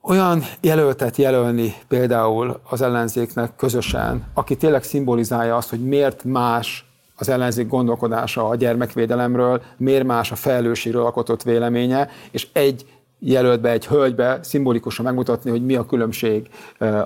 [0.00, 6.86] olyan jelöltet jelölni például az ellenzéknek közösen, aki tényleg szimbolizálja azt, hogy miért más
[7.16, 12.86] az ellenzék gondolkodása a gyermekvédelemről, miért más a felelősségről alkotott véleménye, és egy
[13.24, 16.48] jelölt be egy hölgybe szimbolikusan megmutatni, hogy mi a különbség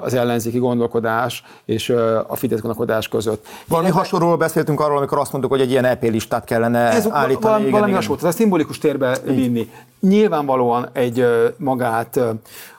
[0.00, 1.88] az ellenzéki gondolkodás és
[2.26, 3.46] a Fidesz gondolkodás között.
[3.68, 7.08] Valami Én hasonlóról beszéltünk arról, amikor azt mondtuk, hogy egy ilyen EP listát kellene ez
[7.10, 7.40] állítani.
[7.40, 9.70] Valami, igen, valami hasonló, tehát szimbolikus térbe vinni.
[10.00, 11.26] Nyilvánvalóan egy
[11.56, 12.20] magát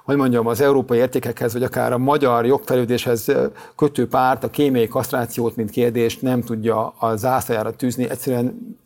[0.07, 3.31] hogy mondjam, az európai értékekhez, vagy akár a magyar jogfelődéshez
[3.75, 8.09] kötő párt a kémiai kasztrációt, mint kérdést nem tudja a zászlajára tűzni.
[8.09, 8.77] Egyszerűen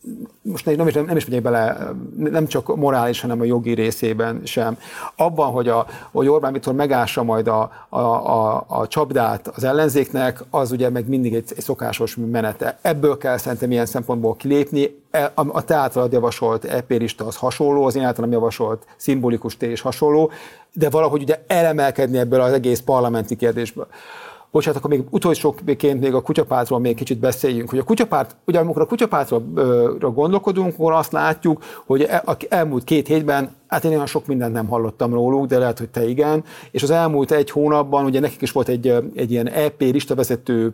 [0.41, 4.77] most nem is, nem is megyek bele, nem csak morális, hanem a jogi részében sem.
[5.15, 10.43] Abban, hogy, a, hogy Orbán Viktor megássa majd a, a, a, a csapdát az ellenzéknek,
[10.49, 12.77] az ugye meg mindig egy, egy szokásos menete.
[12.81, 14.99] Ebből kell szerintem ilyen szempontból kilépni.
[15.11, 19.72] E, a, a te általad javasolt epérista az hasonló, az én általam javasolt szimbolikus té
[19.72, 20.31] is hasonló,
[20.73, 23.88] de valahogy ugye elemelkedni ebből az egész parlamenti kérdésből.
[24.52, 28.82] Bocsánat, akkor még utolsóként még a kutyapártról még kicsit beszéljünk, hogy a kutyapárt, ugye amikor
[28.82, 29.41] a kutyapártra
[29.99, 34.53] gondolkodunk, akkor azt látjuk, hogy e, a elmúlt két hétben, hát én olyan sok mindent
[34.53, 38.41] nem hallottam róluk, de lehet, hogy te igen, és az elmúlt egy hónapban ugye nekik
[38.41, 40.72] is volt egy, egy ilyen EP listavezető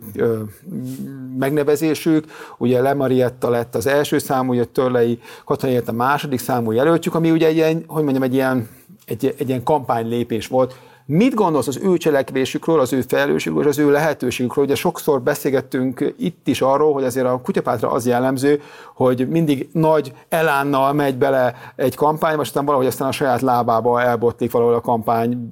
[1.38, 2.26] megnevezésük,
[2.58, 7.46] ugye Lemarietta lett az első számú, ugye Törlei Katalin a második számú jelöltjük, ami ugye
[7.46, 8.68] egy ilyen, hogy mondjam, egy ilyen
[9.08, 10.74] egy, egy ilyen kampánylépés volt.
[11.10, 14.64] Mit gondolsz az ő cselekvésükről, az ő felelősségükről, és az ő lehetőségükről?
[14.64, 18.60] Ugye sokszor beszélgettünk itt is arról, hogy azért a kutyapátra az jellemző,
[18.94, 24.02] hogy mindig nagy elánnal megy bele egy kampányba, és aztán valahogy aztán a saját lábába
[24.02, 25.50] elbotlik valahol a kampány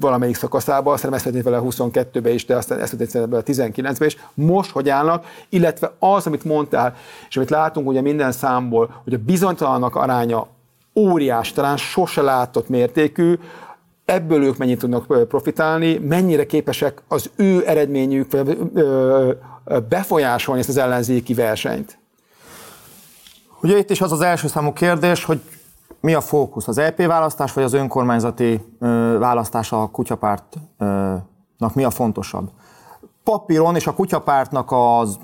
[0.00, 3.50] valamelyik szakaszába, aztán ezt történt vele a 22-be is, de aztán ezt történt vele a
[3.50, 4.16] 19-be is.
[4.34, 6.94] Most hogy állnak, illetve az, amit mondtál,
[7.28, 10.46] és amit látunk ugye minden számból, hogy a bizonytalannak aránya
[10.94, 13.38] óriás, talán sose látott mértékű,
[14.10, 18.36] ebből ők mennyit tudnak profitálni, mennyire képesek az ő eredményük
[19.88, 21.98] befolyásolni ezt az ellenzéki versenyt?
[23.62, 25.40] Ugye itt is az az első számú kérdés, hogy
[26.00, 28.60] mi a fókusz, az EP választás vagy az önkormányzati
[29.18, 32.50] választás a kutyapártnak mi a fontosabb?
[33.24, 35.18] Papíron és a kutyapártnak az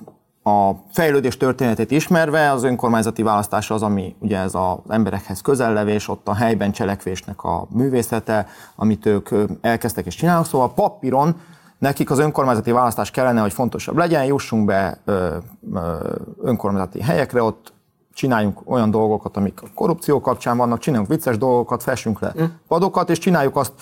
[0.46, 6.28] a fejlődés történetét ismerve az önkormányzati választás az, ami ugye ez az emberekhez közellevés, ott
[6.28, 8.46] a helyben cselekvésnek a művészete,
[8.76, 9.28] amit ők
[9.60, 10.46] elkezdtek és csinálnak.
[10.46, 11.40] Szóval papíron
[11.78, 15.36] nekik az önkormányzati választás kellene, hogy fontosabb legyen, jussunk be ö,
[15.74, 15.96] ö,
[16.42, 17.72] önkormányzati helyekre, ott
[18.14, 22.44] csináljunk olyan dolgokat, amik a korrupció kapcsán vannak, csináljunk vicces dolgokat, fessünk le mm.
[22.68, 23.72] padokat, és csináljuk azt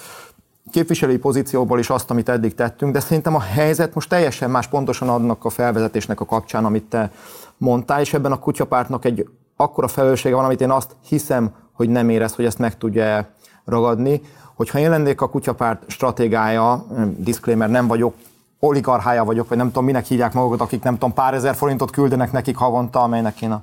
[0.70, 5.08] képviselői pozícióból is azt, amit eddig tettünk, de szerintem a helyzet most teljesen más pontosan
[5.08, 7.12] adnak a felvezetésnek a kapcsán, amit te
[7.56, 12.08] mondtál, és ebben a kutyapártnak egy akkora felelőssége van, amit én azt hiszem, hogy nem
[12.08, 13.28] érez, hogy ezt meg tudja
[13.64, 14.20] ragadni.
[14.54, 16.86] Hogyha én lennék a kutyapárt stratégája,
[17.16, 18.14] disclaimer, nem vagyok,
[18.58, 22.32] oligarchája vagyok, vagy nem tudom, minek hívják magukat, akik nem tudom, pár ezer forintot küldenek
[22.32, 23.62] nekik havonta, amelynek én a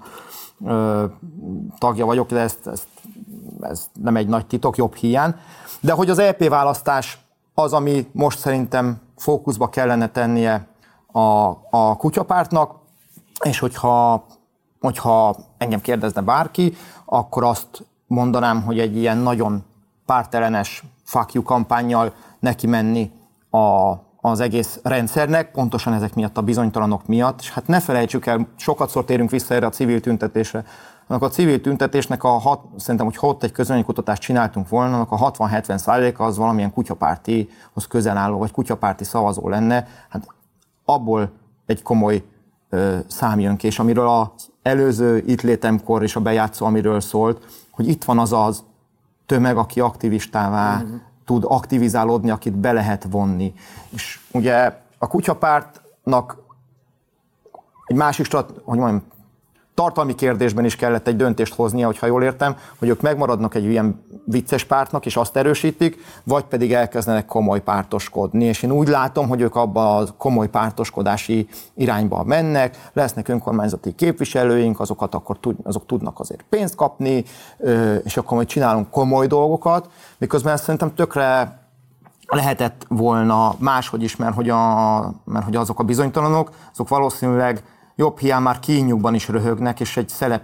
[0.65, 1.05] ö,
[1.77, 2.87] tagja vagyok, de ezt, ezt,
[3.61, 5.35] ez nem egy nagy titok, jobb hiány.
[5.81, 7.17] De hogy az EP választás
[7.53, 10.67] az, ami most szerintem fókuszba kellene tennie
[11.11, 12.75] a, a kutyapártnak,
[13.43, 14.25] és hogyha,
[14.79, 16.73] hogyha engem kérdezne bárki,
[17.05, 19.63] akkor azt mondanám, hogy egy ilyen nagyon
[20.05, 23.11] pártelenes fuck you kampányjal neki menni
[23.49, 28.47] a, az egész rendszernek, pontosan ezek miatt a bizonytalanok miatt, és hát ne felejtsük el,
[28.55, 30.63] sokat szor térünk vissza erre a civil tüntetésre,
[31.09, 35.31] annak a civil tüntetésnek a hat, szerintem, hogy ott egy közönkutatást csináltunk volna, annak a
[35.31, 39.87] 60-70 százaléka az valamilyen kutyapártihoz közel álló, vagy kutyapárti szavazó lenne.
[40.09, 40.27] Hát
[40.85, 41.31] abból
[41.65, 42.23] egy komoly
[42.69, 47.45] ö, szám jön ki, és amiről az előző itt létemkor és a bejátszó, amiről szólt,
[47.69, 48.63] hogy itt van az az
[49.25, 50.95] tömeg, aki aktivistává mm-hmm.
[51.25, 53.53] tud aktivizálódni, akit be lehet vonni.
[53.89, 56.37] És ugye a kutyapártnak
[57.85, 59.03] egy másik strat, hogy mondjam,
[59.79, 64.03] tartalmi kérdésben is kellett egy döntést hoznia, hogyha jól értem, hogy ők megmaradnak egy ilyen
[64.25, 68.45] vicces pártnak, és azt erősítik, vagy pedig elkezdenek komoly pártoskodni.
[68.45, 74.79] És én úgy látom, hogy ők abba a komoly pártoskodási irányba mennek, lesznek önkormányzati képviselőink,
[74.79, 77.23] azokat akkor tud, azok tudnak azért pénzt kapni,
[78.03, 81.59] és akkor majd csinálunk komoly dolgokat, miközben szerintem tökre
[82.27, 87.63] lehetett volna máshogy is, mert hogy, a, mert hogy azok a bizonytalanok, azok valószínűleg
[87.99, 90.43] jobb hiány már kínjukban is röhögnek, és egy szelep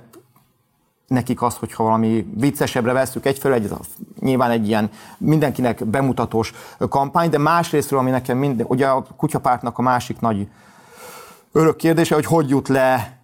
[1.08, 3.74] nekik az, hogyha valami viccesebbre veszük egyfelől, egy,
[4.20, 6.54] nyilván egy ilyen mindenkinek bemutatós
[6.90, 10.48] kampány, de másrésztről, ami nekem minden, ugye a kutyapártnak a másik nagy
[11.52, 13.20] örök kérdése, hogy hogy jut le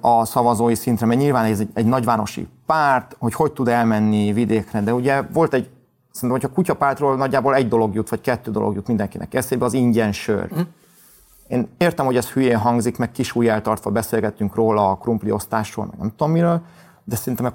[0.00, 4.80] a szavazói szintre, mert nyilván ez egy, egy nagyvárosi párt, hogy hogy tud elmenni vidékre,
[4.80, 5.68] de ugye volt egy,
[6.10, 9.72] szerintem, hogy a kutyapártról nagyjából egy dolog jut, vagy kettő dolog jut mindenkinek eszébe, az
[9.72, 10.48] ingyen sör.
[10.54, 10.60] Mm.
[11.52, 15.98] Én értem, hogy ez hülyén hangzik, meg kis tartva beszélgettünk róla a krumpli osztásról, meg
[15.98, 16.60] nem tudom miről,
[17.04, 17.52] de szerintem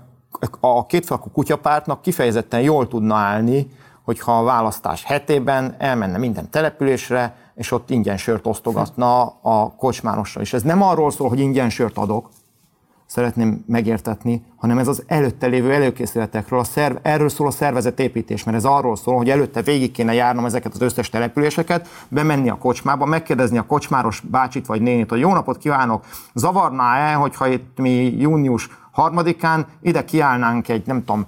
[0.60, 3.72] a kétfalkú kutyapártnak kifejezetten jól tudna állni,
[4.04, 10.42] hogyha a választás hetében elmenne minden településre, és ott ingyen sört osztogatna a kocsmárosra.
[10.42, 12.30] És ez nem arról szól, hogy ingyen sört adok,
[13.08, 18.58] szeretném megértetni, hanem ez az előtte lévő előkészületekről, a szerv, erről szól a szervezetépítés, mert
[18.58, 23.06] ez arról szól, hogy előtte végig kéne járnom ezeket az összes településeket, bemenni a kocsmába,
[23.06, 28.70] megkérdezni a kocsmáros bácsit vagy nénit, hogy jó napot kívánok, zavarná-e, hogyha itt mi június
[28.92, 31.26] harmadikán ide kiállnánk egy, nem tudom,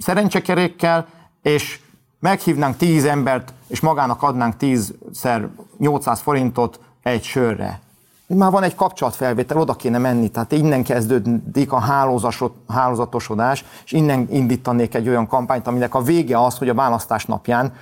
[0.00, 1.06] szerencsekerékkel,
[1.42, 1.80] és
[2.20, 5.48] meghívnánk tíz embert, és magának adnánk tízszer
[5.78, 7.83] 800 forintot egy sörre
[8.36, 11.80] már van egy kapcsolatfelvétel, oda kéne menni, tehát innen kezdődik a
[12.68, 17.72] hálózatosodás, és innen indítanék egy olyan kampányt, aminek a vége az, hogy a választás napján,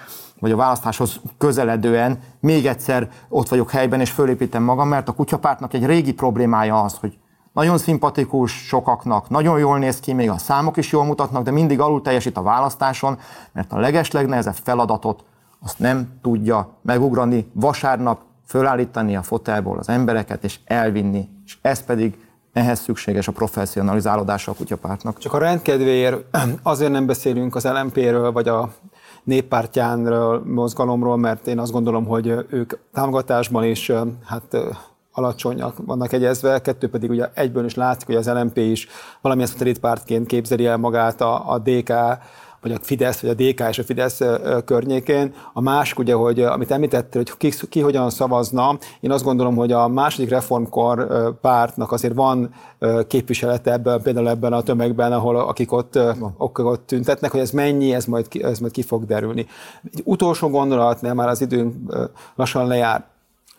[0.40, 5.74] vagy a választáshoz közeledően még egyszer ott vagyok helyben, és fölépítem magam, mert a kutyapártnak
[5.74, 7.18] egy régi problémája az, hogy
[7.52, 11.80] nagyon szimpatikus sokaknak, nagyon jól néz ki, még a számok is jól mutatnak, de mindig
[11.80, 13.18] alul teljesít a választáson,
[13.52, 15.24] mert a legeslegnehezebb feladatot
[15.64, 18.20] azt nem tudja megugrani vasárnap
[18.52, 22.18] fölállítani a fotelból az embereket és elvinni, és ez pedig
[22.52, 25.18] ehhez szükséges a professzionalizálódása a kutyapártnak.
[25.18, 26.24] Csak a rendkedvéért
[26.62, 28.72] azért nem beszélünk az LMP-ről, vagy a
[29.24, 33.90] néppártyánról, mozgalomról, mert én azt gondolom, hogy ők támogatásban is
[34.24, 34.56] hát
[35.12, 38.88] alacsonyak vannak egyezve, kettő pedig ugye egyből is látszik, hogy az LMP is
[39.20, 41.92] valamilyen szatelitpártként képzeli el magát a, a DK
[42.62, 44.20] vagy a Fidesz, vagy a DK és a Fidesz
[44.64, 45.34] környékén.
[45.52, 49.72] A másik ugye, hogy amit említettél, hogy ki, ki hogyan szavazna, én azt gondolom, hogy
[49.72, 51.08] a második reformkor
[51.40, 52.54] pártnak azért van
[53.06, 55.98] képviselete ebben, például ebben a tömegben, ahol akik ott,
[56.36, 59.46] ok, ott tüntetnek, hogy ez mennyi, ez majd, ez majd ki fog derülni.
[59.92, 61.74] Egy utolsó gondolat, nem már az időnk
[62.34, 63.10] lassan lejár.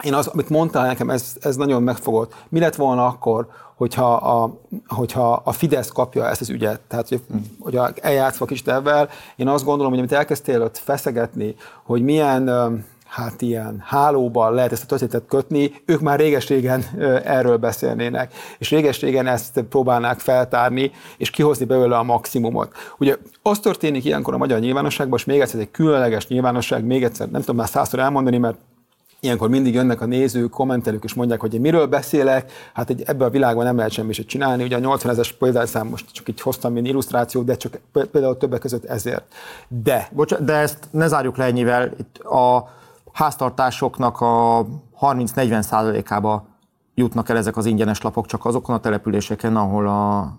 [0.03, 2.33] Én az, amit mondtál nekem, ez, ez nagyon megfogott.
[2.49, 3.47] Mi lett volna akkor,
[3.83, 7.43] hogyha a, hogyha a Fidesz kapja ezt az ügyet, tehát hogy, hmm.
[7.59, 12.49] hogy eljátszva kis ebben, én azt gondolom, hogy amit elkezdtél ott feszegetni, hogy milyen
[13.05, 16.83] hát ilyen hálóban lehet ezt a történetet kötni, ők már réges-régen
[17.23, 22.75] erről beszélnének, és réges-régen ezt próbálnák feltárni, és kihozni belőle a maximumot.
[22.97, 27.29] Ugye az történik ilyenkor a magyar nyilvánosságban, és még egyszer egy különleges nyilvánosság, még egyszer
[27.29, 28.57] nem tudom már százszor elmondani, mert
[29.23, 33.27] Ilyenkor mindig jönnek a nézők, kommentelők, és mondják, hogy én miről beszélek, hát egy, ebben
[33.27, 34.63] a világban nem lehet semmit csinálni.
[34.63, 38.59] Ugye a 80 ezeres példányszám most csak így hoztam mint illusztrációt, de csak például többek
[38.59, 39.33] között ezért.
[39.67, 40.09] De.
[40.11, 41.91] Bocsánat, de ezt ne zárjuk le ennyivel.
[41.97, 42.69] Itt a
[43.11, 44.65] háztartásoknak a
[45.01, 46.45] 30-40 százalékába
[46.95, 50.33] jutnak el ezek az ingyenes lapok csak azokon a településeken, ahol a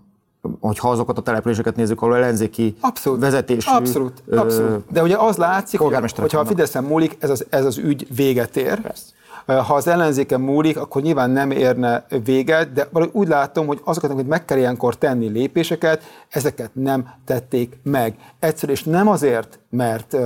[0.60, 3.70] hogyha azokat a településeket nézzük, ahol ellenzéki abszolút, vezetésű...
[3.70, 4.84] Abszolút, abszolút.
[4.92, 8.56] De ugye az látszik, hogy, hogyha a Fideszen múlik, ez az, ez az ügy véget
[8.56, 8.80] ér.
[8.80, 9.04] Persze.
[9.46, 14.10] Ha az ellenzéken múlik, akkor nyilván nem érne véget, de valahogy úgy látom, hogy azokat,
[14.10, 18.16] amit meg kell ilyenkor tenni lépéseket, ezeket nem tették meg.
[18.38, 20.16] Egyszer és nem azért, mert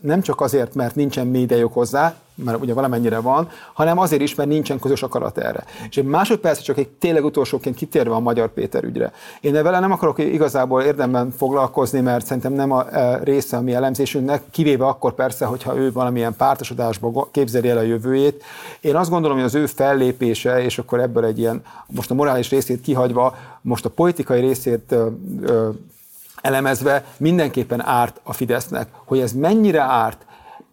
[0.00, 4.48] nem csak azért, mert nincsen médiájuk hozzá, mert ugye valamennyire van, hanem azért is, mert
[4.48, 5.64] nincsen közös akarat erre.
[5.88, 9.12] És egy másodperc, csak egy tényleg utolsóként kitérve a Magyar Péter ügyre.
[9.40, 13.74] Én vele nem akarok igazából érdemben foglalkozni, mert szerintem nem a e, része a mi
[13.74, 18.44] elemzésünknek, kivéve akkor persze, hogyha ő valamilyen pártosodásba képzeli el a jövőjét.
[18.80, 22.50] Én azt gondolom, hogy az ő fellépése, és akkor ebből egy ilyen, most a morális
[22.50, 24.94] részét kihagyva, most a politikai részét
[26.40, 28.88] elemezve mindenképpen árt a Fidesznek.
[29.04, 30.25] Hogy ez mennyire árt,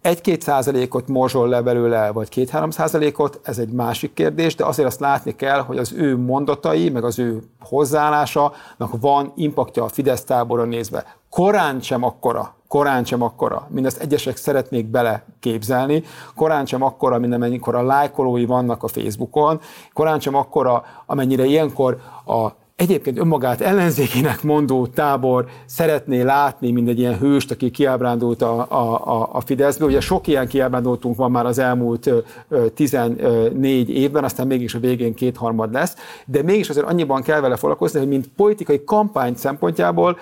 [0.04, 5.00] egy-két százalékot morzsol le belőle, vagy két-három százalékot, ez egy másik kérdés, de azért azt
[5.00, 10.64] látni kell, hogy az ő mondatai, meg az ő hozzáállásának van impaktja a Fidesz táborra
[10.64, 11.16] nézve.
[11.30, 16.02] Korán sem akkora, korán sem akkora, mint ezt egyesek szeretnék bele képzelni,
[16.34, 19.60] korán sem akkora, mint amennyikor a lájkolói vannak a Facebookon,
[19.92, 26.98] korán sem akkora, amennyire ilyenkor a egyébként önmagát ellenzékének mondó tábor szeretné látni, mint egy
[26.98, 29.84] ilyen hőst, aki kiábrándult a, a, a Fideszbe.
[29.84, 32.10] Ugye sok ilyen kiábrándultunk van már az elmúlt
[32.74, 35.96] 14 évben, aztán mégis a végén kétharmad lesz,
[36.26, 40.18] de mégis azért annyiban kell vele foglalkozni, hogy mint politikai kampány szempontjából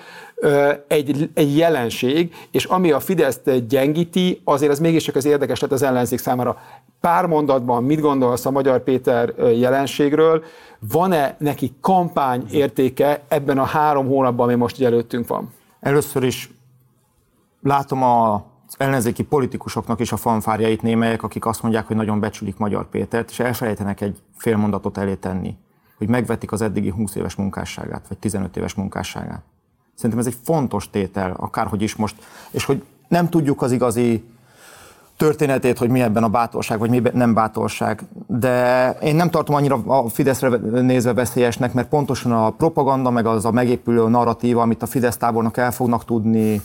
[0.87, 5.81] egy, egy jelenség, és ami a Fideszt gyengíti, azért az mégiscsak az érdekes lett az
[5.81, 6.57] ellenzék számára.
[7.01, 10.43] Pár mondatban mit gondolsz a Magyar Péter jelenségről?
[10.91, 15.49] Van-e neki kampány értéke ebben a három hónapban, ami most előttünk van?
[15.79, 16.51] Először is
[17.61, 18.45] látom a
[18.77, 23.39] ellenzéki politikusoknak is a fanfárjait némelyek, akik azt mondják, hogy nagyon becsülik Magyar Pétert, és
[23.39, 25.57] elfelejtenek egy fél mondatot elé tenni,
[25.97, 29.43] hogy megvetik az eddigi 20 éves munkásságát, vagy 15 éves munkásságát.
[29.95, 32.15] Szerintem ez egy fontos tétel, akárhogy is most,
[32.51, 34.23] és hogy nem tudjuk az igazi
[35.17, 38.03] történetét, hogy mi ebben a bátorság, vagy mi nem bátorság.
[38.27, 40.49] De én nem tartom annyira a Fideszre
[40.81, 45.57] nézve veszélyesnek, mert pontosan a propaganda, meg az a megépülő narratíva, amit a Fidesz tábornak
[45.57, 46.61] el fognak tudni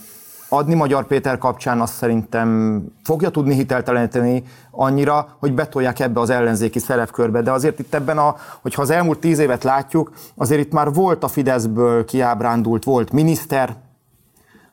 [0.49, 6.79] adni Magyar Péter kapcsán, azt szerintem fogja tudni hitelteleníteni annyira, hogy betolják ebbe az ellenzéki
[6.79, 7.43] szerepkörbe.
[7.43, 11.25] De azért itt ebben, a, hogyha az elmúlt tíz évet látjuk, azért itt már volt
[11.25, 13.77] a Fideszből kiábrándult, volt miniszter,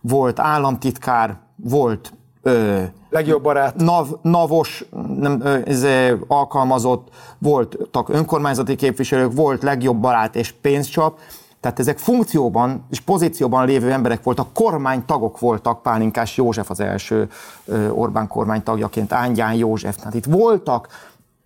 [0.02, 3.76] volt államtitkár, volt ö, legjobb barát.
[3.76, 4.86] Nav, navos
[5.20, 5.86] nem, ez,
[6.28, 7.08] alkalmazott,
[7.38, 11.20] voltak önkormányzati képviselők, volt legjobb barát és pénzcsap,
[11.66, 17.30] tehát ezek funkcióban és pozícióban lévő emberek voltak, kormánytagok voltak, Pálinkás József az első
[17.90, 19.96] Orbán kormánytagjaként, Ángyán József.
[19.96, 20.88] Tehát itt voltak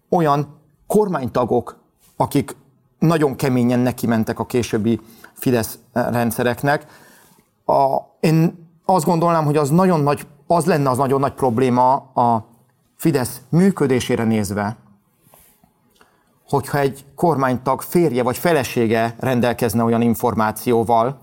[0.10, 0.48] olyan
[0.88, 1.80] kormánytagok,
[2.16, 2.56] akik
[3.00, 5.00] nagyon keményen neki mentek a későbbi
[5.34, 6.86] Fidesz rendszereknek.
[7.66, 12.46] A, én azt gondolnám, hogy az nagyon nagy az lenne az nagyon nagy probléma a
[12.96, 14.78] Fidesz működésére nézve,
[16.50, 21.18] hogyha egy kormánytag férje vagy felesége rendelkezne olyan információval,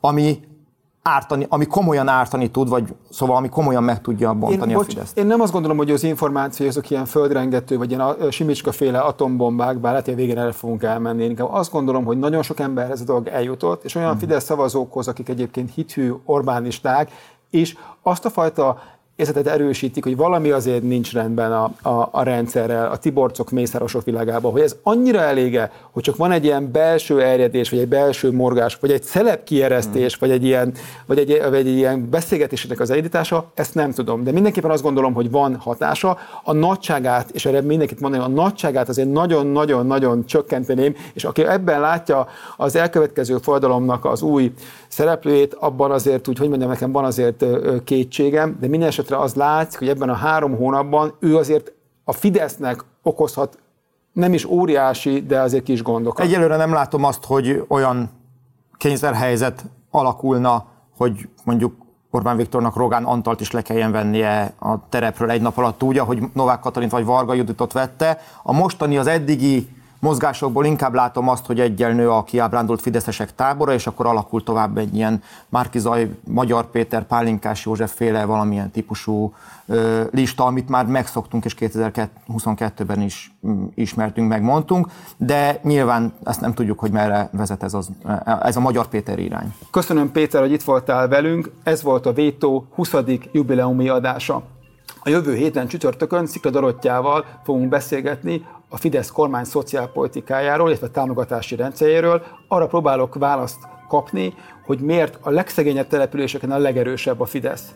[0.00, 0.40] ami
[1.02, 5.18] ártani, ami komolyan ártani tud, vagy szóval ami komolyan meg tudja bontani én, a Fideszt.
[5.18, 9.78] Én nem azt gondolom, hogy az információ azok ilyen földrengető, vagy ilyen simicska féle atombombák,
[9.78, 11.24] bár lehet, hogy a végén el fogunk elmenni.
[11.24, 14.22] Én azt gondolom, hogy nagyon sok ember ez a dolog eljutott, és olyan uh-huh.
[14.22, 17.10] Fidesz szavazókhoz, akik egyébként hithű Orbánisták,
[17.50, 18.78] és azt a fajta
[19.16, 24.52] érzetet erősítik, hogy valami azért nincs rendben a, a, a rendszerrel, a tiborcok, mészárosok világában,
[24.52, 28.76] hogy ez annyira elége, hogy csak van egy ilyen belső erjedés, vagy egy belső morgás,
[28.80, 30.28] vagy egy szelep kieresztés, hmm.
[30.28, 30.72] vagy, egy ilyen,
[31.06, 34.24] vagy, egy, vagy egy ilyen beszélgetésnek az elindítása, ezt nem tudom.
[34.24, 36.18] De mindenképpen azt gondolom, hogy van hatása.
[36.44, 42.28] A nagyságát, és erre mindenkit mondani, a nagyságát azért nagyon-nagyon-nagyon csökkenteném, és aki ebben látja
[42.56, 44.52] az elkövetkező forradalomnak az új
[44.96, 47.44] szereplőjét, abban azért úgy, hogy mondjam, nekem van azért
[47.84, 51.72] kétségem, de minden esetre az látszik, hogy ebben a három hónapban ő azért
[52.04, 53.58] a Fidesznek okozhat
[54.12, 56.24] nem is óriási, de azért kis gondokat.
[56.24, 58.10] Egyelőre nem látom azt, hogy olyan
[58.76, 60.66] kényszerhelyzet alakulna,
[60.96, 61.74] hogy mondjuk
[62.10, 66.22] Orbán Viktornak Rogán Antalt is le kelljen vennie a terepről egy nap alatt úgy, ahogy
[66.32, 68.18] Novák Katalint vagy Varga Juditot vette.
[68.42, 69.68] A mostani, az eddigi
[69.98, 74.78] mozgásokból inkább látom azt, hogy egyel nő a kiábrándult fideszesek tábora, és akkor alakul tovább
[74.78, 79.34] egy ilyen Márkizaj, Magyar Péter, Pálinkás József féle valamilyen típusú
[79.66, 86.54] ö, lista, amit már megszoktunk, és 2022-ben is mm, ismertünk, megmondtunk, de nyilván ezt nem
[86.54, 87.88] tudjuk, hogy merre vezet ez, az,
[88.42, 89.54] ez a Magyar Péter irány.
[89.70, 91.50] Köszönöm Péter, hogy itt voltál velünk.
[91.62, 92.94] Ez volt a Vétó 20.
[93.32, 94.42] jubileumi adása.
[95.06, 102.22] A jövő héten csütörtökön Szikla Dorottyával fogunk beszélgetni a Fidesz kormány szociálpolitikájáról, illetve támogatási rendszeréről.
[102.48, 104.34] Arra próbálok választ kapni,
[104.66, 107.74] hogy miért a legszegényebb településeken a legerősebb a Fidesz.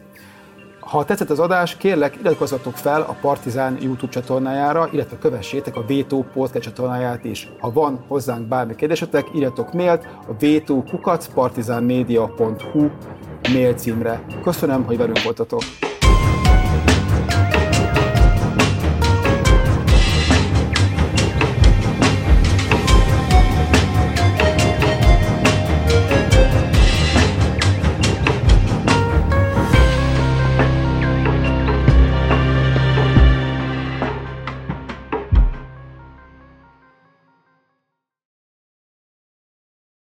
[0.81, 6.27] Ha tetszett az adás, kérlek, iratkozzatok fel a Partizán YouTube csatornájára, illetve kövessétek a Vétó
[6.33, 7.53] podcast csatornáját is.
[7.61, 12.89] Ha van hozzánk bármi kérdésetek, írjatok mailt a vétókukacpartizánmedia.hu
[13.53, 14.25] mail címre.
[14.43, 15.63] Köszönöm, hogy velünk voltatok!